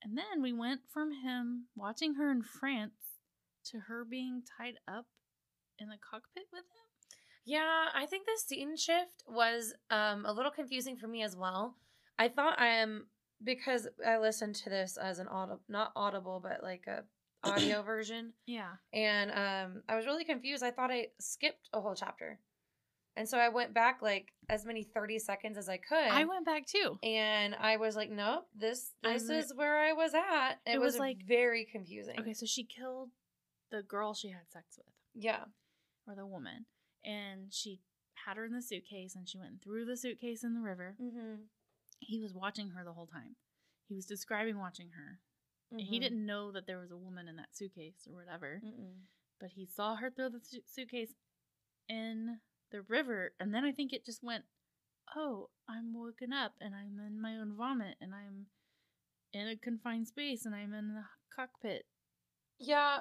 And 0.02 0.16
then 0.16 0.42
we 0.42 0.52
went 0.52 0.80
from 0.92 1.12
him 1.12 1.66
watching 1.76 2.14
her 2.14 2.30
in 2.30 2.42
France 2.42 3.18
to 3.66 3.80
her 3.88 4.04
being 4.04 4.42
tied 4.58 4.74
up 4.86 5.06
in 5.78 5.88
the 5.88 5.96
cockpit 5.98 6.44
with 6.52 6.62
him. 6.62 6.86
Yeah, 7.44 7.86
I 7.94 8.06
think 8.06 8.26
the 8.26 8.40
scene 8.44 8.76
shift 8.76 9.22
was 9.26 9.74
um 9.90 10.26
a 10.26 10.32
little 10.32 10.50
confusing 10.50 10.96
for 10.96 11.08
me 11.08 11.22
as 11.22 11.36
well. 11.36 11.76
I 12.18 12.28
thought 12.28 12.60
I 12.60 12.68
am 12.68 13.06
because 13.42 13.88
I 14.06 14.18
listened 14.18 14.56
to 14.56 14.70
this 14.70 14.96
as 14.96 15.18
an 15.18 15.28
audible, 15.28 15.62
not 15.68 15.92
audible, 15.94 16.40
but 16.42 16.62
like 16.62 16.86
a 16.86 17.04
audio 17.44 17.82
version, 17.92 18.32
Yeah. 18.46 18.72
and 18.92 19.30
um 19.30 19.82
I 19.88 19.96
was 19.96 20.06
really 20.06 20.24
confused. 20.24 20.62
I 20.62 20.70
thought 20.70 20.90
I 20.90 21.08
skipped 21.20 21.68
a 21.72 21.80
whole 21.80 21.94
chapter, 21.94 22.38
and 23.16 23.28
so 23.28 23.38
I 23.38 23.48
went 23.48 23.74
back 23.74 24.00
like 24.02 24.28
as 24.48 24.64
many 24.66 24.82
thirty 24.82 25.18
seconds 25.18 25.56
as 25.58 25.68
I 25.68 25.76
could. 25.78 25.98
I 26.10 26.24
went 26.24 26.44
back 26.46 26.66
too. 26.66 26.98
and 27.02 27.54
I 27.54 27.76
was 27.76 27.96
like, 27.96 28.10
nope, 28.10 28.46
this 28.54 28.92
this 29.02 29.28
I'm- 29.30 29.38
is 29.38 29.52
where 29.54 29.78
I 29.78 29.92
was 29.92 30.14
at. 30.14 30.52
It, 30.66 30.74
It 30.74 30.78
was, 30.80 30.94
was, 30.94 30.98
like- 31.00 31.18
very 31.26 31.64
confusing. 31.70 32.18
Okay, 32.20 32.34
so 32.34 32.46
she 32.46 32.64
killed 32.64 33.10
the 33.70 33.82
girl 33.82 34.14
she 34.14 34.28
had 34.30 34.48
sex 34.50 34.76
with, 34.78 34.86
Yeah. 35.14 35.44
or 36.06 36.14
the 36.14 36.26
woman, 36.26 36.64
and 37.04 37.52
she 37.52 37.80
had 38.26 38.36
her 38.36 38.44
in 38.46 38.52
the 38.52 38.62
suitcase, 38.62 39.14
and 39.14 39.28
she 39.28 39.38
went 39.38 39.50
and 39.50 39.62
threw 39.62 39.84
the 39.84 39.96
suitcase 39.96 40.42
in 40.42 40.54
the 40.54 40.60
river. 40.60 40.96
Mm-hmm. 41.00 41.42
He 42.00 42.18
was 42.20 42.32
watching 42.32 42.70
her 42.70 42.82
the 42.84 42.92
whole 42.94 43.06
time. 43.06 43.36
He 43.88 43.94
was 43.94 44.06
describing 44.06 44.58
watching 44.58 44.90
her. 44.96 45.18
Mm-hmm. 45.72 45.78
He 45.84 45.98
didn't 45.98 46.24
know 46.24 46.50
that 46.52 46.66
there 46.66 46.78
was 46.78 46.90
a 46.90 46.96
woman 46.96 47.28
in 47.28 47.36
that 47.36 47.54
suitcase 47.54 48.06
or 48.08 48.14
whatever, 48.14 48.60
Mm-mm. 48.64 49.04
but 49.38 49.50
he 49.50 49.66
saw 49.66 49.96
her 49.96 50.10
throw 50.10 50.30
the 50.30 50.40
su- 50.42 50.62
suitcase 50.66 51.12
in 51.88 52.38
the 52.72 52.82
river, 52.82 53.32
and 53.38 53.52
then 53.52 53.64
I 53.64 53.72
think 53.72 53.92
it 53.92 54.04
just 54.04 54.22
went, 54.22 54.44
"Oh, 55.14 55.50
I'm 55.68 55.92
woken 55.94 56.32
up, 56.32 56.52
and 56.60 56.74
I'm 56.74 56.98
in 57.06 57.20
my 57.20 57.36
own 57.36 57.54
vomit, 57.56 57.96
and 58.00 58.14
I'm 58.14 58.46
in 59.32 59.46
a 59.48 59.56
confined 59.56 60.08
space, 60.08 60.46
and 60.46 60.54
I'm 60.54 60.72
in 60.72 60.94
the 60.94 61.04
cockpit." 61.34 61.86
Yeah, 62.58 63.00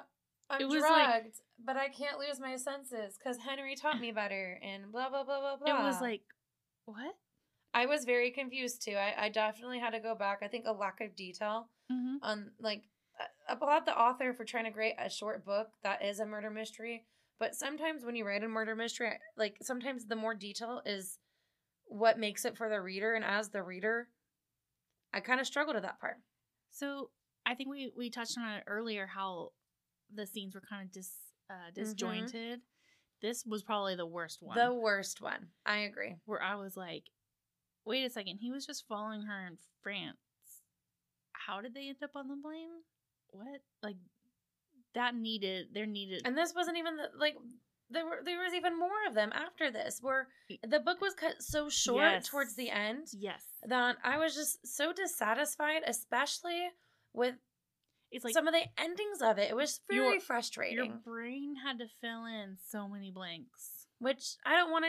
I'm 0.50 0.60
It 0.60 0.68
was 0.68 0.80
drugged, 0.80 1.24
like- 1.24 1.34
but 1.58 1.76
I 1.76 1.88
can't 1.88 2.18
lose 2.18 2.38
my 2.38 2.56
senses 2.56 3.16
because 3.18 3.38
Henry 3.38 3.76
taught 3.76 4.00
me 4.00 4.12
better, 4.12 4.58
and 4.62 4.92
blah 4.92 5.08
blah 5.08 5.24
blah 5.24 5.40
blah 5.40 5.56
blah. 5.56 5.80
It 5.80 5.82
was 5.84 6.00
like, 6.02 6.22
what? 6.84 7.16
I 7.74 7.86
was 7.86 8.04
very 8.04 8.30
confused 8.30 8.82
too. 8.82 8.94
I, 8.94 9.26
I 9.26 9.28
definitely 9.28 9.78
had 9.78 9.90
to 9.90 10.00
go 10.00 10.14
back. 10.14 10.38
I 10.42 10.48
think 10.48 10.66
a 10.66 10.72
lack 10.72 11.00
of 11.00 11.14
detail 11.16 11.70
Mm-hmm. 11.90 12.16
on 12.22 12.50
like 12.60 12.82
I 13.18 13.52
applaud 13.54 13.86
the 13.86 13.98
author 13.98 14.34
for 14.34 14.44
trying 14.44 14.64
to 14.64 14.70
create 14.70 14.94
a 14.98 15.08
short 15.08 15.44
book 15.44 15.68
that 15.82 16.04
is 16.04 16.20
a 16.20 16.26
murder 16.26 16.50
mystery. 16.50 17.04
But 17.38 17.54
sometimes 17.54 18.04
when 18.04 18.16
you 18.16 18.26
write 18.26 18.44
a 18.44 18.48
murder 18.48 18.74
mystery, 18.76 19.12
like 19.36 19.56
sometimes 19.62 20.06
the 20.06 20.16
more 20.16 20.34
detail 20.34 20.82
is 20.84 21.18
what 21.86 22.18
makes 22.18 22.44
it 22.44 22.56
for 22.56 22.68
the 22.68 22.80
reader, 22.80 23.14
and 23.14 23.24
as 23.24 23.48
the 23.48 23.62
reader, 23.62 24.08
I 25.12 25.20
kind 25.20 25.40
of 25.40 25.46
struggled 25.46 25.76
at 25.76 25.82
that 25.82 26.00
part. 26.00 26.16
So 26.70 27.10
I 27.46 27.54
think 27.54 27.70
we 27.70 27.92
we 27.96 28.10
touched 28.10 28.36
on 28.36 28.54
it 28.54 28.64
earlier 28.66 29.06
how 29.06 29.52
the 30.14 30.26
scenes 30.26 30.54
were 30.54 30.62
kind 30.68 30.84
of 30.84 30.92
dis 30.92 31.10
uh, 31.50 31.70
disjointed. 31.74 32.60
This 33.22 33.44
was 33.46 33.62
probably 33.62 33.96
the 33.96 34.06
worst 34.06 34.38
one. 34.42 34.56
The 34.56 34.74
worst 34.74 35.20
one. 35.20 35.48
I 35.66 35.78
agree. 35.78 36.16
where 36.26 36.42
I 36.42 36.54
was 36.54 36.76
like, 36.76 37.04
wait 37.84 38.04
a 38.04 38.10
second, 38.10 38.38
he 38.38 38.50
was 38.50 38.66
just 38.66 38.86
following 38.86 39.22
her 39.22 39.46
in 39.46 39.58
France. 39.82 40.18
How 41.48 41.60
did 41.62 41.72
they 41.74 41.88
end 41.88 41.96
up 42.04 42.10
on 42.14 42.28
the 42.28 42.36
plane? 42.36 42.68
What? 43.30 43.60
Like 43.82 43.96
that 44.94 45.14
needed 45.14 45.68
there 45.72 45.86
needed 45.86 46.22
And 46.24 46.36
this 46.36 46.54
wasn't 46.54 46.76
even 46.76 46.96
the 46.96 47.08
like 47.18 47.36
there 47.90 48.04
were 48.04 48.20
there 48.24 48.38
was 48.42 48.52
even 48.54 48.78
more 48.78 49.06
of 49.08 49.14
them 49.14 49.30
after 49.32 49.70
this 49.70 49.98
where 50.02 50.28
the 50.68 50.80
book 50.80 51.00
was 51.00 51.14
cut 51.14 51.36
so 51.40 51.68
short 51.70 52.02
Yes. 52.02 52.28
towards 52.28 52.54
the 52.54 52.70
end 52.70 53.06
yes. 53.12 53.42
that 53.66 53.96
I 54.04 54.18
was 54.18 54.34
just 54.34 54.66
so 54.66 54.92
dissatisfied, 54.92 55.82
especially 55.86 56.68
with 57.14 57.34
It's 58.10 58.24
like 58.24 58.34
some 58.34 58.46
of 58.48 58.54
the 58.54 58.64
endings 58.78 59.22
of 59.22 59.38
it. 59.38 59.50
It 59.50 59.56
was 59.56 59.80
very 59.90 60.12
Your- 60.12 60.20
frustrating. 60.20 60.76
your 60.84 60.94
brain 61.04 61.54
had 61.64 61.78
to 61.78 61.86
fill 62.00 62.26
in 62.26 62.56
so 62.68 62.88
many 62.88 63.10
blanks. 63.10 63.86
which 64.00 64.36
I 64.44 64.54
don't 64.54 64.70
want 64.70 64.84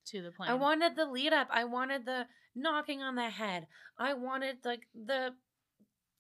to 0.08 0.22
the 0.22 0.32
plane? 0.32 0.50
I 0.50 0.54
wanted 0.56 0.96
the 0.96 1.06
lead 1.06 1.34
up. 1.34 1.48
I 1.52 1.64
wanted 1.66 2.06
the 2.06 2.28
knocking 2.56 3.02
on 3.02 3.16
the 3.16 3.30
head. 3.30 3.68
I 3.98 4.14
wanted 4.14 4.58
like 4.66 4.88
the 4.94 5.34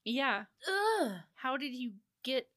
yeah. 0.03 0.45
ugh. 0.67 1.11
how 1.35 1.57
did 1.57 1.73
you 1.73 1.93
get 2.23 2.49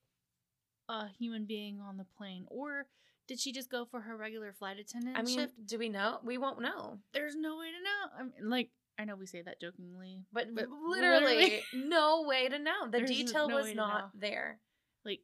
a 0.88 1.08
human 1.08 1.44
being 1.46 1.80
on 1.80 1.96
the 1.96 2.06
plane 2.16 2.44
or 2.48 2.86
did 3.28 3.38
she 3.38 3.52
just 3.52 3.70
go 3.70 3.84
for 3.84 4.00
her 4.00 4.16
regular 4.16 4.52
flight 4.52 4.78
attendant 4.78 5.16
I 5.16 5.22
mean, 5.22 5.38
shift 5.38 5.66
do 5.66 5.78
we 5.78 5.88
know? 5.88 6.18
We 6.24 6.36
won't 6.38 6.60
know. 6.60 6.98
there's 7.12 7.36
no 7.36 7.58
way 7.58 7.66
to 7.66 7.82
know 7.82 8.10
i 8.18 8.22
mean 8.24 8.50
like 8.50 8.70
i 9.00 9.04
know 9.04 9.16
we 9.16 9.26
say 9.26 9.42
that 9.42 9.60
jokingly 9.60 10.24
But, 10.32 10.54
But 10.54 10.66
literally, 10.68 11.36
literally- 11.36 11.62
no 11.74 12.22
way 12.26 12.48
to 12.48 12.58
know. 12.58 12.88
The 12.90 13.00
detail 13.00 13.48
no 13.48 13.56
was 13.56 13.74
not 13.74 14.10
there. 14.14 14.60
like 15.04 15.20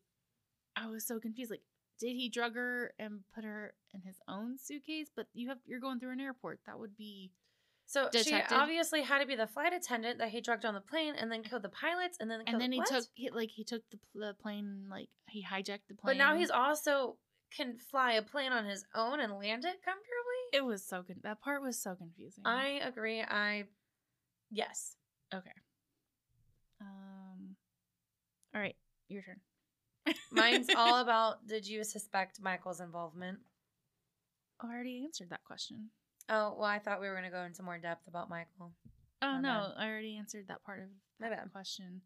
i 0.75 0.87
was 0.87 1.07
so 1.07 1.21
confused 1.21 1.51
like 1.51 1.63
did 2.01 2.15
he 2.15 2.29
drug 2.29 2.55
her 2.55 2.93
and 2.99 3.21
put 3.35 3.45
her 3.45 3.75
in 3.95 4.03
his 4.03 4.17
own 4.29 4.59
suitcase 4.59 5.09
but 5.15 5.27
you 5.33 5.49
have 5.49 5.59
you're 5.67 5.81
going 5.81 5.99
through 6.01 6.13
an 6.13 6.21
airport 6.21 6.61
that 6.67 6.79
would 6.79 6.97
be 6.97 7.31
So 7.87 8.09
she 8.13 8.35
obviously 8.51 9.03
had 9.03 9.21
to 9.21 9.27
be 9.27 9.37
the 9.37 9.47
flight 9.47 9.73
attendant 9.73 10.19
that 10.19 10.31
he 10.31 10.41
drugged 10.41 10.65
on 10.65 10.75
the 10.75 10.81
plane 10.81 11.15
and 11.19 11.31
then 11.31 11.43
killed 11.43 11.63
the 11.63 11.69
pilots 11.71 12.17
and 12.21 12.31
then 12.31 12.43
and 12.47 12.61
then 12.61 12.73
he 12.73 12.79
what? 12.79 12.89
took 12.89 13.05
he, 13.15 13.31
like 13.31 13.51
he 13.51 13.65
took 13.65 13.83
the, 13.93 13.99
the 14.15 14.35
plane 14.43 14.87
like 14.91 15.09
he 15.29 15.43
hijacked 15.45 15.87
the 15.89 15.95
plane 15.95 16.11
But 16.13 16.17
now 16.17 16.37
he's 16.37 16.51
also 16.51 17.17
can 17.57 17.79
fly 17.79 18.13
a 18.15 18.23
plane 18.23 18.53
on 18.53 18.65
his 18.67 18.85
own 18.95 19.21
and 19.21 19.33
land 19.33 19.65
it 19.65 19.77
comfortably. 19.85 20.36
It 20.53 20.65
was 20.65 20.85
so 20.87 21.03
good 21.03 21.23
that 21.23 21.41
part 21.41 21.63
was 21.63 21.81
so 21.81 21.95
confusing 21.95 22.45
I 22.45 22.81
agree. 22.85 23.21
I 23.23 23.65
yes. 24.51 24.97
okay 25.35 25.51
um 26.81 27.57
all 28.55 28.61
right 28.61 28.77
your 29.09 29.23
turn 29.23 29.41
Mine's 30.33 30.69
all 30.75 31.01
about 31.01 31.47
did 31.47 31.67
you 31.67 31.83
suspect 31.85 32.41
Michael's 32.41 32.81
involvement? 32.81 33.39
Oh, 34.63 34.69
I 34.69 34.75
already 34.75 35.03
answered 35.05 35.31
that 35.31 35.45
question. 35.45 35.91
Oh, 36.29 36.55
well, 36.57 36.69
I 36.69 36.79
thought 36.79 37.01
we 37.01 37.09
were 37.09 37.15
going 37.15 37.25
to 37.25 37.37
go 37.37 37.43
into 37.43 37.63
more 37.63 37.79
depth 37.79 38.07
about 38.09 38.31
Michael. 38.31 38.73
Oh 39.23 39.33
My 39.33 39.41
no, 39.41 39.73
I 39.77 39.89
already 39.89 40.17
answered 40.17 40.47
that 40.49 40.63
part 40.65 40.81
of 40.81 40.89
My 41.21 41.29
that 41.29 41.45
bad. 41.45 41.53
question. 41.53 42.03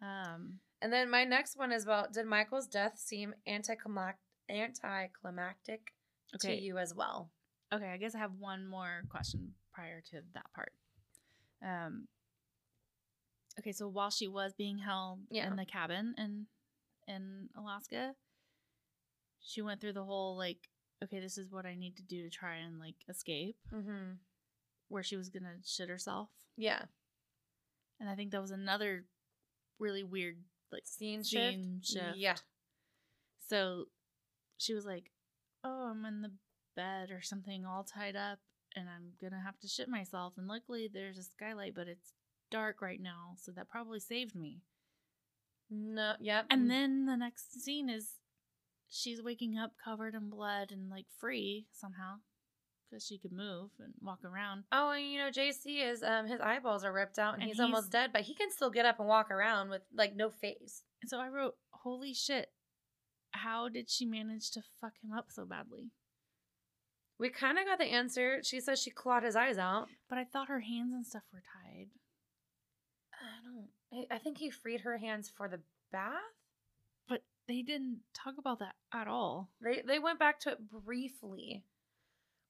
Um, 0.00 0.58
And 0.80 0.92
then 0.92 1.10
my 1.10 1.24
next 1.24 1.56
one 1.56 1.70
is 1.72 1.84
about 1.84 2.12
did 2.12 2.26
Michael's 2.26 2.66
death 2.66 2.98
seem 2.98 3.34
anticlimac- 3.48 4.14
anticlimactic 4.50 5.92
okay, 6.34 6.56
to 6.56 6.62
you 6.62 6.78
as 6.78 6.94
well? 6.94 7.30
Okay. 7.72 7.90
I 7.92 7.96
guess 7.96 8.14
I 8.14 8.18
have 8.18 8.32
one 8.38 8.66
more 8.66 9.02
question 9.08 9.54
prior 9.72 10.00
to 10.10 10.20
that 10.34 10.46
part. 10.54 10.72
Um, 11.64 12.08
okay, 13.58 13.72
so 13.72 13.88
while 13.88 14.10
she 14.10 14.28
was 14.28 14.52
being 14.54 14.78
held 14.78 15.20
Yeah. 15.30 15.46
in 15.48 15.56
the 15.56 15.64
cabin 15.66 16.14
in 16.18 16.46
in 17.08 17.48
Alaska, 17.56 18.14
she 19.40 19.60
went 19.62 19.80
through 19.80 19.92
the 19.94 20.04
whole 20.04 20.36
like, 20.36 20.68
okay, 21.02 21.18
this 21.20 21.36
is 21.36 21.50
what 21.50 21.66
I 21.66 21.74
need 21.74 21.96
to 21.96 22.02
do 22.02 22.22
to 22.22 22.30
try 22.30 22.56
and 22.56 22.78
like 22.78 22.94
escape, 23.08 23.56
Mm-hmm. 23.72 24.12
where 24.88 25.02
she 25.02 25.16
was 25.16 25.28
gonna 25.28 25.56
shit 25.64 25.88
herself, 25.88 26.28
Yeah. 26.56 26.84
and 27.98 28.08
I 28.08 28.14
think 28.14 28.30
that 28.32 28.40
was 28.40 28.52
another 28.52 29.04
really 29.78 30.04
weird 30.04 30.44
like 30.70 30.86
Scene 30.86 31.22
shift? 31.24 31.54
scene 31.54 31.80
shift. 31.82 32.16
Yeah. 32.16 32.36
So 33.48 33.86
she 34.58 34.74
was 34.74 34.86
like, 34.86 35.10
"Oh, 35.64 35.88
I'm 35.90 36.04
in 36.06 36.22
the 36.22 36.32
bed 36.74 37.10
or 37.10 37.20
something, 37.22 37.64
all 37.64 37.84
tied 37.84 38.16
up, 38.16 38.38
and 38.76 38.88
I'm 38.88 39.12
gonna 39.20 39.42
have 39.42 39.58
to 39.60 39.68
shit 39.68 39.88
myself." 39.88 40.34
And 40.36 40.46
luckily, 40.48 40.88
there's 40.92 41.18
a 41.18 41.22
skylight, 41.22 41.74
but 41.74 41.88
it's 41.88 42.12
dark 42.50 42.80
right 42.82 43.00
now, 43.00 43.34
so 43.38 43.52
that 43.52 43.68
probably 43.68 44.00
saved 44.00 44.34
me. 44.34 44.60
No, 45.70 46.14
yep. 46.20 46.46
And 46.50 46.70
then 46.70 47.06
the 47.06 47.16
next 47.16 47.62
scene 47.62 47.88
is 47.88 48.18
she's 48.90 49.22
waking 49.22 49.56
up 49.58 49.72
covered 49.82 50.14
in 50.14 50.28
blood 50.28 50.70
and 50.70 50.90
like 50.90 51.06
free 51.18 51.66
somehow 51.72 52.16
because 52.90 53.06
she 53.06 53.16
could 53.18 53.32
move 53.32 53.70
and 53.78 53.94
walk 54.02 54.22
around. 54.22 54.64
Oh, 54.70 54.90
and 54.90 55.10
you 55.10 55.18
know, 55.18 55.30
JC 55.30 55.80
is 55.82 56.02
um 56.02 56.26
his 56.26 56.40
eyeballs 56.42 56.84
are 56.84 56.92
ripped 56.92 57.18
out 57.18 57.32
and, 57.34 57.42
And 57.42 57.48
he's, 57.48 57.56
he's- 57.56 57.64
almost 57.64 57.90
dead, 57.90 58.10
but 58.12 58.22
he 58.22 58.34
can 58.34 58.50
still 58.50 58.68
get 58.70 58.84
up 58.84 58.98
and 58.98 59.08
walk 59.08 59.30
around 59.30 59.70
with 59.70 59.82
like 59.94 60.14
no 60.14 60.28
face. 60.28 60.82
And 61.00 61.08
so 61.08 61.18
I 61.18 61.28
wrote, 61.28 61.54
"Holy 61.70 62.12
shit! 62.12 62.52
How 63.30 63.70
did 63.70 63.88
she 63.88 64.04
manage 64.04 64.50
to 64.50 64.62
fuck 64.80 64.92
him 65.02 65.10
up 65.16 65.26
so 65.30 65.46
badly?" 65.46 65.90
We 67.22 67.30
kind 67.30 67.56
of 67.56 67.64
got 67.66 67.78
the 67.78 67.84
answer. 67.84 68.40
She 68.42 68.58
says 68.58 68.82
she 68.82 68.90
clawed 68.90 69.22
his 69.22 69.36
eyes 69.36 69.56
out. 69.56 69.86
But 70.08 70.18
I 70.18 70.24
thought 70.24 70.48
her 70.48 70.58
hands 70.58 70.92
and 70.92 71.06
stuff 71.06 71.22
were 71.32 71.40
tied. 71.62 71.86
I 73.14 73.44
don't. 73.44 73.68
I, 74.10 74.16
I 74.16 74.18
think 74.18 74.38
he 74.38 74.50
freed 74.50 74.80
her 74.80 74.98
hands 74.98 75.30
for 75.34 75.48
the 75.48 75.60
bath. 75.92 76.12
But 77.08 77.22
they 77.46 77.62
didn't 77.62 78.00
talk 78.12 78.34
about 78.38 78.58
that 78.58 78.74
at 78.92 79.06
all. 79.06 79.50
They 79.60 79.82
they 79.86 80.00
went 80.00 80.18
back 80.18 80.40
to 80.40 80.50
it 80.50 80.68
briefly, 80.68 81.64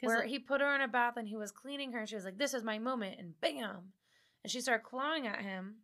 where 0.01 0.23
it- 0.23 0.31
he 0.31 0.39
put 0.39 0.63
her 0.63 0.75
in 0.75 0.81
a 0.81 0.89
bath 0.89 1.19
and 1.19 1.29
he 1.29 1.37
was 1.37 1.53
cleaning 1.53 1.93
her, 1.93 1.99
and 2.01 2.09
she 2.09 2.15
was 2.15 2.25
like, 2.25 2.39
"This 2.39 2.55
is 2.55 2.65
my 2.65 2.79
moment," 2.79 3.19
and 3.21 3.39
bam, 3.43 3.93
and 4.43 4.51
she 4.51 4.63
started 4.63 4.85
clawing 4.85 5.27
at 5.27 5.43
him. 5.43 5.83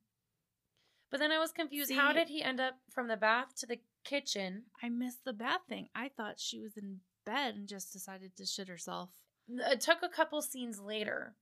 But 1.11 1.21
then 1.21 1.31
I 1.31 1.39
was 1.39 1.53
confused. 1.53 1.93
How 1.93 2.13
did 2.15 2.29
he 2.29 2.43
end 2.43 2.59
up 2.59 2.77
from 2.91 3.09
the 3.09 3.17
bath 3.19 3.55
to 3.57 3.67
the 3.67 3.81
kitchen? 4.05 4.65
I 4.83 4.89
missed 4.89 5.25
the 5.27 5.35
bath 5.35 5.61
thing. 5.69 5.91
I 5.95 6.09
thought 6.09 6.41
she 6.41 6.59
was 6.59 6.77
in 6.79 7.01
bed 7.29 7.55
and 7.55 7.69
just 7.69 7.93
decided 7.93 8.37
to 8.37 8.47
shit 8.47 8.69
herself. 8.69 9.11
It 9.49 9.63
uh, 9.65 9.77
took 9.77 10.03
a 10.03 10.09
couple 10.09 10.41
scenes 10.43 10.81
later. 10.81 11.35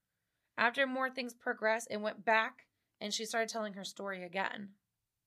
After 0.59 0.87
more 0.87 1.11
things 1.11 1.34
progressed, 1.34 1.89
it 1.91 2.01
went 2.01 2.24
back 2.24 2.66
and 3.01 3.12
she 3.12 3.24
started 3.24 3.49
telling 3.49 3.74
her 3.74 3.84
story 3.84 4.24
again 4.24 4.70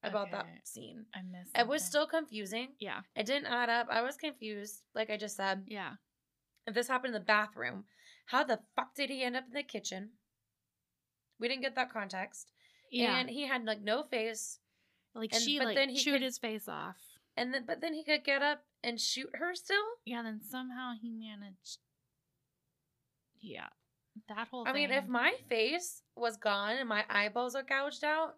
about 0.03 0.31
that 0.31 0.47
scene. 0.63 1.05
I 1.13 1.19
missed. 1.21 1.57
It 1.57 1.67
was 1.67 1.83
still 1.83 2.07
confusing. 2.07 2.69
Yeah. 2.79 3.01
It 3.15 3.25
didn't 3.25 3.47
add 3.51 3.69
up. 3.69 3.87
I 3.91 4.01
was 4.01 4.15
confused, 4.17 4.81
like 4.95 5.09
I 5.09 5.17
just 5.17 5.35
said. 5.37 5.63
Yeah. 5.67 5.93
If 6.65 6.73
this 6.73 6.87
happened 6.87 7.13
in 7.15 7.21
the 7.21 7.25
bathroom, 7.25 7.85
how 8.25 8.43
the 8.43 8.59
fuck 8.75 8.95
did 8.95 9.09
he 9.09 9.23
end 9.23 9.35
up 9.35 9.45
in 9.47 9.53
the 9.53 9.63
kitchen? 9.63 10.11
We 11.39 11.47
didn't 11.47 11.61
get 11.63 11.75
that 11.75 11.91
context. 11.93 12.51
Yeah. 12.91 13.17
And 13.17 13.29
he 13.29 13.47
had 13.47 13.65
like 13.65 13.81
no 13.81 14.03
face. 14.03 14.59
like 15.13 15.33
and- 15.33 15.41
she 15.41 15.57
but 15.57 15.67
like 15.67 15.75
then 15.75 15.89
he 15.89 15.97
chewed 15.97 16.15
could- 16.15 16.23
his 16.23 16.37
face 16.37 16.67
off. 16.67 16.97
And 17.37 17.53
then 17.53 17.63
but 17.65 17.81
then 17.81 17.93
he 17.93 18.03
could 18.03 18.23
get 18.23 18.41
up 18.41 18.63
and 18.83 18.99
shoot 18.99 19.29
her 19.35 19.53
still? 19.55 19.83
Yeah, 20.05 20.21
then 20.23 20.41
somehow 20.41 20.93
he 21.01 21.09
managed. 21.11 21.79
Yeah. 23.41 23.67
That 24.27 24.47
whole 24.49 24.67
I 24.67 24.73
thing. 24.73 24.89
mean, 24.89 24.97
if 24.97 25.07
my 25.07 25.33
face 25.47 26.01
was 26.15 26.37
gone 26.37 26.75
and 26.77 26.89
my 26.89 27.05
eyeballs 27.09 27.55
are 27.55 27.63
gouged 27.63 28.03
out, 28.03 28.35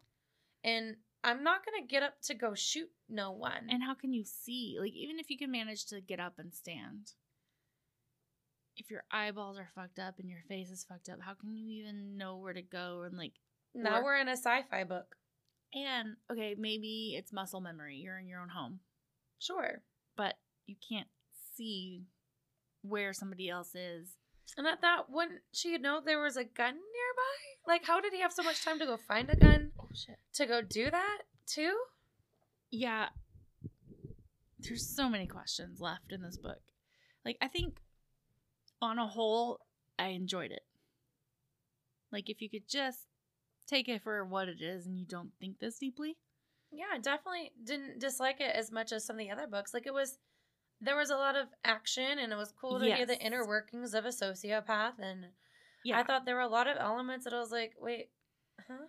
and 0.63 0.95
I'm 1.23 1.43
not 1.43 1.61
gonna 1.65 1.85
get 1.87 2.03
up 2.03 2.21
to 2.23 2.33
go 2.35 2.53
shoot 2.53 2.89
no 3.09 3.31
one. 3.31 3.67
And 3.69 3.81
how 3.83 3.93
can 3.95 4.13
you 4.13 4.23
see? 4.23 4.77
Like, 4.79 4.93
even 4.93 5.19
if 5.19 5.29
you 5.29 5.37
can 5.37 5.51
manage 5.51 5.85
to 5.87 6.01
get 6.01 6.19
up 6.19 6.33
and 6.37 6.53
stand, 6.53 7.13
if 8.77 8.89
your 8.89 9.03
eyeballs 9.11 9.57
are 9.57 9.69
fucked 9.75 9.99
up 9.99 10.19
and 10.19 10.29
your 10.29 10.43
face 10.47 10.69
is 10.69 10.83
fucked 10.83 11.09
up, 11.09 11.19
how 11.21 11.33
can 11.33 11.51
you 11.55 11.81
even 11.83 12.17
know 12.17 12.37
where 12.37 12.53
to 12.53 12.61
go? 12.61 13.03
And 13.03 13.17
like, 13.17 13.33
now 13.73 13.99
or- 13.99 14.03
we're 14.03 14.17
in 14.17 14.27
a 14.27 14.37
sci-fi 14.37 14.83
book. 14.83 15.15
and 15.73 16.15
okay, 16.31 16.55
maybe 16.57 17.15
it's 17.17 17.31
muscle 17.33 17.61
memory. 17.61 17.97
You're 17.97 18.19
in 18.19 18.27
your 18.27 18.41
own 18.41 18.49
home, 18.49 18.79
Sure. 19.39 19.81
But 20.21 20.35
you 20.67 20.75
can't 20.87 21.07
see 21.57 22.03
where 22.83 23.11
somebody 23.11 23.49
else 23.49 23.73
is. 23.73 24.17
And 24.55 24.67
at 24.67 24.81
that, 24.81 25.09
wouldn't 25.09 25.39
she 25.51 25.75
know 25.79 25.99
there 25.99 26.21
was 26.21 26.37
a 26.37 26.43
gun 26.43 26.75
nearby? 26.75 27.67
Like, 27.67 27.85
how 27.85 27.99
did 27.99 28.13
he 28.13 28.21
have 28.21 28.31
so 28.31 28.43
much 28.43 28.63
time 28.63 28.77
to 28.77 28.85
go 28.85 28.97
find 28.97 29.31
a 29.31 29.35
gun 29.35 29.71
Oh 29.79 29.87
shit. 29.95 30.19
to 30.35 30.45
go 30.45 30.61
do 30.61 30.91
that 30.91 31.19
too? 31.47 31.75
Yeah. 32.69 33.07
There's 34.59 34.87
so 34.87 35.09
many 35.09 35.25
questions 35.25 35.81
left 35.81 36.11
in 36.11 36.21
this 36.21 36.37
book. 36.37 36.61
Like, 37.25 37.37
I 37.41 37.47
think 37.47 37.77
on 38.79 38.99
a 38.99 39.07
whole, 39.07 39.61
I 39.97 40.09
enjoyed 40.09 40.51
it. 40.51 40.65
Like, 42.11 42.29
if 42.29 42.41
you 42.41 42.49
could 42.49 42.69
just 42.69 43.07
take 43.65 43.89
it 43.89 44.03
for 44.03 44.23
what 44.23 44.49
it 44.49 44.61
is 44.61 44.85
and 44.85 44.99
you 44.99 45.05
don't 45.05 45.31
think 45.39 45.57
this 45.57 45.79
deeply. 45.79 46.17
Yeah, 46.71 46.97
definitely 47.01 47.51
didn't 47.63 47.99
dislike 47.99 48.39
it 48.39 48.55
as 48.55 48.71
much 48.71 48.91
as 48.91 49.05
some 49.05 49.15
of 49.15 49.19
the 49.19 49.31
other 49.31 49.47
books. 49.47 49.73
Like, 49.73 49.85
it 49.87 49.93
was, 49.93 50.17
there 50.79 50.95
was 50.95 51.09
a 51.09 51.15
lot 51.15 51.35
of 51.35 51.47
action, 51.63 52.17
and 52.19 52.31
it 52.31 52.37
was 52.37 52.53
cool 52.59 52.79
to 52.79 52.95
hear 52.95 53.05
the 53.05 53.19
inner 53.19 53.45
workings 53.45 53.93
of 53.93 54.05
a 54.05 54.09
sociopath. 54.09 54.99
And 54.99 55.25
Yeah. 55.83 55.99
I 55.99 56.03
thought 56.03 56.25
there 56.25 56.35
were 56.35 56.41
a 56.41 56.47
lot 56.47 56.67
of 56.67 56.77
elements 56.79 57.25
that 57.25 57.33
I 57.33 57.39
was 57.39 57.51
like, 57.51 57.73
wait, 57.79 58.09
huh? 58.67 58.85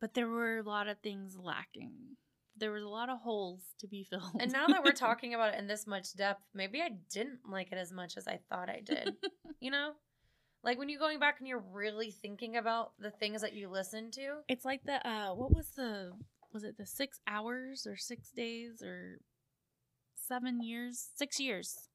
but 0.00 0.14
there 0.14 0.28
were 0.28 0.58
a 0.58 0.62
lot 0.62 0.88
of 0.88 0.98
things 0.98 1.36
lacking. 1.36 2.16
There 2.56 2.72
was 2.72 2.82
a 2.82 2.88
lot 2.88 3.08
of 3.08 3.18
holes 3.20 3.62
to 3.80 3.86
be 3.86 4.04
filled. 4.10 4.36
And 4.40 4.52
now 4.52 4.66
that 4.66 4.84
we're 4.84 4.92
talking 5.08 5.32
about 5.32 5.54
it 5.54 5.58
in 5.58 5.66
this 5.66 5.86
much 5.86 6.14
depth, 6.14 6.44
maybe 6.54 6.80
I 6.82 6.90
didn't 7.10 7.40
like 7.48 7.72
it 7.72 7.78
as 7.78 7.92
much 7.92 8.16
as 8.16 8.28
I 8.28 8.40
thought 8.50 8.68
I 8.68 8.80
did. 8.84 9.14
you 9.60 9.70
know? 9.70 9.92
Like 10.64 10.78
when 10.78 10.88
you're 10.88 11.00
going 11.00 11.18
back 11.18 11.36
and 11.40 11.48
you're 11.48 11.64
really 11.72 12.10
thinking 12.12 12.56
about 12.56 12.92
the 12.98 13.10
things 13.10 13.40
that 13.40 13.52
you 13.52 13.68
listened 13.68 14.12
to. 14.12 14.36
it's 14.48 14.64
like 14.64 14.84
the 14.84 15.04
uh 15.08 15.34
what 15.34 15.52
was 15.52 15.70
the 15.70 16.12
was 16.52 16.64
it 16.64 16.76
the 16.76 16.86
6 16.86 17.20
hours 17.26 17.86
or 17.86 17.96
6 17.96 18.30
days 18.30 18.82
or 18.82 19.18
7 20.14 20.62
years? 20.62 21.10
6 21.16 21.40
years. 21.40 21.88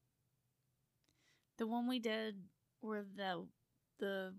The 1.58 1.66
one 1.66 1.88
we 1.88 1.98
did 1.98 2.44
where 2.80 3.04
the 3.16 3.46
the 3.98 4.34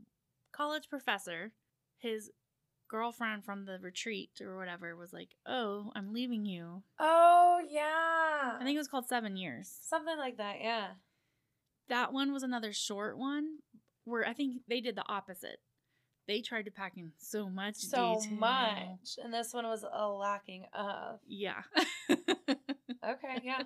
college 0.51 0.87
professor 0.89 1.51
his 1.97 2.31
girlfriend 2.87 3.43
from 3.43 3.65
the 3.65 3.77
retreat 3.79 4.31
or 4.41 4.57
whatever 4.57 4.95
was 4.95 5.11
like, 5.13 5.35
"Oh, 5.45 5.91
I'm 5.95 6.13
leaving 6.13 6.45
you." 6.45 6.83
Oh, 6.97 7.61
yeah. 7.69 8.57
I 8.57 8.63
think 8.63 8.75
it 8.75 8.79
was 8.79 8.87
called 8.87 9.07
7 9.07 9.35
years. 9.37 9.69
something 9.81 10.17
like 10.17 10.37
that, 10.37 10.61
yeah. 10.61 10.93
That 11.89 12.13
one 12.13 12.31
was 12.31 12.41
another 12.43 12.71
short 12.73 13.17
one 13.17 13.59
where 14.05 14.25
I 14.25 14.33
think 14.33 14.61
they 14.67 14.79
did 14.81 14.95
the 14.95 15.07
opposite. 15.07 15.59
They 16.29 16.41
tried 16.41 16.65
to 16.65 16.71
pack 16.71 16.93
in 16.95 17.11
so 17.17 17.49
much 17.49 17.77
So 17.77 18.19
detail. 18.19 18.37
much. 18.37 19.17
And 19.23 19.33
this 19.33 19.51
one 19.51 19.65
was 19.65 19.83
a 19.91 20.07
lacking 20.07 20.65
of. 20.73 21.19
Yeah. 21.27 21.63
Okay, 23.01 23.41
yeah. 23.43 23.63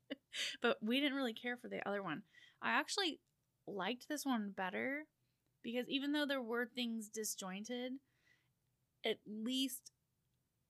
but 0.62 0.78
we 0.80 1.00
didn't 1.00 1.16
really 1.16 1.34
care 1.34 1.56
for 1.56 1.68
the 1.68 1.86
other 1.86 2.02
one. 2.02 2.22
I 2.62 2.70
actually 2.70 3.20
liked 3.66 4.08
this 4.08 4.24
one 4.24 4.54
better 4.56 5.04
because 5.62 5.86
even 5.88 6.12
though 6.12 6.24
there 6.24 6.40
were 6.40 6.64
things 6.64 7.08
disjointed, 7.08 7.94
at 9.04 9.18
least 9.26 9.90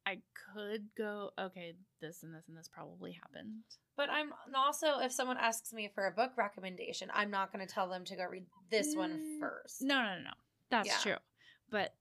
I 0.07 0.21
could 0.55 0.89
go, 0.97 1.31
okay, 1.39 1.75
this 2.01 2.23
and 2.23 2.35
this 2.35 2.49
and 2.49 2.57
this 2.57 2.69
probably 2.73 3.13
happened. 3.13 3.63
But 3.97 4.09
I'm 4.11 4.33
also, 4.57 5.01
if 5.01 5.13
someone 5.13 5.37
asks 5.39 5.73
me 5.73 5.91
for 5.95 6.07
a 6.07 6.13
book 6.13 6.33
recommendation, 6.39 7.11
I'm 7.13 7.31
not 7.31 7.53
going 7.53 7.65
to 7.65 7.73
tell 7.73 7.91
them 7.91 8.05
to 8.07 8.17
go 8.17 8.25
read 8.25 8.47
this 8.71 8.97
one 8.97 9.21
Mm, 9.21 9.41
first. 9.41 9.83
No, 9.83 9.97
no, 10.03 10.17
no, 10.17 10.23
no. 10.25 10.31
That's 10.71 10.89
Yeah. 10.89 10.99
true. 10.99 11.17
But 11.71 11.95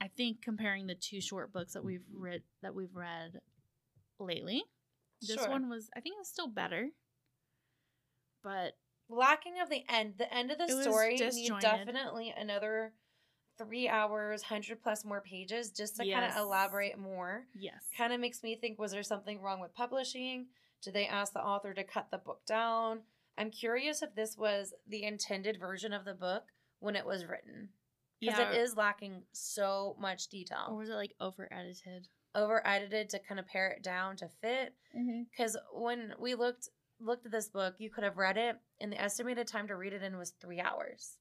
I 0.00 0.08
think 0.08 0.42
comparing 0.42 0.86
the 0.86 0.94
two 0.94 1.20
short 1.20 1.52
books 1.52 1.72
that 1.74 1.84
we've 1.84 2.04
read 2.12 2.42
that 2.62 2.74
we've 2.74 2.94
read 2.94 3.40
lately, 4.18 4.64
this 5.20 5.36
Sure. 5.36 5.48
one 5.50 5.68
was 5.68 5.90
I 5.96 6.00
think 6.00 6.14
it 6.16 6.18
was 6.18 6.28
still 6.28 6.48
better. 6.48 6.90
But 8.42 8.76
lacking 9.08 9.60
of 9.60 9.68
the 9.70 9.84
end. 9.88 10.14
The 10.18 10.32
end 10.32 10.50
of 10.50 10.58
the 10.58 10.82
story 10.82 11.16
need 11.16 11.52
definitely 11.60 12.34
another 12.36 12.92
three 13.56 13.88
hours, 13.88 14.42
hundred 14.42 14.80
plus 14.82 15.04
more 15.04 15.20
pages, 15.20 15.70
just 15.72 15.96
to 15.96 16.10
kind 16.10 16.24
of 16.24 16.36
elaborate 16.36 16.98
more. 16.98 17.46
yes. 17.54 17.84
Kind 17.96 18.12
of 18.12 18.20
makes 18.20 18.42
me 18.42 18.56
think: 18.56 18.78
was 18.78 18.92
there 18.92 19.02
something 19.02 19.40
wrong 19.40 19.60
with 19.60 19.74
publishing? 19.74 20.46
Did 20.82 20.94
they 20.94 21.06
ask 21.08 21.32
the 21.32 21.40
author 21.42 21.74
to 21.74 21.82
cut 21.82 22.10
the 22.10 22.18
book 22.18 22.46
down? 22.46 23.00
I'm 23.36 23.50
curious 23.50 24.02
if 24.02 24.14
this 24.14 24.36
was 24.36 24.74
the 24.86 25.02
intended 25.04 25.58
version 25.58 25.92
of 25.92 26.04
the 26.04 26.14
book 26.14 26.44
when 26.80 26.94
it 26.94 27.04
was 27.06 27.24
written, 27.24 27.70
because 28.20 28.38
yeah, 28.38 28.50
it 28.50 28.58
is 28.58 28.76
lacking 28.76 29.22
so 29.32 29.96
much 30.00 30.28
detail. 30.28 30.66
or 30.70 30.76
was 30.76 30.88
it 30.88 30.94
like 30.94 31.14
over 31.20 31.48
edited? 31.52 32.08
over 32.34 32.64
edited 32.66 33.08
to 33.10 33.18
kind 33.18 33.40
of 33.40 33.46
pare 33.46 33.68
it 33.70 33.82
down 33.82 34.16
to 34.16 34.28
fit. 34.40 34.74
Mm-hmm. 34.96 35.22
because 35.30 35.56
when 35.72 36.12
we 36.20 36.34
looked 36.34 36.68
looked 37.00 37.26
at 37.26 37.32
this 37.32 37.48
book 37.48 37.74
you 37.78 37.90
could 37.90 38.04
have 38.04 38.16
read 38.16 38.36
it 38.36 38.56
and 38.80 38.92
the 38.92 39.00
estimated 39.00 39.46
time 39.46 39.68
to 39.68 39.76
read 39.76 39.92
it 39.92 40.02
in 40.02 40.18
was 40.18 40.32
three 40.40 40.60
hours 40.60 41.16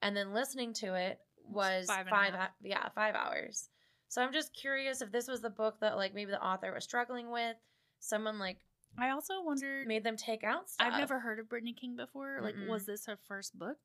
and 0.00 0.16
then 0.16 0.32
listening 0.32 0.72
to 0.72 0.94
it 0.94 1.18
was 1.44 1.86
five 1.86 2.06
five, 2.08 2.26
and 2.28 2.36
a 2.36 2.38
half. 2.38 2.50
yeah 2.62 2.88
five 2.94 3.14
hours 3.14 3.68
so 4.08 4.22
i'm 4.22 4.32
just 4.32 4.54
curious 4.54 5.02
if 5.02 5.12
this 5.12 5.28
was 5.28 5.42
the 5.42 5.50
book 5.50 5.76
that 5.80 5.96
like 5.96 6.14
maybe 6.14 6.30
the 6.30 6.42
author 6.42 6.72
was 6.72 6.84
struggling 6.84 7.30
with 7.30 7.56
someone 8.00 8.38
like 8.38 8.58
I 8.98 9.10
also 9.10 9.42
wondered 9.42 9.86
made 9.86 10.04
them 10.04 10.16
take 10.16 10.44
out 10.44 10.68
stuff 10.70 10.88
I've 10.92 10.98
never 10.98 11.18
heard 11.18 11.38
of 11.38 11.48
Brittany 11.48 11.72
King 11.72 11.96
before. 11.96 12.40
Like, 12.42 12.54
Mm-mm. 12.54 12.68
was 12.68 12.84
this 12.84 13.06
her 13.06 13.18
first 13.26 13.58
book? 13.58 13.78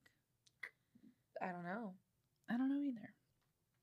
i 1.41 1.47
don't 1.47 1.63
know 1.63 1.93
I 2.49 2.57
don't 2.57 2.69
know 2.69 2.83
either. 2.83 3.13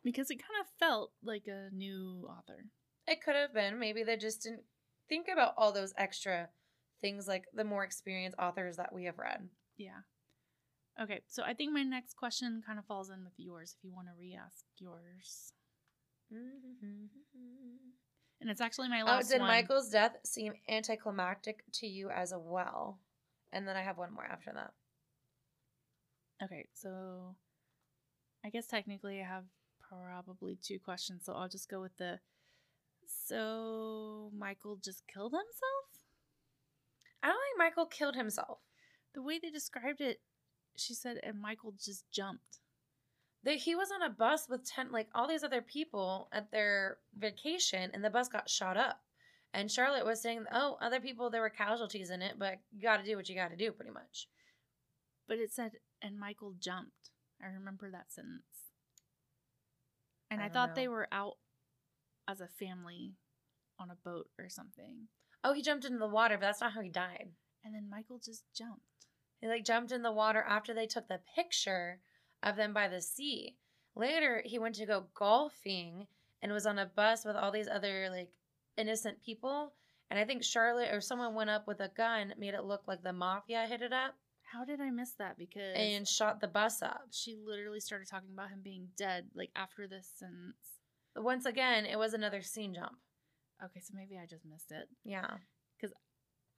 Because 0.03 0.31
it 0.31 0.37
kind 0.37 0.61
of 0.61 0.67
felt 0.79 1.13
like 1.23 1.47
a 1.47 1.75
new 1.75 2.29
author. 2.29 2.67
it 3.07 3.23
could 3.23 3.35
have 3.35 3.55
been 3.55 3.79
maybe 3.79 4.03
they 4.03 4.17
just 4.17 4.43
didn't 4.43 4.65
think 5.09 5.27
about 5.33 5.55
all 5.57 5.73
those 5.73 5.93
extra 5.99 6.49
things 7.01 7.27
like 7.29 7.45
the 7.53 7.65
more 7.65 7.85
experienced 7.85 8.39
authors 8.39 8.77
that 8.77 8.93
we 8.93 9.05
have 9.05 9.19
read 9.19 9.49
Yeah. 9.77 10.01
Okay, 11.01 11.23
so 11.27 11.43
I 11.43 11.55
think 11.55 11.73
my 11.73 11.83
next 11.83 12.17
question 12.17 12.63
kind 12.65 12.79
of 12.79 12.87
falls 12.87 13.11
in 13.11 13.25
with 13.25 13.33
yours 13.37 13.75
if 13.77 13.85
you 13.85 13.93
want 13.93 14.07
to 14.07 14.13
re 14.19 14.39
ask 14.41 14.65
yours. 14.79 15.53
Mm-hmm. 16.33 17.07
And 18.41 18.51
it's 18.51 18.61
actually 18.61 18.89
my 18.89 19.01
oh, 19.01 19.07
last. 19.07 19.27
Oh, 19.27 19.33
did 19.33 19.41
one. 19.41 19.49
Michael's 19.49 19.89
death 19.89 20.17
seem 20.25 20.53
anticlimactic 20.69 21.65
to 21.75 21.87
you 21.87 22.11
as 22.11 22.33
well? 22.37 23.01
And 23.53 23.67
then 23.67 23.77
I 23.77 23.83
have 23.83 23.99
one 23.99 24.13
more 24.15 24.25
after 24.25 24.53
that. 24.55 24.73
Okay, 26.45 26.67
so 26.75 27.37
I 28.45 28.51
guess 28.51 28.67
technically 28.67 29.21
I 29.23 29.27
have 29.27 29.45
probably 29.81 30.59
two 30.63 30.79
questions, 30.79 31.23
so 31.25 31.33
I'll 31.33 31.49
just 31.49 31.71
go 31.71 31.81
with 31.81 31.97
the. 31.97 32.21
So 33.07 34.31
Michael 34.37 34.79
just 34.83 35.03
killed 35.13 35.33
himself? 35.33 36.05
I 37.23 37.29
don't 37.29 37.37
think 37.37 37.59
Michael 37.59 37.87
killed 37.87 38.17
himself. 38.17 38.59
The 39.15 39.23
way 39.23 39.39
they 39.39 39.51
described 39.51 40.01
it, 40.01 40.21
she 40.77 40.93
said, 40.93 41.19
and 41.23 41.41
Michael 41.41 41.73
just 41.83 42.05
jumped. 42.13 42.59
That 43.45 43.57
he 43.57 43.75
was 43.75 43.91
on 43.91 44.03
a 44.03 44.11
bus 44.11 44.47
with 44.49 44.69
ten 44.69 44.93
like 44.93 45.09
all 45.15 45.27
these 45.27 45.45
other 45.45 45.63
people 45.63 46.29
at 46.33 46.51
their 46.51 46.99
vacation, 47.19 47.91
and 47.95 48.05
the 48.05 48.11
bus 48.11 48.29
got 48.29 48.51
shot 48.51 48.77
up. 48.77 49.01
And 49.55 49.71
Charlotte 49.71 50.05
was 50.05 50.21
saying, 50.21 50.45
"Oh, 50.53 50.77
other 50.83 51.01
people 51.01 51.31
there 51.31 51.41
were 51.41 51.51
casualties 51.51 52.11
in 52.11 52.21
it, 52.21 52.39
but 52.39 52.59
you 52.73 52.83
got 52.83 52.99
to 52.99 53.05
do 53.05 53.17
what 53.17 53.29
you 53.29 53.37
got 53.37 53.51
to 53.51 53.57
do, 53.57 53.73
pretty 53.73 53.93
much." 53.93 54.29
But 55.29 55.39
it 55.39 55.53
said, 55.53 55.73
and 56.03 56.19
Michael 56.19 56.55
jumped. 56.59 57.11
I 57.43 57.49
remember 57.49 57.91
that 57.91 58.13
sentence. 58.13 58.73
And 60.31 60.41
I 60.41 60.47
I, 60.47 60.49
thought 60.49 60.75
they 60.75 60.89
were 60.89 61.09
out 61.13 61.37
as 62.29 62.41
a 62.41 62.49
family 62.49 63.15
on 63.79 63.91
a 63.91 63.97
boat 64.05 64.29
or 64.39 64.49
something. 64.49 65.09
Oh, 65.43 65.53
he 65.53 65.63
jumped 65.63 65.85
into 65.85 65.99
the 65.99 66.09
water, 66.09 66.37
but 66.37 66.47
that's 66.47 66.61
not 66.61 66.73
how 66.73 66.81
he 66.81 66.89
died. 66.89 67.29
And 67.65 67.75
then 67.75 67.89
Michael 67.91 68.21
just 68.25 68.45
jumped. 68.55 69.07
He 69.41 69.47
like 69.47 69.65
jumped 69.65 69.93
in 69.93 70.03
the 70.03 70.13
water 70.13 70.45
after 70.49 70.73
they 70.73 70.87
took 70.87 71.09
the 71.09 71.21
picture 71.35 72.01
of 72.43 72.57
them 72.57 72.73
by 72.73 72.89
the 72.89 73.01
sea. 73.01 73.57
Later, 73.95 74.43
he 74.45 74.59
went 74.59 74.75
to 74.77 74.87
go 74.87 75.05
golfing 75.15 76.07
and 76.43 76.53
was 76.53 76.67
on 76.67 76.79
a 76.79 76.87
bus 76.87 77.25
with 77.25 77.37
all 77.37 77.51
these 77.51 77.69
other 77.69 78.09
like 78.11 78.31
innocent 78.77 79.23
people. 79.23 79.73
And 80.11 80.19
I 80.19 80.25
think 80.25 80.45
Charlotte 80.45 80.93
or 80.93 81.01
someone 81.01 81.35
went 81.35 81.51
up 81.51 81.67
with 81.67 81.81
a 81.81 81.91
gun, 81.97 82.35
made 82.39 82.55
it 82.55 82.65
look 82.65 82.83
like 82.87 83.03
the 83.03 83.13
mafia 83.13 83.67
hit 83.67 83.83
it 83.83 83.93
up, 83.93 84.15
How 84.55 84.65
did 84.65 84.81
I 84.81 84.91
miss 84.91 85.13
that? 85.19 85.37
Because 85.37 85.75
and 85.77 86.07
shot 86.07 86.41
the 86.41 86.47
bus 86.47 86.81
up. 86.81 87.03
she 87.11 87.37
literally 87.45 87.81
started 87.81 88.09
talking 88.09 88.31
about 88.33 88.51
him 88.51 88.61
being 88.63 88.89
dead 88.97 89.27
like 89.35 89.51
after 89.57 89.89
this 89.89 90.09
sentence. 90.17 90.55
Once 91.17 91.45
again, 91.45 91.85
it 91.85 91.99
was 91.99 92.15
another 92.15 92.41
scene 92.41 92.75
jump. 92.75 92.97
Okay, 93.65 93.81
so 93.81 93.95
maybe 93.97 94.17
I 94.17 94.27
just 94.27 94.45
missed 94.45 94.71
it. 94.71 94.89
Yeah. 95.05 95.27
Because 95.77 95.95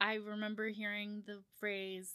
I 0.00 0.14
remember 0.14 0.68
hearing 0.68 1.22
the 1.26 1.42
phrase, 1.58 2.14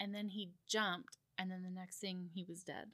and 0.00 0.14
then 0.14 0.28
he 0.28 0.50
jumped, 0.68 1.18
and 1.38 1.50
then 1.50 1.62
the 1.62 1.70
next 1.70 1.98
thing 1.98 2.30
he 2.34 2.44
was 2.48 2.62
dead. 2.62 2.86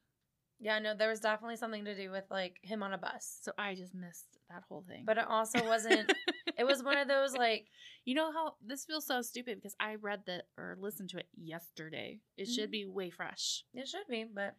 Yeah, 0.58 0.78
no, 0.78 0.94
there 0.94 1.10
was 1.10 1.20
definitely 1.20 1.56
something 1.56 1.84
to 1.84 1.94
do 1.94 2.10
with 2.10 2.24
like 2.30 2.56
him 2.62 2.82
on 2.82 2.92
a 2.92 2.98
bus. 2.98 3.38
So 3.42 3.52
I 3.58 3.74
just 3.74 3.94
missed 3.94 4.38
that 4.50 4.62
whole 4.68 4.84
thing. 4.88 5.04
But 5.06 5.18
it 5.18 5.26
also 5.28 5.64
wasn't 5.66 6.12
it 6.56 6.64
was 6.64 6.82
one 6.82 6.96
of 6.98 7.08
those 7.08 7.34
like 7.34 7.66
you 8.04 8.14
know 8.14 8.32
how 8.32 8.54
this 8.64 8.84
feels 8.84 9.06
so 9.06 9.20
stupid 9.22 9.56
because 9.56 9.76
I 9.80 9.96
read 9.96 10.22
that 10.26 10.46
or 10.56 10.76
listened 10.80 11.10
to 11.10 11.18
it 11.18 11.28
yesterday. 11.36 12.20
It 12.36 12.46
should 12.48 12.68
Mhm. 12.68 12.72
be 12.72 12.86
way 12.86 13.10
fresh. 13.10 13.64
it 13.74 13.88
should 13.88 14.06
be, 14.08 14.24
but 14.24 14.56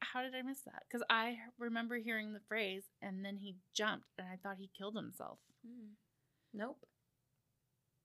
How 0.00 0.22
did 0.22 0.34
I 0.34 0.42
miss 0.42 0.62
that? 0.62 0.84
Because 0.88 1.04
I 1.10 1.38
remember 1.58 1.96
hearing 1.98 2.32
the 2.32 2.40
phrase, 2.48 2.84
and 3.02 3.24
then 3.24 3.36
he 3.36 3.56
jumped, 3.74 4.06
and 4.18 4.28
I 4.28 4.36
thought 4.36 4.56
he 4.58 4.68
killed 4.68 4.94
himself. 4.94 5.38
mm, 5.66 5.90
nope. 6.54 6.86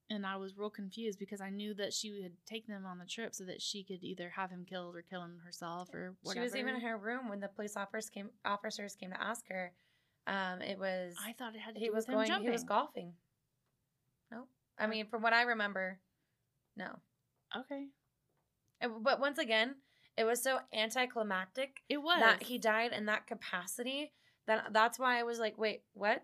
And 0.10 0.26
I 0.26 0.36
was 0.36 0.58
real 0.58 0.70
confused 0.70 1.18
because 1.18 1.40
I 1.42 1.50
knew 1.50 1.74
that 1.76 1.94
she 1.94 2.12
would 2.12 2.34
take 2.46 2.68
them 2.68 2.86
on 2.86 2.98
the 3.00 3.06
trip 3.06 3.34
so 3.34 3.46
that 3.46 3.62
she 3.62 3.84
could 3.84 4.04
either 4.04 4.30
have 4.32 4.50
him 4.52 4.66
killed 4.66 4.96
or 4.96 5.02
kill 5.02 5.24
him 5.24 5.40
herself 5.44 5.90
or 5.94 6.16
whatever. 6.22 6.46
She 6.46 6.52
was 6.52 6.56
even 6.56 6.76
in 6.76 6.82
her 6.82 6.98
room 6.98 7.30
when 7.30 7.40
the 7.40 7.48
police 7.48 7.76
officers 7.78 8.10
came 8.10 8.30
officers 8.44 8.96
came 8.96 9.12
to 9.12 9.22
ask 9.22 9.48
her. 9.50 9.74
Um, 10.26 10.62
it 10.62 10.80
was 10.80 11.16
I 11.24 11.34
thought 11.34 11.56
it 11.56 11.60
had 11.60 11.76
to 11.76 11.80
he 11.80 11.88
do 11.88 11.94
was 11.94 12.04
with 12.06 12.10
him 12.10 12.16
going 12.16 12.28
jumping. 12.28 12.46
he 12.46 12.52
was 12.52 12.64
golfing. 12.64 13.14
Nope. 14.32 14.48
I 14.78 14.88
mean, 14.88 15.08
from 15.08 15.22
what 15.22 15.34
I 15.34 15.44
remember, 15.44 16.00
no. 16.76 17.00
Okay, 17.56 17.88
And- 18.82 19.04
But 19.04 19.20
once 19.20 19.38
again, 19.38 19.76
it 20.18 20.24
was 20.24 20.42
so 20.42 20.60
anticlimactic 20.74 21.82
it 21.88 21.98
was 22.02 22.20
that 22.20 22.44
he 22.44 22.58
died 22.58 22.92
in 22.94 23.06
that 23.06 23.28
capacity. 23.28 24.14
That 24.48 24.74
that's 24.74 24.98
why 24.98 25.20
I 25.20 25.24
was 25.24 25.40
like, 25.40 25.58
wait, 25.58 25.84
what? 25.94 26.24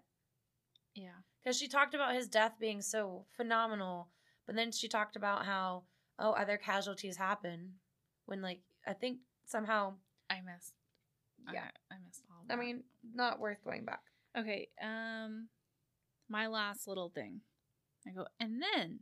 Yeah, 0.95 1.22
because 1.43 1.58
she 1.58 1.68
talked 1.68 1.93
about 1.93 2.16
his 2.16 2.28
death 2.28 2.54
being 2.60 2.82
so 2.82 3.26
phenomenal 3.36 4.10
but 4.45 4.56
then 4.56 4.72
she 4.72 4.88
talked 4.88 5.16
about 5.16 5.45
how 5.45 5.84
oh 6.18 6.32
other 6.32 6.58
casualties 6.58 7.18
happen 7.18 7.74
when 8.26 8.41
like 8.41 8.62
i 8.88 8.93
think 8.93 9.20
somehow 9.45 9.93
I 10.28 10.41
missed. 10.41 10.74
Yeah. 11.54 11.70
I, 11.91 11.95
I 11.95 11.97
missed 12.06 12.24
all. 12.30 12.43
I 12.50 12.56
that. 12.56 12.60
mean 12.60 12.84
not 13.14 13.39
worth 13.39 13.64
going 13.64 13.86
back 13.86 14.02
okay. 14.38 14.70
Um, 14.82 15.47
my 16.30 16.47
last 16.47 16.88
little 16.88 17.10
thing. 17.10 17.41
I 18.08 18.12
go, 18.12 18.26
and 18.39 18.62
then. 18.62 19.00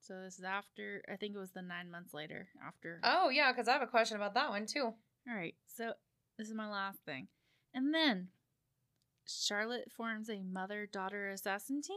So 0.00 0.22
this 0.22 0.38
is 0.38 0.44
after. 0.44 1.02
I 1.12 1.16
think 1.16 1.34
it 1.34 1.38
was 1.38 1.52
the 1.52 1.62
nine 1.62 1.90
months 1.90 2.14
later 2.14 2.48
after. 2.66 3.00
oh 3.04 3.28
yeah 3.28 3.52
because 3.52 3.68
i 3.68 3.72
have 3.72 3.82
a 3.82 3.86
question 3.86 4.16
about 4.16 4.34
that 4.34 4.50
one 4.50 4.66
too 4.66 4.84
All 5.28 5.34
right. 5.34 5.54
So 5.66 5.92
this 6.38 6.48
is 6.48 6.54
my 6.54 6.68
last 6.68 6.98
thing. 7.04 7.28
And 7.74 7.92
then 7.92 8.28
Charlotte 9.26 9.90
forms 9.94 10.30
a 10.30 10.40
mother 10.42 10.88
daughter 10.90 11.28
assassin 11.28 11.82
team? 11.82 11.96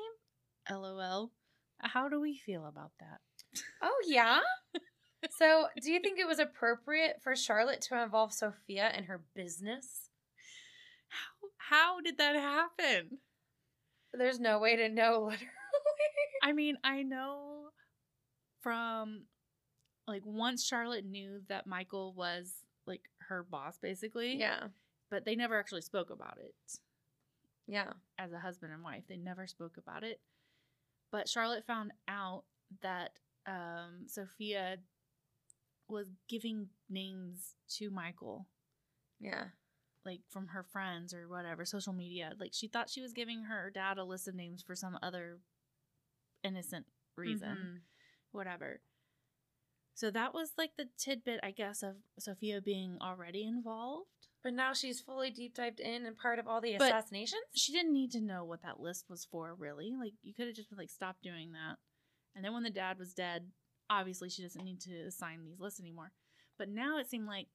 LOL. 0.69 1.32
How 1.80 2.09
do 2.09 2.19
we 2.19 2.38
feel 2.38 2.65
about 2.67 2.91
that? 2.99 3.22
oh 3.82 4.01
yeah 4.07 4.39
so 5.30 5.67
do 5.82 5.91
you 5.91 5.99
think 5.99 6.19
it 6.19 6.28
was 6.28 6.39
appropriate 6.39 7.17
for 7.24 7.36
charlotte 7.36 7.82
to 7.82 8.01
involve 8.01 8.34
sophia 8.34 8.91
in 8.97 9.03
her 9.05 9.22
business 9.36 10.09
How, 11.09 11.47
how 11.78 12.01
did 12.01 12.17
that 12.17 12.36
happen? 12.36 13.19
there's 14.13 14.39
no 14.39 14.59
way 14.59 14.76
to 14.76 14.89
know 14.89 15.24
literally 15.30 15.47
I 16.43 16.53
mean, 16.53 16.78
I 16.84 17.03
know 17.03 17.69
from 18.61 19.26
like 20.07 20.24
once 20.26 20.65
Charlotte 20.65 21.05
knew 21.05 21.41
that 21.49 21.67
Michael 21.67 22.13
was 22.17 22.51
like 22.88 23.01
her 23.30 23.43
boss 23.43 23.78
basically. 23.82 24.38
yeah 24.38 24.67
But 25.11 25.24
they 25.24 25.36
never 25.36 25.57
actually 25.59 25.82
spoke 25.82 26.09
about 26.09 26.38
it. 26.39 26.55
yeah 27.67 27.93
as 28.17 28.34
a 28.34 28.39
husband 28.39 28.74
and 28.74 28.84
wife. 28.84 29.03
They 29.07 29.17
never 29.17 29.45
spoke 29.47 29.78
about 29.78 30.03
it. 30.03 30.19
But 31.11 31.30
Charlotte 31.30 31.65
found 31.67 31.91
out 32.07 32.43
that 32.82 33.11
um, 33.47 34.05
Sophia 34.07 34.78
was 35.92 36.10
giving 36.30 36.70
names 36.89 37.56
to 37.78 37.89
Michael, 37.92 38.48
yeah 39.20 39.50
like 40.04 40.22
from 40.30 40.48
her 40.48 40.64
friends 40.64 41.14
or 41.14 41.28
whatever, 41.30 41.64
social 41.64 41.94
media. 41.94 42.34
Like 42.39 42.54
she 42.56 42.68
thought 42.68 42.89
she 42.89 43.02
was 43.02 43.14
giving 43.14 43.44
her 43.44 43.70
dad 43.70 44.00
a 44.00 44.04
list 44.04 44.28
of 44.28 44.34
names 44.34 44.64
for 44.64 44.76
some 44.76 44.98
other 45.04 45.42
innocent 46.44 46.88
reason, 47.16 47.56
Mhm. 47.56 47.82
whatever. 48.32 48.82
So 49.94 50.10
that 50.10 50.34
was 50.34 50.54
like 50.58 50.76
the 50.76 50.89
tidbit, 50.98 51.39
I 51.44 51.52
guess, 51.52 51.84
of 51.84 51.98
Sophia 52.18 52.62
being 52.62 52.98
already 53.00 53.44
involved. 53.44 54.08
but 54.44 54.56
now 54.56 54.74
she's 54.74 55.00
fully 55.00 55.30
deep 55.30 55.54
dived 55.54 55.80
in 55.80 56.04
and 56.08 56.18
part 56.18 56.39
of 56.39 56.48
all 56.48 56.60
the 56.62 56.76
But- 56.76 56.86
assassinations 56.92 57.44
she 57.54 57.72
didn't 57.72 57.94
need 57.94 58.10
to 58.14 58.20
know 58.20 58.44
what 58.44 58.64
that 58.64 58.80
list 58.80 59.08
was 59.08 59.24
for 59.24 59.54
really 59.54 59.94
like 59.94 60.14
you 60.24 60.34
could 60.34 60.48
have 60.48 60.56
just 60.56 60.72
like 60.76 60.89
stopped 60.89 61.22
doing 61.22 61.52
that 61.52 61.78
and 62.34 62.44
then 62.44 62.52
when 62.52 62.64
the 62.64 62.72
dad 62.72 62.98
was 62.98 63.14
dead 63.14 63.52
obviously 63.92 64.30
she 64.30 64.42
doesn't 64.42 64.64
need 64.64 64.80
to 64.82 65.02
assign 65.08 65.44
these 65.44 65.60
lists 65.60 65.80
anymore. 65.80 66.12
But 66.58 66.70
now 66.70 66.98
it 66.98 67.10
seemed 67.10 67.28
like 67.28 67.48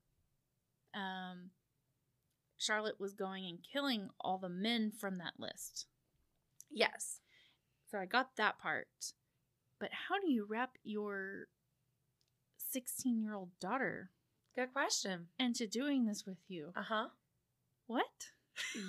um 0.94 1.50
charlotte 2.58 3.00
was 3.00 3.12
going 3.14 3.46
and 3.46 3.58
killing 3.72 4.08
all 4.20 4.38
the 4.38 4.48
men 4.48 4.92
from 4.92 5.18
that 5.18 5.34
list. 5.38 5.86
Yes. 6.70 7.20
So 7.90 7.98
i 7.98 8.04
got 8.04 8.36
that 8.36 8.58
part. 8.58 8.88
But 9.80 9.90
how 10.08 10.18
do 10.20 10.30
you 10.30 10.46
wrap 10.48 10.72
your 10.84 11.46
16 12.56 13.20
year 13.20 13.34
old 13.34 13.50
daughter 13.60 14.10
good 14.54 14.72
question. 14.72 15.28
into 15.38 15.66
doing 15.66 16.06
this 16.06 16.24
with 16.26 16.38
you? 16.48 16.72
Uh-huh. 16.76 17.08
What? 17.86 18.04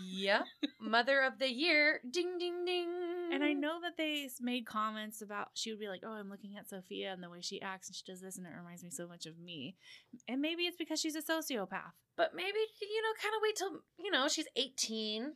Yep. 0.04 0.45
Mother 0.82 1.22
of 1.22 1.39
the 1.39 1.52
year. 1.52 2.02
Ding 2.10 2.38
ding 2.39 2.66
ding. 2.66 2.89
And 3.32 3.43
I 3.43 3.53
know 3.53 3.80
that 3.82 3.97
they 3.97 4.30
made 4.41 4.65
comments 4.65 5.21
about 5.21 5.49
she 5.53 5.71
would 5.71 5.80
be 5.80 5.88
like, 5.88 6.01
"Oh, 6.03 6.11
I'm 6.11 6.30
looking 6.30 6.57
at 6.57 6.69
Sophia 6.69 7.11
and 7.13 7.21
the 7.21 7.30
way 7.30 7.41
she 7.41 7.61
acts 7.61 7.88
and 7.88 7.95
she 7.95 8.03
does 8.05 8.21
this 8.21 8.38
and 8.38 8.45
it 8.47 8.53
reminds 8.57 8.84
me 8.84 8.89
so 8.89 9.07
much 9.07 9.25
of 9.25 9.38
me." 9.39 9.75
And 10.28 10.41
maybe 10.41 10.63
it's 10.63 10.78
because 10.78 10.99
she's 10.99 11.15
a 11.15 11.21
sociopath. 11.21 11.93
But 12.15 12.34
maybe 12.36 12.57
you 12.82 13.01
know, 13.01 13.13
kind 13.21 13.36
of 13.36 13.41
wait 13.43 13.55
till 13.55 13.82
you 13.99 14.11
know 14.11 14.28
she's 14.28 14.47
18, 14.55 15.34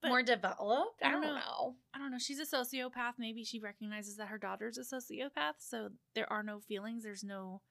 But- 0.00 0.08
more 0.08 0.22
developed. 0.22 1.02
I 1.02 1.08
I 1.08 1.10
don't 1.12 1.22
don't 1.22 1.34
know. 1.34 1.76
I 1.94 1.98
don't 1.98 2.10
know. 2.10 2.18
She's 2.18 2.38
a 2.38 2.44
sociopath. 2.46 3.14
Maybe 3.18 3.44
she 3.44 3.60
recognizes 3.60 4.16
that 4.16 4.28
her 4.28 4.38
daughter's 4.38 4.78
a 4.78 4.82
sociopath, 4.82 5.54
so 5.58 5.90
there 6.14 6.30
are 6.32 6.42
no 6.42 6.60
feelings. 6.60 7.02
There's 7.02 7.24
no 7.24 7.62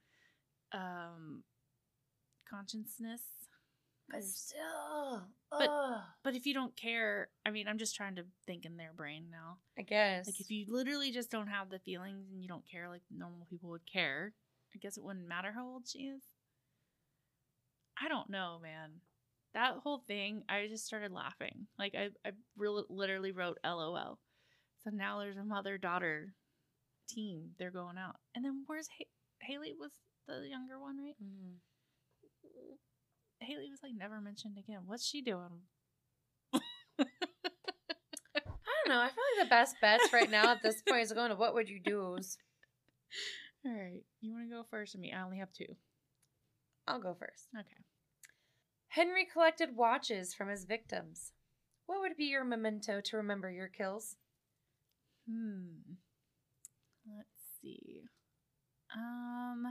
um 0.71 1.43
consciousness. 2.49 3.21
But 4.09 4.23
still, 4.23 5.27
But- 5.49 5.69
ugh, 5.69 6.01
but 6.23 6.35
if 6.35 6.45
you 6.45 6.53
don't 6.53 6.75
care, 6.75 7.29
I 7.45 7.49
mean, 7.49 7.67
I'm 7.67 7.77
just 7.79 7.95
trying 7.95 8.15
to 8.17 8.25
think 8.45 8.65
in 8.65 8.77
their 8.77 8.93
brain 8.93 9.29
now. 9.31 9.57
I 9.77 9.81
guess. 9.81 10.27
Like 10.27 10.39
if 10.39 10.51
you 10.51 10.65
literally 10.69 11.11
just 11.11 11.31
don't 11.31 11.47
have 11.47 11.69
the 11.69 11.79
feelings 11.79 12.29
and 12.31 12.41
you 12.41 12.47
don't 12.47 12.65
care 12.69 12.87
like 12.87 13.01
normal 13.09 13.47
people 13.49 13.69
would 13.71 13.85
care, 13.91 14.33
I 14.73 14.77
guess 14.77 14.97
it 14.97 15.03
wouldn't 15.03 15.27
matter 15.27 15.51
how 15.51 15.65
old 15.67 15.87
she 15.87 15.99
is. 16.03 16.21
I 17.99 18.07
don't 18.07 18.29
know, 18.29 18.59
man. 18.61 18.91
That 19.53 19.75
whole 19.83 19.99
thing, 20.05 20.43
I 20.49 20.67
just 20.67 20.85
started 20.85 21.11
laughing. 21.11 21.67
Like 21.79 21.95
I, 21.95 22.09
I 22.27 22.31
really 22.57 22.83
literally 22.89 23.31
wrote 23.31 23.57
LOL. 23.63 24.19
So 24.83 24.89
now 24.91 25.19
there's 25.19 25.37
a 25.37 25.43
mother 25.43 25.77
daughter 25.77 26.33
team. 27.09 27.51
They're 27.57 27.71
going 27.71 27.97
out, 27.97 28.17
and 28.35 28.43
then 28.45 28.63
where's 28.67 28.87
ha- 28.99 29.05
Haley? 29.41 29.73
Was 29.79 29.91
the 30.27 30.45
younger 30.47 30.79
one 30.79 30.97
right? 30.99 31.15
Mhm. 31.23 31.55
Haley 33.45 33.69
was 33.69 33.79
like 33.83 33.93
never 33.95 34.19
mentioned 34.21 34.57
again. 34.57 34.81
What's 34.85 35.05
she 35.05 35.21
doing? 35.21 35.61
I 36.53 36.59
don't 36.99 38.89
know. 38.89 39.01
I 39.01 39.09
feel 39.09 39.23
like 39.37 39.47
the 39.47 39.49
best 39.49 39.75
bets 39.81 40.13
right 40.13 40.29
now 40.29 40.51
at 40.51 40.63
this 40.63 40.81
point 40.87 41.01
is 41.01 41.11
going 41.11 41.29
to 41.29 41.35
what 41.35 41.53
would 41.53 41.69
you 41.69 41.79
do's. 41.79 42.37
All 43.65 43.73
right, 43.73 44.03
you 44.21 44.31
want 44.31 44.49
to 44.49 44.55
go 44.55 44.63
first 44.69 44.95
or 44.95 44.99
me? 44.99 45.11
I 45.11 45.23
only 45.23 45.39
have 45.39 45.51
two. 45.51 45.75
I'll 46.87 46.99
go 46.99 47.15
first. 47.19 47.47
Okay. 47.57 47.83
Henry 48.89 49.25
collected 49.25 49.75
watches 49.75 50.33
from 50.33 50.49
his 50.49 50.65
victims. 50.65 51.31
What 51.87 51.99
would 52.01 52.15
be 52.15 52.25
your 52.25 52.43
memento 52.43 53.01
to 53.01 53.17
remember 53.17 53.51
your 53.51 53.67
kills? 53.67 54.15
Hmm. 55.29 55.95
Let's 57.07 57.27
see. 57.61 58.03
Um. 58.95 59.63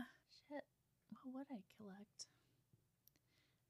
Shit. 0.49 0.65
What 1.11 1.35
would 1.35 1.47
I 1.51 1.63
collect? 1.77 2.27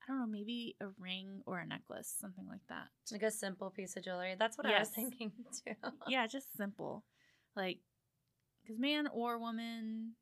I 0.07 0.13
don't 0.13 0.21
know. 0.21 0.27
Maybe 0.27 0.77
a 0.81 0.87
ring 0.99 1.41
or 1.47 1.59
a 1.61 1.67
necklace, 1.67 2.15
something 2.21 2.47
like 2.49 2.61
that. 2.69 2.89
Like 3.11 3.23
a 3.23 3.31
simple 3.31 3.71
piece 3.71 3.97
of 3.97 4.05
jewelry. 4.05 4.35
That's 4.39 4.59
what 4.59 4.67
I 4.67 4.79
was 4.79 4.89
thinking 4.91 5.33
too. 5.67 5.75
yeah, 6.09 6.27
just 6.27 6.55
simple. 6.57 7.05
Like, 7.57 7.79
because 8.63 8.79
man 8.79 9.07
or 9.13 9.39
woman, 9.39 10.13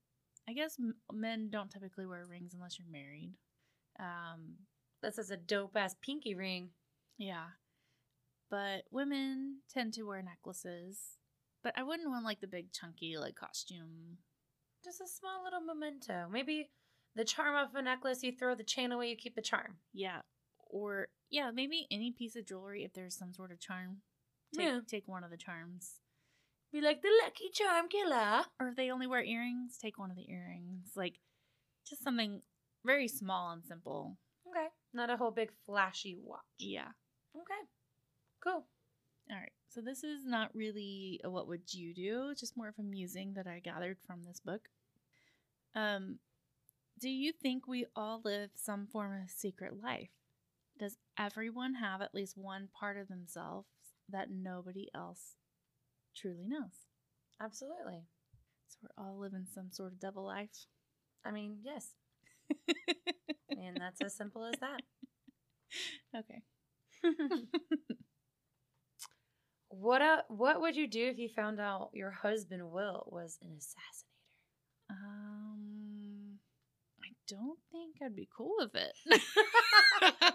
I 0.49 0.53
guess 0.53 0.77
m- 0.79 0.95
men 1.13 1.49
don't 1.51 1.71
typically 1.71 2.07
wear 2.07 2.27
rings 2.27 2.55
unless 2.55 2.79
you're 2.79 2.89
married. 2.91 3.33
Um, 3.99 4.55
This 5.03 5.19
is 5.19 5.31
a 5.31 5.37
dope 5.37 5.77
ass 5.77 5.95
pinky 6.01 6.35
ring. 6.35 6.71
yeah. 7.19 7.47
But 8.51 8.83
women 8.91 9.61
tend 9.73 9.95
to 9.95 10.03
wear 10.03 10.23
necklaces. 10.23 11.17
But 11.65 11.73
I 11.77 11.83
wouldn't 11.83 12.11
want 12.11 12.25
like 12.25 12.41
the 12.41 12.47
big 12.47 12.71
chunky 12.73 13.17
like 13.17 13.35
costume. 13.35 14.19
Just 14.85 15.01
a 15.01 15.07
small 15.09 15.43
little 15.45 15.61
memento. 15.63 16.27
Maybe 16.31 16.69
the 17.15 17.25
charm 17.25 17.55
of 17.57 17.75
a 17.75 17.83
necklace, 17.83 18.23
you 18.23 18.33
throw 18.33 18.55
the 18.55 18.65
chain 18.65 18.93
away, 18.93 19.09
you 19.11 19.17
keep 19.17 19.35
the 19.35 19.43
charm. 19.43 19.77
Yeah. 19.93 20.21
Or 20.67 21.09
yeah, 21.31 21.51
maybe 21.53 21.87
any 21.91 22.13
piece 22.13 22.37
of 22.37 22.47
jewelry 22.47 22.85
if 22.85 22.93
there's 22.95 23.17
some 23.17 23.33
sort 23.33 23.53
of 23.53 23.61
charm. 23.61 23.99
Take 24.55 24.67
Yeah. 24.67 24.81
take 24.87 25.09
one 25.09 25.25
of 25.25 25.31
the 25.31 25.37
charms. 25.37 26.01
Be 26.73 26.81
like 26.81 27.03
the 27.03 27.11
lucky 27.23 27.51
charm 27.53 27.89
killer. 27.89 28.45
Or 28.59 28.69
if 28.69 28.77
they 28.77 28.91
only 28.91 29.07
wear 29.07 29.23
earrings, 29.23 29.77
take 29.77 29.99
one 29.99 30.11
of 30.11 30.17
the 30.17 30.31
earrings. 30.31 30.93
Like 30.97 31.19
just 31.87 32.03
something 32.03 32.43
very 32.85 33.09
small 33.09 33.51
and 33.53 33.65
simple. 33.65 34.17
Okay. 34.49 34.69
Not 34.95 35.11
a 35.11 35.17
whole 35.17 35.31
big 35.31 35.51
flashy 35.67 36.17
watch. 36.23 36.41
Yeah. 36.59 36.89
Okay. 37.37 37.69
Cool. 38.43 38.67
All 39.31 39.37
right. 39.37 39.53
So 39.69 39.81
this 39.81 40.03
is 40.05 40.25
not 40.27 40.55
really 40.55 41.21
a 41.25 41.31
what 41.31 41.49
would 41.49 41.73
you 41.73 41.95
do, 41.95 42.29
it's 42.31 42.41
just 42.41 42.57
more 42.57 42.69
of 42.69 42.79
a 42.79 42.83
musing 42.83 43.35
that 43.35 43.47
I 43.47 43.61
gathered 43.61 43.99
from 44.07 44.23
this 44.25 44.41
book. 44.41 44.69
Um 45.75 46.19
do 47.03 47.11
you 47.11 47.33
think 47.33 47.69
we 47.69 47.87
all 47.97 48.23
live 48.25 48.51
some 48.57 48.87
form 48.87 49.23
of 49.25 49.31
secret 49.31 49.83
life? 49.83 50.11
Does 50.79 50.99
everyone 51.19 51.75
have 51.75 52.03
at 52.03 52.15
least 52.15 52.39
one 52.39 52.69
part 52.79 52.99
of 52.99 53.09
themselves 53.09 53.69
that 54.11 54.31
nobody 54.31 54.89
else 54.95 55.37
truly 56.17 56.47
knows? 56.49 56.87
Absolutely. 57.41 58.05
So 58.69 58.79
we're 58.83 59.05
all 59.05 59.19
living 59.19 59.47
some 59.55 59.71
sort 59.73 59.93
of 59.93 60.01
double 60.01 60.25
life. 60.25 60.51
I 61.25 61.33
mean, 61.33 61.59
yes. 61.63 61.93
And 63.51 63.77
that's 63.81 64.01
as 64.03 64.15
simple 64.17 64.45
as 64.45 64.55
that. 64.61 64.83
okay. 66.19 66.43
what 69.69 70.03
uh, 70.03 70.23
what 70.29 70.61
would 70.61 70.77
you 70.77 70.87
do 70.87 71.09
if 71.09 71.19
you 71.19 71.29
found 71.29 71.59
out 71.61 71.91
your 71.93 72.11
husband 72.11 72.71
Will 72.71 73.05
was 73.11 73.39
an 73.43 73.51
assassinator? 73.59 74.05
Um 74.91 75.52
don't 77.33 77.59
think 77.73 77.97
I'd 78.05 78.15
be 78.15 78.29
cool 78.37 78.53
with 78.59 78.75
it. 78.75 78.93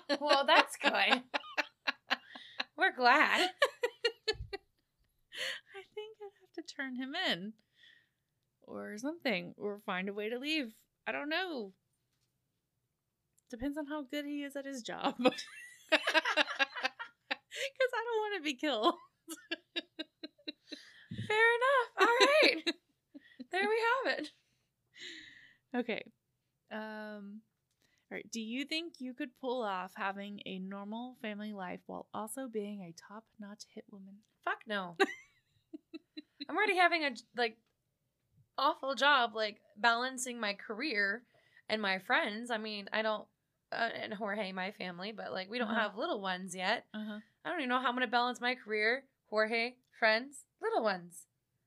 well, 0.20 0.46
that's 0.48 0.76
good. 0.78 1.22
We're 2.76 2.96
glad. 2.96 3.42
I 5.76 5.84
think 5.94 6.18
I'd 6.20 6.40
have 6.42 6.54
to 6.56 6.64
turn 6.76 6.96
him 6.96 7.14
in 7.30 7.54
or 8.64 8.98
something 8.98 9.54
or 9.58 9.80
find 9.86 10.10
a 10.10 10.14
way 10.14 10.30
to 10.30 10.40
leave. 10.40 10.74
I 11.06 11.12
don't 11.12 11.30
know. 11.30 11.74
Depends 13.52 13.78
on 13.78 13.86
how 13.86 14.02
good 14.02 14.26
he 14.26 14.42
is 14.42 14.56
at 14.56 14.66
his 14.66 14.82
job. 14.82 15.16
Because 17.60 17.92
I 17.94 18.04
don't 18.04 18.22
want 18.22 18.36
to 18.38 18.44
be 18.44 18.54
killed. 18.54 18.94
Fair 21.28 21.48
enough. 21.58 21.90
All 22.00 22.06
right. 22.06 22.64
there 23.52 23.68
we 23.68 23.82
have 24.06 24.20
it. 24.20 24.32
Okay. 25.76 26.04
Um 26.72 27.42
all 28.10 28.16
right, 28.16 28.32
do 28.32 28.40
you 28.40 28.64
think 28.64 28.94
you 29.00 29.14
could 29.14 29.32
pull 29.42 29.64
off 29.64 29.92
having 29.96 30.40
a 30.46 30.60
normal 30.60 31.18
family 31.22 31.52
life 31.52 31.82
while 31.88 32.08
also 32.14 32.48
being 32.48 32.82
a 32.84 32.94
top-notch 33.10 33.64
hit 33.76 33.84
woman? 33.92 34.16
Fuck 34.46 34.60
no. 34.66 34.96
I'm 36.50 36.56
already 36.56 36.78
having 36.78 37.04
a 37.04 37.12
like 37.36 37.58
awful 38.58 38.96
job 38.96 39.32
like 39.36 39.58
balancing 39.76 40.40
my 40.40 40.54
career 40.54 41.24
and 41.70 41.82
my 41.82 42.00
friends. 42.00 42.50
I 42.50 42.58
mean, 42.58 42.88
I 42.94 43.02
don't 43.02 43.26
uh, 43.74 43.90
and 44.02 44.14
Jorge, 44.14 44.54
my 44.54 44.72
family, 44.72 45.12
but 45.12 45.34
like 45.34 45.50
we 45.50 45.58
don't 45.58 45.68
Uh-huh. 45.68 45.82
have 45.90 45.98
little 45.98 46.22
ones 46.22 46.56
yet. 46.56 46.86
Uh-huh. 46.94 47.20
I 47.44 47.50
don't 47.50 47.60
even 47.60 47.70
know 47.70 47.80
how 47.82 47.90
I'm 47.90 47.94
gonna 47.96 48.08
balance 48.08 48.40
my 48.40 48.56
career, 48.56 49.04
Jorge, 49.30 49.74
friends, 50.00 50.46
little 50.62 50.82
ones. 50.84 51.24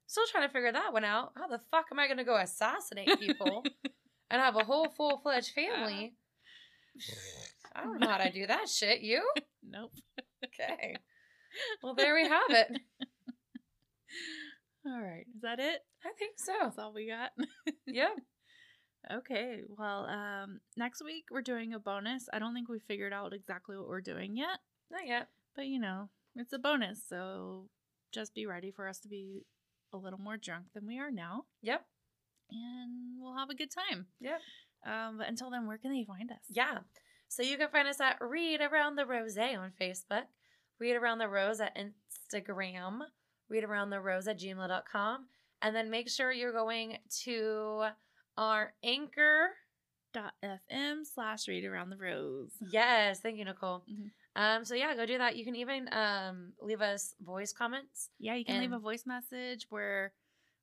Still 0.07 0.25
trying 0.33 0.49
to 0.49 0.53
figure 0.53 0.73
that 0.73 0.93
one 0.95 1.05
out. 1.05 1.33
How 1.37 1.47
the 1.49 1.61
fuck 1.71 1.87
am 1.93 1.99
I 1.99 2.09
gonna 2.09 2.25
go 2.25 2.37
assassinate 2.37 3.19
people 3.21 3.63
and 4.31 4.41
have 4.41 4.57
a 4.57 4.65
whole 4.65 4.89
full 4.89 5.19
fledged 5.19 5.51
family? 5.55 6.15
I 7.75 7.85
don't 7.85 8.01
know 8.01 8.09
how 8.09 8.19
to 8.19 8.31
do 8.33 8.47
that 8.47 8.69
shit. 8.69 9.01
You? 9.01 9.23
Nope. 9.69 9.93
Okay. 10.45 10.97
Well, 11.83 11.95
there 11.95 12.15
we 12.15 12.23
have 12.29 12.49
it. 12.51 12.81
All 14.87 15.01
right. 15.01 15.27
Is 15.35 15.43
that 15.43 15.59
it? 15.61 15.81
I 16.05 16.11
think 16.19 16.35
so. 16.39 16.53
That's 16.63 16.79
all 16.79 16.93
we 16.95 17.09
got. 17.09 17.31
Yep. 17.87 18.11
Okay. 19.13 19.63
Well, 19.69 20.07
um, 20.07 20.61
next 20.77 21.03
week 21.05 21.25
we're 21.31 21.43
doing 21.43 21.75
a 21.75 21.79
bonus. 21.81 22.29
I 22.33 22.39
don't 22.39 22.55
think 22.55 22.69
we 22.69 22.79
figured 22.79 23.13
out 23.13 23.33
exactly 23.35 23.77
what 23.77 23.89
we're 23.89 24.01
doing 24.01 24.37
yet, 24.37 24.59
Not 24.91 25.07
yet. 25.07 25.29
but 25.57 25.67
you 25.67 25.81
know, 25.81 26.09
it's 26.37 26.53
a 26.53 26.59
bonus, 26.59 27.03
so 27.09 27.69
just 28.13 28.35
be 28.35 28.47
ready 28.47 28.71
for 28.71 28.89
us 28.89 28.99
to 29.01 29.09
be 29.09 29.45
a 29.93 29.97
little 29.97 30.21
more 30.21 30.37
drunk 30.37 30.67
than 30.75 30.87
we 30.87 30.99
are 30.99 31.11
now, 31.11 31.45
Yep. 31.63 31.85
And 32.53 33.21
we'll 33.21 33.37
have 33.37 33.51
a 33.51 33.55
good 33.55 33.71
time. 33.71 34.07
Yeah. 34.21 34.39
Um, 34.87 35.19
but 35.19 35.29
until 35.29 35.51
then, 35.51 35.67
where 35.67 35.79
can 35.79 35.93
they 35.93 36.05
find 36.05 36.31
us? 36.31 36.39
Yeah. 36.49 36.79
So 37.29 37.43
you 37.43 37.57
can 37.57 37.69
find 37.69 37.87
us 37.87 38.01
at 38.01 38.17
Read 38.21 38.61
Around 38.61 38.97
the 38.97 39.07
Rose 39.07 39.37
on 39.39 39.73
Facebook, 39.81 40.25
Read 40.79 40.97
Around 40.97 41.19
the 41.19 41.29
Rose 41.29 41.61
at 41.61 41.77
Instagram, 41.77 43.01
Read 43.49 43.65
Around 43.65 43.91
the 43.91 44.01
Rose 44.01 44.27
at 44.27 44.39
gmail.com. 44.41 45.27
And 45.63 45.77
then 45.77 45.91
make 45.91 46.09
sure 46.09 46.33
you're 46.33 46.53
going 46.53 46.99
to 47.25 47.85
our 48.37 48.73
anchor. 48.83 49.51
Dot 50.13 50.33
FM 50.43 51.05
slash 51.05 51.47
read 51.47 51.65
around 51.65 51.91
the 51.91 51.97
rose. 51.97 52.51
Yes, 52.73 53.21
thank 53.21 53.39
you, 53.39 53.45
Nicole. 53.45 53.85
Mhm. 53.89 54.11
Um, 54.35 54.65
so 54.65 54.75
yeah, 54.75 54.93
go 54.97 55.07
do 55.07 55.19
that. 55.19 55.37
You 55.37 55.45
can 55.45 55.55
even 55.55 55.89
um 55.93 56.53
leave 56.61 56.81
us 56.81 57.15
voice 57.21 57.53
comments. 57.53 58.11
Yeah, 58.19 58.35
you 58.35 58.45
can 58.45 58.59
leave 58.61 58.73
a 58.73 58.81
voice 58.81 59.07
message 59.07 59.67
where 59.71 60.13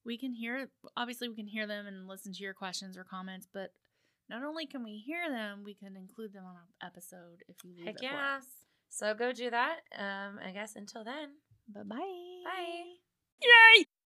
we 0.07 0.17
can 0.17 0.33
hear. 0.33 0.69
Obviously, 0.95 1.29
we 1.29 1.35
can 1.35 1.47
hear 1.47 1.67
them 1.67 1.85
and 1.85 2.07
listen 2.07 2.33
to 2.33 2.43
your 2.43 2.53
questions 2.53 2.97
or 2.97 3.03
comments, 3.03 3.47
but 3.53 3.71
not 4.29 4.43
only 4.43 4.65
can 4.65 4.83
we 4.83 5.03
hear 5.05 5.29
them, 5.29 5.61
we 5.63 5.75
can 5.75 5.95
include 5.95 6.33
them 6.33 6.45
on 6.45 6.55
an 6.55 6.87
episode 6.87 7.43
if 7.47 7.57
you 7.63 7.75
leave 7.75 7.85
Heck 7.85 7.95
it 7.95 8.03
yeah. 8.03 8.11
for 8.11 8.37
us. 8.37 8.45
So 8.89 9.13
go 9.13 9.31
do 9.33 9.51
that. 9.51 9.79
Um, 9.97 10.39
I 10.43 10.51
guess 10.51 10.75
until 10.75 11.03
then. 11.03 11.33
Bye 11.67 11.83
bye. 11.83 11.97
Bye. 12.45 12.83
Yay! 13.43 13.85